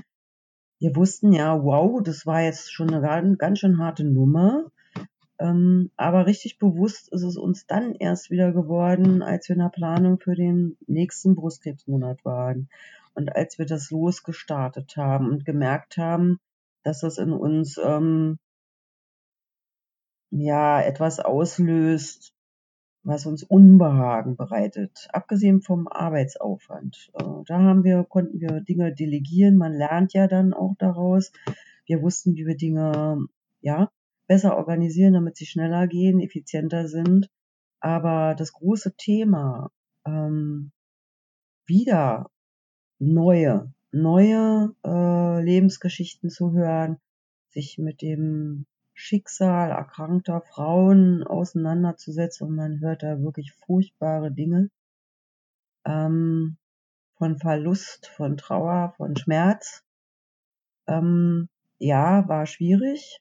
Wir 0.81 0.97
wussten 0.97 1.35
ja, 1.35 1.63
wow, 1.63 2.03
das 2.03 2.25
war 2.25 2.41
jetzt 2.41 2.73
schon 2.73 2.93
eine 2.93 3.37
ganz, 3.37 3.59
schön 3.59 3.77
harte 3.77 4.05
Nummer. 4.05 4.73
Ähm, 5.43 5.91
aber 5.97 6.27
richtig 6.27 6.59
bewusst 6.59 7.13
ist 7.13 7.23
es 7.23 7.37
uns 7.37 7.67
dann 7.67 7.97
erst 7.97 8.31
wieder 8.31 8.53
geworden, 8.53 9.23
als 9.23 9.49
wir 9.49 9.57
in 9.57 9.63
der 9.63 9.71
Planung 9.71 10.21
für 10.21 10.37
den 10.37 10.77
nächsten 10.87 11.35
Brustkrebsmonat 11.35 12.25
waren. 12.25 12.69
Und 13.15 13.35
als 13.35 13.59
wir 13.59 13.67
das 13.67 13.91
losgestartet 13.91 14.97
haben 14.97 15.31
und 15.31 15.45
gemerkt 15.45 15.97
haben, 15.97 16.39
dass 16.85 17.01
das 17.01 17.19
in 17.19 17.33
uns 17.33 17.77
ähm, 17.83 18.39
ja 20.31 20.81
etwas 20.81 21.19
auslöst, 21.19 22.33
was 23.03 23.27
uns 23.27 23.43
Unbehagen 23.43 24.37
bereitet, 24.37 25.09
abgesehen 25.13 25.61
vom 25.61 25.89
Arbeitsaufwand. 25.89 27.11
Äh, 27.15 27.25
da 27.47 27.59
haben 27.59 27.83
wir, 27.83 28.05
konnten 28.05 28.41
wir 28.41 28.61
Dinge 28.61 28.95
delegieren. 28.95 29.57
Man 29.57 29.73
lernt 29.73 30.13
ja 30.13 30.29
dann 30.29 30.55
auch 30.55 30.77
daraus. 30.79 31.33
Wir 31.85 32.01
wussten, 32.01 32.37
wie 32.37 32.47
wir 32.47 32.57
Dinge, 32.57 33.27
ja, 33.61 33.91
besser 34.33 34.57
organisieren, 34.57 35.13
damit 35.13 35.37
sie 35.37 35.45
schneller 35.45 35.87
gehen, 35.87 36.19
effizienter 36.19 36.89
sind. 36.89 37.29
Aber 37.81 38.35
das 38.35 38.55
große 38.55 38.95
Thema, 38.97 39.71
ähm, 40.07 40.73
wieder 41.67 42.31
neue, 42.99 43.75
neue 43.91 44.75
äh, 44.87 45.43
Lebensgeschichten 45.45 46.31
zu 46.31 46.53
hören, 46.53 46.97
sich 47.51 47.77
mit 47.77 48.01
dem 48.01 48.65
Schicksal 48.95 49.71
erkrankter 49.71 50.41
Frauen 50.41 51.25
auseinanderzusetzen 51.25 52.47
und 52.49 52.57
man 52.57 52.81
hört 52.81 53.03
da 53.03 53.21
wirklich 53.21 53.53
furchtbare 53.67 54.33
Dinge 54.33 54.71
ähm, 55.85 56.57
von 57.19 57.37
Verlust, 57.37 58.07
von 58.07 58.39
Trauer, 58.39 58.95
von 58.97 59.15
Schmerz. 59.15 59.83
Ähm, 60.87 61.51
ja, 61.79 62.27
war 62.29 62.47
schwierig. 62.47 63.21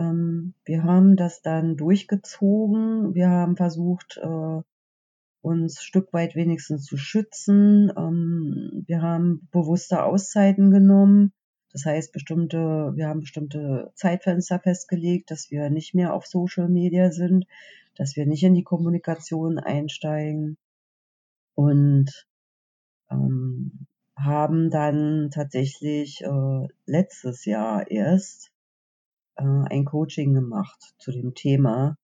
Ähm, 0.00 0.54
wir 0.64 0.82
haben 0.82 1.16
das 1.16 1.42
dann 1.42 1.76
durchgezogen. 1.76 3.14
Wir 3.14 3.28
haben 3.28 3.56
versucht, 3.56 4.18
äh, 4.22 4.62
uns 5.42 5.82
Stück 5.82 6.12
weit 6.12 6.34
wenigstens 6.34 6.84
zu 6.84 6.96
schützen. 6.96 7.92
Ähm, 7.96 8.84
wir 8.86 9.02
haben 9.02 9.48
bewusste 9.52 10.02
Auszeiten 10.04 10.70
genommen. 10.70 11.32
Das 11.72 11.84
heißt, 11.84 12.12
bestimmte, 12.12 12.92
wir 12.94 13.08
haben 13.08 13.20
bestimmte 13.20 13.92
Zeitfenster 13.94 14.58
festgelegt, 14.58 15.30
dass 15.30 15.50
wir 15.50 15.70
nicht 15.70 15.94
mehr 15.94 16.14
auf 16.14 16.26
Social 16.26 16.68
Media 16.68 17.12
sind, 17.12 17.46
dass 17.94 18.16
wir 18.16 18.26
nicht 18.26 18.42
in 18.42 18.54
die 18.54 18.64
Kommunikation 18.64 19.58
einsteigen 19.58 20.56
und 21.54 22.26
ähm, 23.10 23.86
haben 24.16 24.70
dann 24.70 25.30
tatsächlich 25.30 26.22
äh, 26.22 26.68
letztes 26.86 27.44
Jahr 27.44 27.90
erst 27.90 28.50
ein 29.40 29.84
Coaching 29.84 30.34
gemacht 30.34 30.94
zu 30.98 31.12
dem 31.12 31.34
Thema 31.34 31.96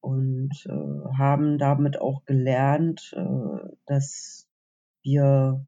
und 0.00 0.50
äh, 0.66 1.16
haben 1.18 1.58
damit 1.58 2.00
auch 2.00 2.24
gelernt, 2.24 3.14
äh, 3.16 3.68
dass 3.86 4.46
wir 5.02 5.66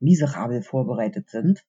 miserabel 0.00 0.62
vorbereitet 0.62 1.30
sind 1.30 1.64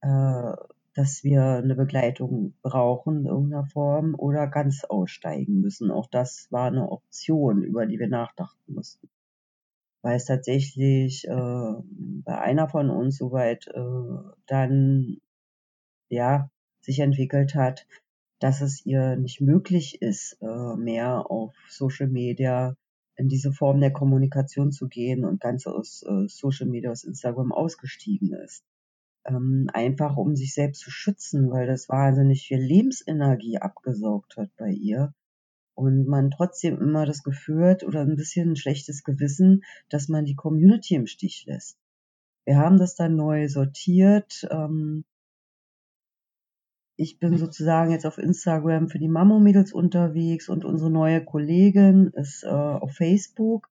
äh, 0.00 0.52
dass 0.94 1.22
wir 1.22 1.44
eine 1.44 1.76
Begleitung 1.76 2.54
brauchen 2.60 3.20
in 3.20 3.26
irgendeiner 3.26 3.66
Form 3.66 4.14
oder 4.16 4.48
ganz 4.48 4.84
aussteigen 4.84 5.60
müssen. 5.60 5.92
Auch 5.92 6.08
das 6.08 6.48
war 6.50 6.66
eine 6.66 6.90
Option, 6.90 7.62
über 7.62 7.86
die 7.86 8.00
wir 8.00 8.08
nachdachten 8.08 8.74
mussten. 8.74 9.08
Weil 10.02 10.16
es 10.16 10.24
tatsächlich 10.24 11.24
äh, 11.28 11.72
bei 12.24 12.38
einer 12.38 12.68
von 12.68 12.90
uns 12.90 13.16
soweit 13.16 13.68
äh, 13.68 14.32
dann 14.46 15.18
ja 16.08 16.50
sich 16.88 17.00
entwickelt 17.00 17.54
hat, 17.54 17.86
dass 18.40 18.60
es 18.60 18.84
ihr 18.84 19.16
nicht 19.16 19.40
möglich 19.40 20.02
ist, 20.02 20.36
äh, 20.40 20.76
mehr 20.76 21.30
auf 21.30 21.54
Social 21.68 22.08
Media 22.08 22.74
in 23.16 23.28
diese 23.28 23.52
Form 23.52 23.80
der 23.80 23.92
Kommunikation 23.92 24.72
zu 24.72 24.88
gehen 24.88 25.24
und 25.24 25.40
ganz 25.40 25.66
aus 25.66 26.02
äh, 26.02 26.28
Social 26.28 26.66
Media, 26.66 26.90
aus 26.90 27.04
Instagram 27.04 27.52
ausgestiegen 27.52 28.32
ist 28.32 28.64
ähm, 29.28 29.68
einfach 29.72 30.16
um 30.16 30.34
sich 30.36 30.54
selbst 30.54 30.80
zu 30.80 30.90
schützen, 30.90 31.50
weil 31.50 31.66
das 31.66 31.88
wahnsinnig 31.88 32.46
viel 32.46 32.58
Lebensenergie 32.58 33.58
abgesaugt 33.58 34.36
hat 34.36 34.50
bei 34.56 34.70
ihr. 34.70 35.14
Und 35.74 36.08
man 36.08 36.30
trotzdem 36.30 36.80
immer 36.80 37.06
das 37.06 37.22
Gefühl 37.22 37.66
hat 37.66 37.84
oder 37.84 38.00
ein 38.00 38.16
bisschen 38.16 38.50
ein 38.50 38.56
schlechtes 38.56 39.04
Gewissen, 39.04 39.62
dass 39.88 40.08
man 40.08 40.24
die 40.24 40.34
Community 40.34 40.96
im 40.96 41.06
Stich 41.06 41.44
lässt. 41.46 41.78
Wir 42.44 42.56
haben 42.56 42.78
das 42.78 42.96
dann 42.96 43.14
neu 43.14 43.46
sortiert. 43.48 44.48
Ähm, 44.50 45.04
ich 47.00 47.20
bin 47.20 47.38
sozusagen 47.38 47.92
jetzt 47.92 48.06
auf 48.06 48.18
Instagram 48.18 48.88
für 48.88 48.98
die 48.98 49.08
Mammo-Mädels 49.08 49.72
unterwegs 49.72 50.48
und 50.48 50.64
unsere 50.64 50.90
neue 50.90 51.24
Kollegin 51.24 52.08
ist 52.08 52.42
äh, 52.42 52.48
auf 52.48 52.92
Facebook. 52.92 53.70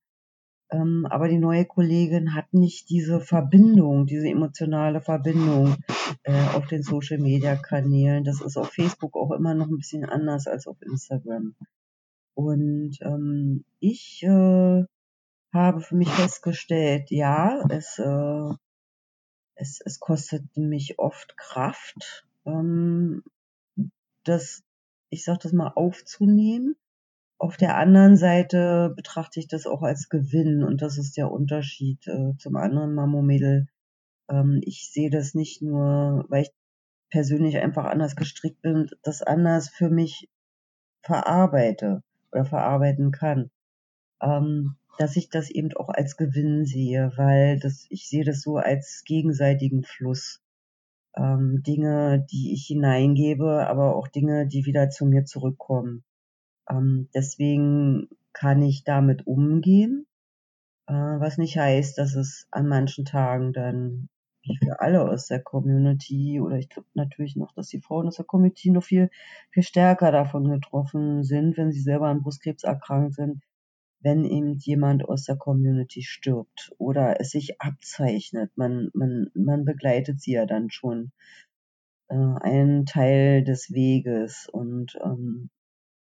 Ähm, 0.72 1.06
aber 1.10 1.28
die 1.28 1.38
neue 1.38 1.66
Kollegin 1.66 2.36
hat 2.36 2.54
nicht 2.54 2.90
diese 2.90 3.20
Verbindung, 3.20 4.06
diese 4.06 4.30
emotionale 4.30 5.02
Verbindung 5.02 5.76
äh, 6.24 6.42
auf 6.56 6.68
den 6.68 6.84
Social 6.84 7.18
Media 7.18 7.58
Kanälen. 7.58 8.24
Das 8.24 8.40
ist 8.40 8.56
auf 8.56 8.70
Facebook 8.70 9.18
auch 9.18 9.32
immer 9.32 9.54
noch 9.54 9.68
ein 9.68 9.78
bisschen 9.78 10.06
anders 10.06 10.48
als 10.48 10.66
auf 10.66 10.82
Instagram. 10.82 11.54
Und 12.34 12.98
ähm, 13.02 13.66
ich 13.82 14.24
äh, 14.24 14.84
habe 15.54 15.82
für 15.82 15.96
mich 15.96 16.10
festgestellt, 16.10 17.12
ja, 17.12 17.62
es, 17.70 18.00
äh, 18.00 18.54
es, 19.56 19.82
es 19.84 20.00
kostet 20.00 20.56
mich 20.56 20.98
oft 20.98 21.36
Kraft, 21.36 22.26
ähm, 22.48 23.24
das, 24.24 24.64
ich 25.10 25.24
sag 25.24 25.40
das 25.42 25.54
mal, 25.54 25.72
aufzunehmen 25.76 26.76
auf 27.40 27.56
der 27.56 27.78
anderen 27.78 28.18
Seite 28.18 28.92
betrachte 28.96 29.40
ich 29.40 29.48
das 29.48 29.68
auch 29.68 29.84
als 29.84 30.10
Gewinn 30.10 30.64
und 30.64 30.82
das 30.82 30.98
ist 30.98 31.18
der 31.18 31.32
Unterschied 31.32 32.08
äh, 32.08 32.36
zum 32.40 32.56
anderen 32.56 32.96
Mamomädel. 32.96 33.68
Ähm, 34.28 34.60
ich 34.64 34.90
sehe 34.92 35.12
das 35.12 35.36
nicht 35.36 35.62
nur, 35.62 36.26
weil 36.30 36.44
ich 36.44 36.52
persönlich 37.12 37.58
einfach 37.58 37.86
anders 37.86 38.16
gestrickt 38.16 38.62
bin, 38.62 38.90
das 39.04 39.22
anders 39.22 39.70
für 39.70 39.90
mich 39.90 40.30
verarbeite 41.04 42.02
oder 42.32 42.46
verarbeiten 42.46 43.12
kann. 43.12 43.52
Ähm, 44.22 44.76
dass 44.98 45.16
ich 45.16 45.30
das 45.30 45.52
eben 45.52 45.72
auch 45.74 45.90
als 45.90 46.18
Gewinn 46.18 46.66
sehe, 46.66 47.12
weil 47.18 47.60
das, 47.60 47.86
ich 47.90 48.10
sehe 48.10 48.26
das 48.26 48.42
so 48.42 48.58
als 48.58 49.04
gegenseitigen 49.06 49.84
Fluss. 49.84 50.42
Ähm, 51.18 51.64
Dinge, 51.64 52.26
die 52.32 52.54
ich 52.54 52.68
hineingebe, 52.68 53.68
aber 53.68 53.96
auch 53.96 54.08
Dinge, 54.08 54.48
die 54.48 54.66
wieder 54.66 54.90
zu 54.90 55.06
mir 55.06 55.26
zurückkommen. 55.26 56.04
Ähm, 56.70 57.10
deswegen 57.16 58.10
kann 58.34 58.62
ich 58.62 58.84
damit 58.84 59.28
umgehen, 59.28 60.06
äh, 60.88 60.94
was 60.94 61.38
nicht 61.38 61.58
heißt, 61.58 61.98
dass 61.98 62.16
es 62.16 62.48
an 62.52 62.68
manchen 62.68 63.06
Tagen 63.06 63.54
dann 63.54 64.10
wie 64.44 64.58
für 64.58 64.80
alle 64.80 65.10
aus 65.10 65.28
der 65.28 65.42
Community 65.42 66.40
oder 66.42 66.58
ich 66.58 66.70
glaube 66.70 66.88
natürlich 66.94 67.36
noch, 67.36 67.54
dass 67.54 67.68
die 67.68 67.82
Frauen 67.82 68.08
aus 68.08 68.18
der 68.18 68.26
Community 68.26 68.72
noch 68.72 68.84
viel, 68.84 69.10
viel 69.52 69.64
stärker 69.64 70.12
davon 70.12 70.50
getroffen 70.50 71.24
sind, 71.24 71.58
wenn 71.58 71.72
sie 71.72 71.82
selber 71.82 72.08
an 72.08 72.22
Brustkrebs 72.22 72.64
erkrankt 72.64 73.16
sind, 73.16 73.44
wenn 74.02 74.26
eben 74.26 74.58
jemand 74.60 75.06
aus 75.06 75.24
der 75.24 75.38
Community 75.38 76.04
stirbt 76.04 76.72
oder 76.78 77.20
es 77.20 77.32
sich 77.32 77.60
abzeichnet. 77.62 78.52
Man, 78.56 78.90
man, 78.94 79.30
man 79.34 79.66
begleitet 79.66 80.22
sie 80.22 80.34
ja 80.34 80.46
dann 80.46 80.70
schon 80.70 81.12
äh, 82.10 82.16
einen 82.16 82.86
Teil 82.86 83.44
des 83.44 83.72
Weges 83.72 84.48
und 84.52 84.98
ähm, 85.04 85.50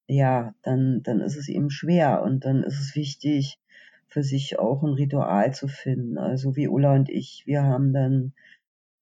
ja, 0.09 0.55
dann, 0.63 1.03
dann 1.03 1.21
ist 1.21 1.37
es 1.37 1.49
eben 1.49 1.71
schwer 1.71 2.23
und 2.23 2.45
dann 2.45 2.63
ist 2.63 2.81
es 2.81 2.95
wichtig, 2.95 3.59
für 4.09 4.23
sich 4.23 4.59
auch 4.59 4.83
ein 4.83 4.95
Ritual 4.95 5.53
zu 5.53 5.69
finden. 5.69 6.19
Also 6.19 6.57
wie 6.57 6.69
Ulla 6.69 6.95
und 6.95 7.09
ich, 7.09 7.43
wir 7.47 7.65
haben 7.65 7.93
dann, 7.93 8.35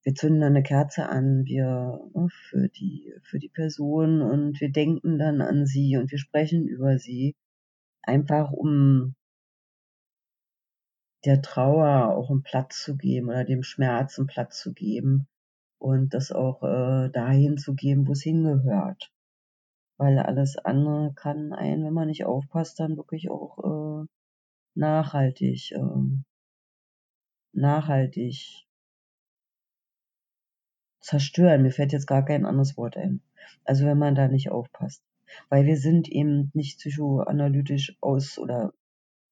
wir 0.03 0.15
zünden 0.15 0.43
eine 0.43 0.63
Kerze 0.63 1.09
an, 1.09 1.45
wir 1.45 2.01
ne, 2.15 2.29
für 2.49 2.69
die, 2.69 3.13
für 3.23 3.39
die 3.39 3.49
Person 3.49 4.23
und 4.23 4.61
wir 4.61 4.71
denken 4.73 5.19
dann 5.19 5.41
an 5.41 5.67
sie 5.67 5.97
und 5.97 6.11
wir 6.11 6.19
sprechen 6.19 6.67
über 6.67 6.99
sie, 6.99 7.35
einfach 8.07 8.53
um 8.53 9.15
der 11.25 11.41
Trauer 11.41 12.15
auch 12.15 12.31
einen 12.31 12.43
Platz 12.43 12.83
zu 12.83 12.97
geben 12.97 13.29
oder 13.29 13.45
dem 13.45 13.63
Schmerz 13.63 14.19
einen 14.19 14.27
Platz 14.27 14.61
zu 14.61 14.73
geben 14.73 15.27
und 15.79 16.15
das 16.15 16.33
auch 16.33 16.63
äh, 16.63 17.11
dahin 17.11 17.57
zu 17.57 17.75
geben, 17.75 18.07
wo 18.07 18.13
es 18.13 18.23
hingehört. 18.23 19.11
Weil 19.97 20.19
alles 20.19 20.57
andere 20.59 21.13
kann 21.15 21.53
einen, 21.53 21.85
wenn 21.85 21.93
man 21.93 22.09
nicht 22.09 22.25
aufpasst, 22.25 22.81
dann 22.81 22.97
wirklich 22.97 23.31
auch 23.31 24.03
äh, 24.03 24.07
nachhaltig, 24.75 25.73
äh, 25.73 25.81
nachhaltig 27.53 28.67
zerstören. 31.01 31.63
Mir 31.63 31.71
fällt 31.71 31.93
jetzt 31.93 32.07
gar 32.07 32.25
kein 32.25 32.45
anderes 32.45 32.77
Wort 32.77 32.97
ein. 32.97 33.23
Also 33.65 33.87
wenn 33.87 33.99
man 33.99 34.15
da 34.15 34.29
nicht 34.29 34.51
aufpasst. 34.51 35.03
Weil 35.49 35.67
wir 35.67 35.77
sind 35.77 36.09
eben 36.09 36.51
nicht 36.55 36.79
psychoanalytisch 36.79 37.97
aus 38.01 38.39
oder 38.39 38.73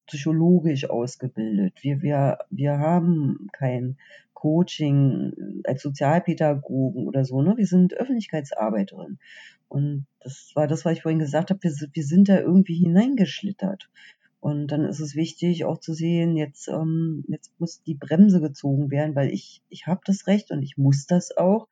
psychologisch 0.07 0.89
ausgebildet. 0.89 1.73
Wir, 1.81 2.01
wir, 2.01 2.39
wir 2.49 2.79
haben 2.79 3.47
kein 3.53 3.97
Coaching 4.33 5.61
als 5.63 5.81
Sozialpädagogen 5.81 7.07
oder 7.07 7.23
so, 7.23 7.41
ne? 7.41 7.55
Wir 7.55 7.65
sind 7.65 7.93
Öffentlichkeitsarbeiterin. 7.93 9.17
Und 9.69 10.05
das 10.19 10.51
war 10.53 10.67
das, 10.67 10.83
was 10.85 10.93
ich 10.93 11.01
vorhin 11.01 11.19
gesagt 11.19 11.49
habe, 11.49 11.63
wir, 11.63 11.71
wir 11.71 12.03
sind 12.03 12.27
da 12.29 12.39
irgendwie 12.39 12.75
hineingeschlittert. 12.75 13.89
Und 14.39 14.67
dann 14.67 14.83
ist 14.83 14.99
es 14.99 15.15
wichtig 15.15 15.63
auch 15.63 15.79
zu 15.79 15.93
sehen, 15.93 16.35
jetzt, 16.35 16.67
ähm, 16.67 17.23
jetzt 17.29 17.57
muss 17.59 17.81
die 17.83 17.95
Bremse 17.95 18.41
gezogen 18.41 18.91
werden, 18.91 19.15
weil 19.15 19.31
ich, 19.31 19.61
ich 19.69 19.87
habe 19.87 20.01
das 20.05 20.27
Recht 20.27 20.51
und 20.51 20.61
ich 20.61 20.77
muss 20.77 21.05
das 21.05 21.35
auch, 21.37 21.69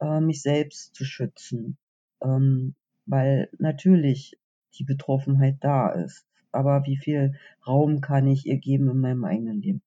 äh, 0.00 0.20
mich 0.20 0.40
selbst 0.40 0.94
zu 0.94 1.04
schützen. 1.04 1.76
Ähm, 2.22 2.74
weil 3.06 3.48
natürlich 3.58 4.38
die 4.78 4.84
Betroffenheit 4.84 5.58
da 5.60 5.90
ist 5.90 6.26
aber 6.54 6.86
wie 6.86 6.96
viel 6.96 7.38
Raum 7.66 8.00
kann 8.00 8.26
ich 8.26 8.46
ihr 8.46 8.58
geben 8.58 8.88
in 8.88 8.98
meinem 8.98 9.24
eigenen 9.24 9.60
Leben? 9.60 9.82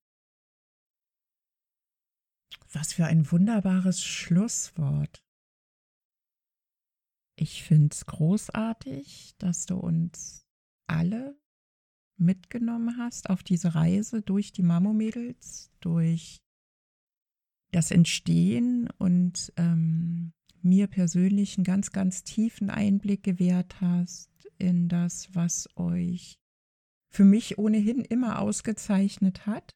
Was 2.74 2.94
für 2.94 3.06
ein 3.06 3.32
wunderbares 3.32 4.04
Schlusswort. 4.04 5.24
Ich 7.40 7.64
finde 7.64 7.94
es 7.94 8.06
großartig, 8.06 9.36
dass 9.38 9.66
du 9.66 9.78
uns 9.78 10.46
alle 10.88 11.40
mitgenommen 12.18 12.98
hast 12.98 13.30
auf 13.30 13.44
diese 13.44 13.76
Reise 13.76 14.22
durch 14.22 14.52
die 14.52 14.64
Mamo-Mädels, 14.64 15.72
durch 15.80 16.42
das 17.72 17.92
Entstehen 17.92 18.90
und 18.98 19.54
ähm, 19.56 20.34
mir 20.68 20.88
persönlich 20.88 21.58
einen 21.58 21.64
ganz, 21.64 21.92
ganz 21.92 22.24
tiefen 22.24 22.70
Einblick 22.70 23.24
gewährt 23.24 23.82
hast 23.82 24.30
in 24.58 24.90
das, 24.90 25.34
was 25.34 25.70
euch 25.76 26.40
für 27.10 27.26
mich 27.26 27.58
ohnehin 27.58 28.02
immer 28.02 28.40
ausgezeichnet 28.40 29.46
hat 29.46 29.76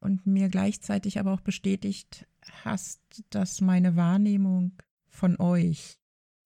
und 0.00 0.26
mir 0.26 0.48
gleichzeitig 0.48 1.18
aber 1.18 1.32
auch 1.32 1.40
bestätigt 1.40 2.26
hast, 2.64 3.00
dass 3.30 3.60
meine 3.60 3.96
Wahrnehmung 3.96 4.80
von 5.08 5.38
euch 5.40 5.98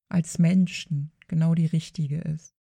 als 0.09 0.39
Menschen 0.39 1.13
genau 1.29 1.55
die 1.55 1.67
richtige 1.67 2.19
ist. 2.21 2.55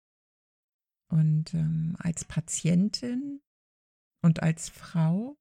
Und 1.09 1.55
ähm, 1.55 1.97
als 1.99 2.25
Patientin 2.25 3.41
und 4.23 4.43
als 4.43 4.69
Frau 4.69 5.37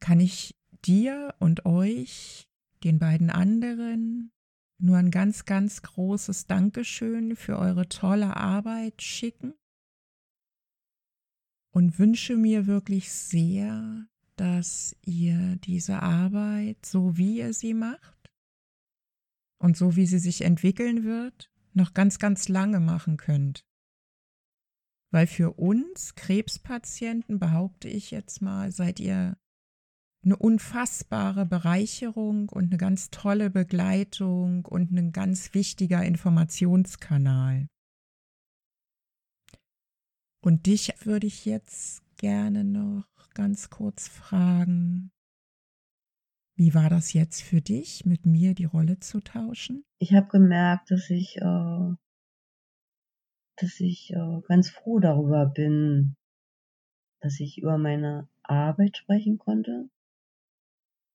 kann 0.00 0.20
ich 0.20 0.54
dir 0.84 1.34
und 1.38 1.66
euch, 1.66 2.48
den 2.84 2.98
beiden 2.98 3.30
anderen, 3.30 4.32
nur 4.78 4.96
ein 4.96 5.10
ganz, 5.10 5.44
ganz 5.44 5.82
großes 5.82 6.46
Dankeschön 6.46 7.36
für 7.36 7.58
eure 7.58 7.88
tolle 7.88 8.36
Arbeit 8.36 9.00
schicken 9.00 9.54
und 11.72 11.98
wünsche 11.98 12.36
mir 12.36 12.66
wirklich 12.66 13.12
sehr, 13.12 14.06
dass 14.36 14.96
ihr 15.04 15.56
diese 15.56 16.02
Arbeit, 16.02 16.84
so 16.84 17.16
wie 17.16 17.38
ihr 17.38 17.54
sie 17.54 17.74
macht 17.74 18.32
und 19.58 19.76
so 19.76 19.96
wie 19.96 20.06
sie 20.06 20.18
sich 20.18 20.42
entwickeln 20.42 21.04
wird, 21.04 21.50
noch 21.74 21.94
ganz, 21.94 22.18
ganz 22.18 22.48
lange 22.48 22.80
machen 22.80 23.16
könnt. 23.16 23.64
Weil 25.10 25.26
für 25.26 25.52
uns 25.52 26.14
Krebspatienten, 26.14 27.38
behaupte 27.38 27.88
ich 27.88 28.10
jetzt 28.10 28.40
mal, 28.40 28.72
seid 28.72 28.98
ihr 28.98 29.36
eine 30.24 30.36
unfassbare 30.36 31.46
Bereicherung 31.46 32.48
und 32.48 32.66
eine 32.66 32.76
ganz 32.76 33.10
tolle 33.10 33.50
Begleitung 33.50 34.64
und 34.64 34.92
ein 34.92 35.12
ganz 35.12 35.54
wichtiger 35.54 36.04
Informationskanal. 36.04 37.66
Und 40.44 40.66
dich 40.66 40.92
würde 41.04 41.26
ich 41.26 41.44
jetzt 41.44 42.02
gerne 42.16 42.64
noch 42.64 43.06
ganz 43.34 43.70
kurz 43.70 44.08
fragen, 44.08 45.10
wie 46.56 46.74
war 46.74 46.90
das 46.90 47.12
jetzt 47.12 47.42
für 47.42 47.60
dich, 47.60 48.04
mit 48.04 48.26
mir 48.26 48.54
die 48.54 48.66
Rolle 48.66 49.00
zu 49.00 49.20
tauschen? 49.20 49.84
Ich 49.98 50.12
habe 50.12 50.28
gemerkt, 50.28 50.90
dass 50.90 51.08
ich, 51.10 51.36
äh, 51.38 51.94
dass 53.56 53.80
ich 53.80 54.12
äh, 54.12 54.40
ganz 54.46 54.70
froh 54.70 54.98
darüber 54.98 55.46
bin, 55.46 56.14
dass 57.20 57.40
ich 57.40 57.58
über 57.58 57.78
meine 57.78 58.28
Arbeit 58.42 58.98
sprechen 58.98 59.38
konnte, 59.38 59.88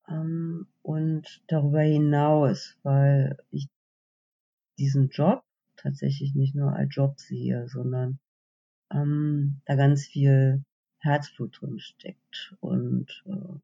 ähm, 0.09 0.67
und 0.81 1.43
darüber 1.47 1.81
hinaus, 1.81 2.77
weil 2.83 3.37
ich 3.51 3.67
diesen 4.77 5.09
Job 5.09 5.43
tatsächlich 5.75 6.35
nicht 6.35 6.55
nur 6.55 6.73
als 6.73 6.93
Job 6.95 7.19
sehe, 7.19 7.67
sondern 7.67 8.19
ähm, 8.91 9.61
da 9.65 9.75
ganz 9.75 10.05
viel 10.05 10.63
Herzblut 10.99 11.61
drin 11.61 11.79
steckt 11.79 12.55
und 12.59 13.23
äh, 13.25 13.59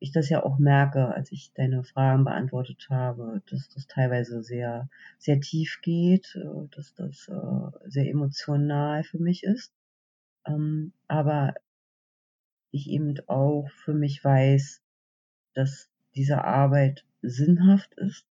ich 0.00 0.12
das 0.12 0.30
ja 0.30 0.42
auch 0.42 0.58
merke, 0.58 1.08
als 1.08 1.30
ich 1.30 1.52
deine 1.52 1.84
Fragen 1.84 2.24
beantwortet 2.24 2.86
habe, 2.88 3.42
dass 3.50 3.68
das 3.68 3.86
teilweise 3.86 4.42
sehr, 4.42 4.88
sehr 5.18 5.40
tief 5.40 5.80
geht, 5.82 6.34
äh, 6.36 6.68
dass 6.74 6.94
das 6.94 7.28
äh, 7.28 7.88
sehr 7.88 8.08
emotional 8.08 9.04
für 9.04 9.18
mich 9.18 9.44
ist. 9.44 9.72
Ähm, 10.46 10.92
aber 11.06 11.54
ich 12.70 12.88
eben 12.88 13.14
auch 13.26 13.68
für 13.84 13.92
mich 13.92 14.24
weiß, 14.24 14.82
dass 15.60 15.90
diese 16.14 16.42
Arbeit 16.42 17.04
sinnhaft 17.20 17.92
ist. 17.94 18.26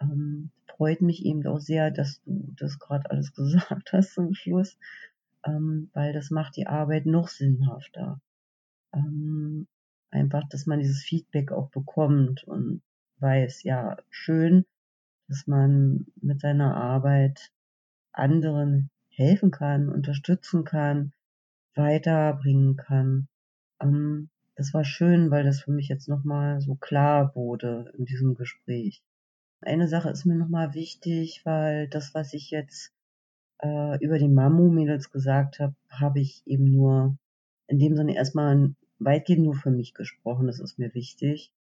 Ähm, 0.00 0.50
freut 0.66 1.00
mich 1.00 1.24
eben 1.24 1.46
auch 1.46 1.60
sehr, 1.60 1.92
dass 1.92 2.20
du 2.24 2.52
das 2.56 2.78
gerade 2.80 3.08
alles 3.10 3.32
gesagt 3.34 3.92
hast 3.92 4.14
zum 4.14 4.34
Schluss, 4.34 4.76
ähm, 5.46 5.90
weil 5.92 6.12
das 6.12 6.30
macht 6.30 6.56
die 6.56 6.66
Arbeit 6.66 7.06
noch 7.06 7.28
sinnhafter. 7.28 8.20
Ähm, 8.92 9.68
einfach, 10.10 10.42
dass 10.48 10.66
man 10.66 10.80
dieses 10.80 11.02
Feedback 11.02 11.52
auch 11.52 11.70
bekommt 11.70 12.42
und 12.44 12.82
weiß, 13.18 13.62
ja, 13.62 13.96
schön, 14.10 14.66
dass 15.28 15.46
man 15.46 16.06
mit 16.20 16.40
seiner 16.40 16.76
Arbeit 16.76 17.52
anderen 18.12 18.90
helfen 19.08 19.52
kann, 19.52 19.88
unterstützen 19.88 20.64
kann, 20.64 21.12
weiterbringen 21.76 22.76
kann. 22.76 23.28
Ähm, 23.80 24.30
das 24.56 24.72
war 24.72 24.84
schön, 24.84 25.30
weil 25.30 25.44
das 25.44 25.60
für 25.60 25.72
mich 25.72 25.88
jetzt 25.88 26.08
nochmal 26.08 26.60
so 26.60 26.76
klar 26.76 27.34
wurde 27.34 27.92
in 27.98 28.04
diesem 28.04 28.34
Gespräch. 28.34 29.02
Eine 29.60 29.88
Sache 29.88 30.10
ist 30.10 30.26
mir 30.26 30.36
nochmal 30.36 30.74
wichtig, 30.74 31.42
weil 31.44 31.88
das, 31.88 32.14
was 32.14 32.34
ich 32.34 32.50
jetzt 32.50 32.92
äh, 33.62 33.98
über 34.04 34.18
die 34.18 34.28
Mamu-Mädels 34.28 35.10
gesagt 35.10 35.58
habe, 35.58 35.74
habe 35.88 36.20
ich 36.20 36.42
eben 36.46 36.70
nur 36.70 37.16
in 37.66 37.78
dem 37.78 37.96
Sinne 37.96 38.14
erstmal 38.14 38.74
weitgehend 38.98 39.44
nur 39.44 39.54
für 39.54 39.70
mich 39.70 39.94
gesprochen. 39.94 40.46
Das 40.46 40.60
ist 40.60 40.78
mir 40.78 40.94
wichtig, 40.94 41.52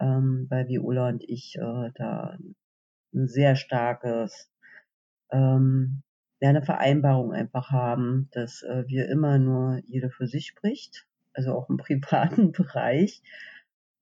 ähm, 0.00 0.46
weil 0.50 0.68
Viola 0.68 1.08
und 1.08 1.22
ich 1.24 1.56
äh, 1.56 1.90
da 1.94 2.38
ein 3.14 3.28
sehr 3.28 3.56
starkes, 3.56 4.50
ähm, 5.30 6.02
ja, 6.40 6.50
eine 6.50 6.62
Vereinbarung 6.62 7.32
einfach 7.32 7.70
haben, 7.70 8.28
dass 8.32 8.62
äh, 8.62 8.84
wir 8.88 9.08
immer 9.08 9.38
nur 9.38 9.80
jede 9.86 10.10
für 10.10 10.26
sich 10.26 10.46
spricht 10.48 11.06
also 11.34 11.52
auch 11.54 11.68
im 11.68 11.76
privaten 11.78 12.52
Bereich. 12.52 13.22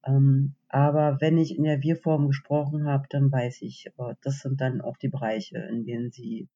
Ähm, 0.04 0.54
aber 0.68 1.20
wenn 1.20 1.38
ich 1.38 1.56
in 1.56 1.64
der 1.64 1.82
Wir-Form 1.82 2.26
gesprochen 2.28 2.86
habe, 2.86 3.06
dann 3.10 3.30
weiß 3.30 3.62
ich, 3.62 3.86
äh, 3.98 4.14
das 4.22 4.40
sind 4.40 4.60
dann 4.60 4.80
auch 4.80 4.96
die 4.96 5.08
Bereiche, 5.08 5.58
in 5.58 5.84
denen 5.84 6.10
sie 6.10 6.48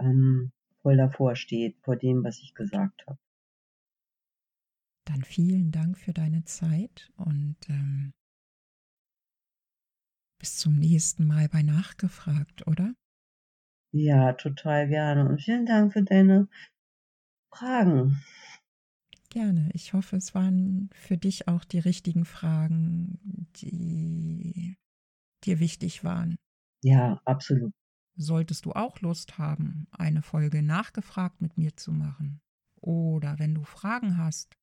ähm, 0.00 0.52
voll 0.82 0.96
davor 0.96 1.36
steht, 1.36 1.76
vor 1.82 1.96
dem, 1.96 2.24
was 2.24 2.40
ich 2.40 2.54
gesagt 2.54 3.06
habe. 3.06 3.18
Dann 5.06 5.22
vielen 5.22 5.70
Dank 5.70 5.98
für 5.98 6.12
deine 6.12 6.44
Zeit 6.44 7.12
und 7.16 7.56
ähm, 7.68 8.12
bis 10.38 10.56
zum 10.56 10.76
nächsten 10.76 11.26
Mal 11.26 11.48
bei 11.48 11.62
Nachgefragt, 11.62 12.66
oder? 12.66 12.94
Ja, 13.92 14.32
total 14.32 14.88
gerne. 14.88 15.28
Und 15.28 15.40
vielen 15.40 15.66
Dank 15.66 15.92
für 15.92 16.02
deine 16.02 16.48
Fragen. 17.50 18.22
Gerne. 19.34 19.68
Ich 19.72 19.94
hoffe, 19.94 20.14
es 20.14 20.32
waren 20.36 20.90
für 20.94 21.18
dich 21.18 21.48
auch 21.48 21.64
die 21.64 21.80
richtigen 21.80 22.24
Fragen, 22.24 23.18
die 23.56 24.76
dir 25.42 25.58
wichtig 25.58 26.04
waren. 26.04 26.36
Ja, 26.84 27.20
absolut. 27.24 27.72
Solltest 28.16 28.64
du 28.64 28.74
auch 28.74 29.00
Lust 29.00 29.36
haben, 29.36 29.88
eine 29.90 30.22
Folge 30.22 30.62
nachgefragt 30.62 31.40
mit 31.40 31.58
mir 31.58 31.76
zu 31.76 31.90
machen, 31.90 32.42
oder 32.76 33.40
wenn 33.40 33.56
du 33.56 33.64
Fragen 33.64 34.18
hast, 34.18 34.54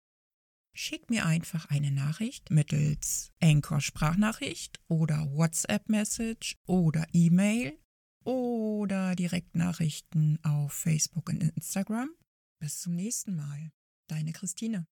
schick 0.74 1.09
mir 1.09 1.26
einfach 1.26 1.65
eine 1.65 1.91
Nachricht 1.91 2.49
mittels 2.49 3.34
Anchor 3.43 3.82
Sprachnachricht 3.82 4.80
oder 4.88 5.34
WhatsApp 5.34 5.89
Message 5.89 6.55
oder 6.65 7.05
E-Mail 7.11 7.78
oder 8.24 9.15
Direktnachrichten 9.15 10.41
auf 10.45 10.72
Facebook 10.72 11.28
und 11.28 11.43
Instagram. 11.43 12.09
Bis 12.61 12.80
zum 12.80 12.95
nächsten 12.95 13.36
Mal. 13.36 13.74
Deine 14.12 14.34
Christine. 14.34 14.88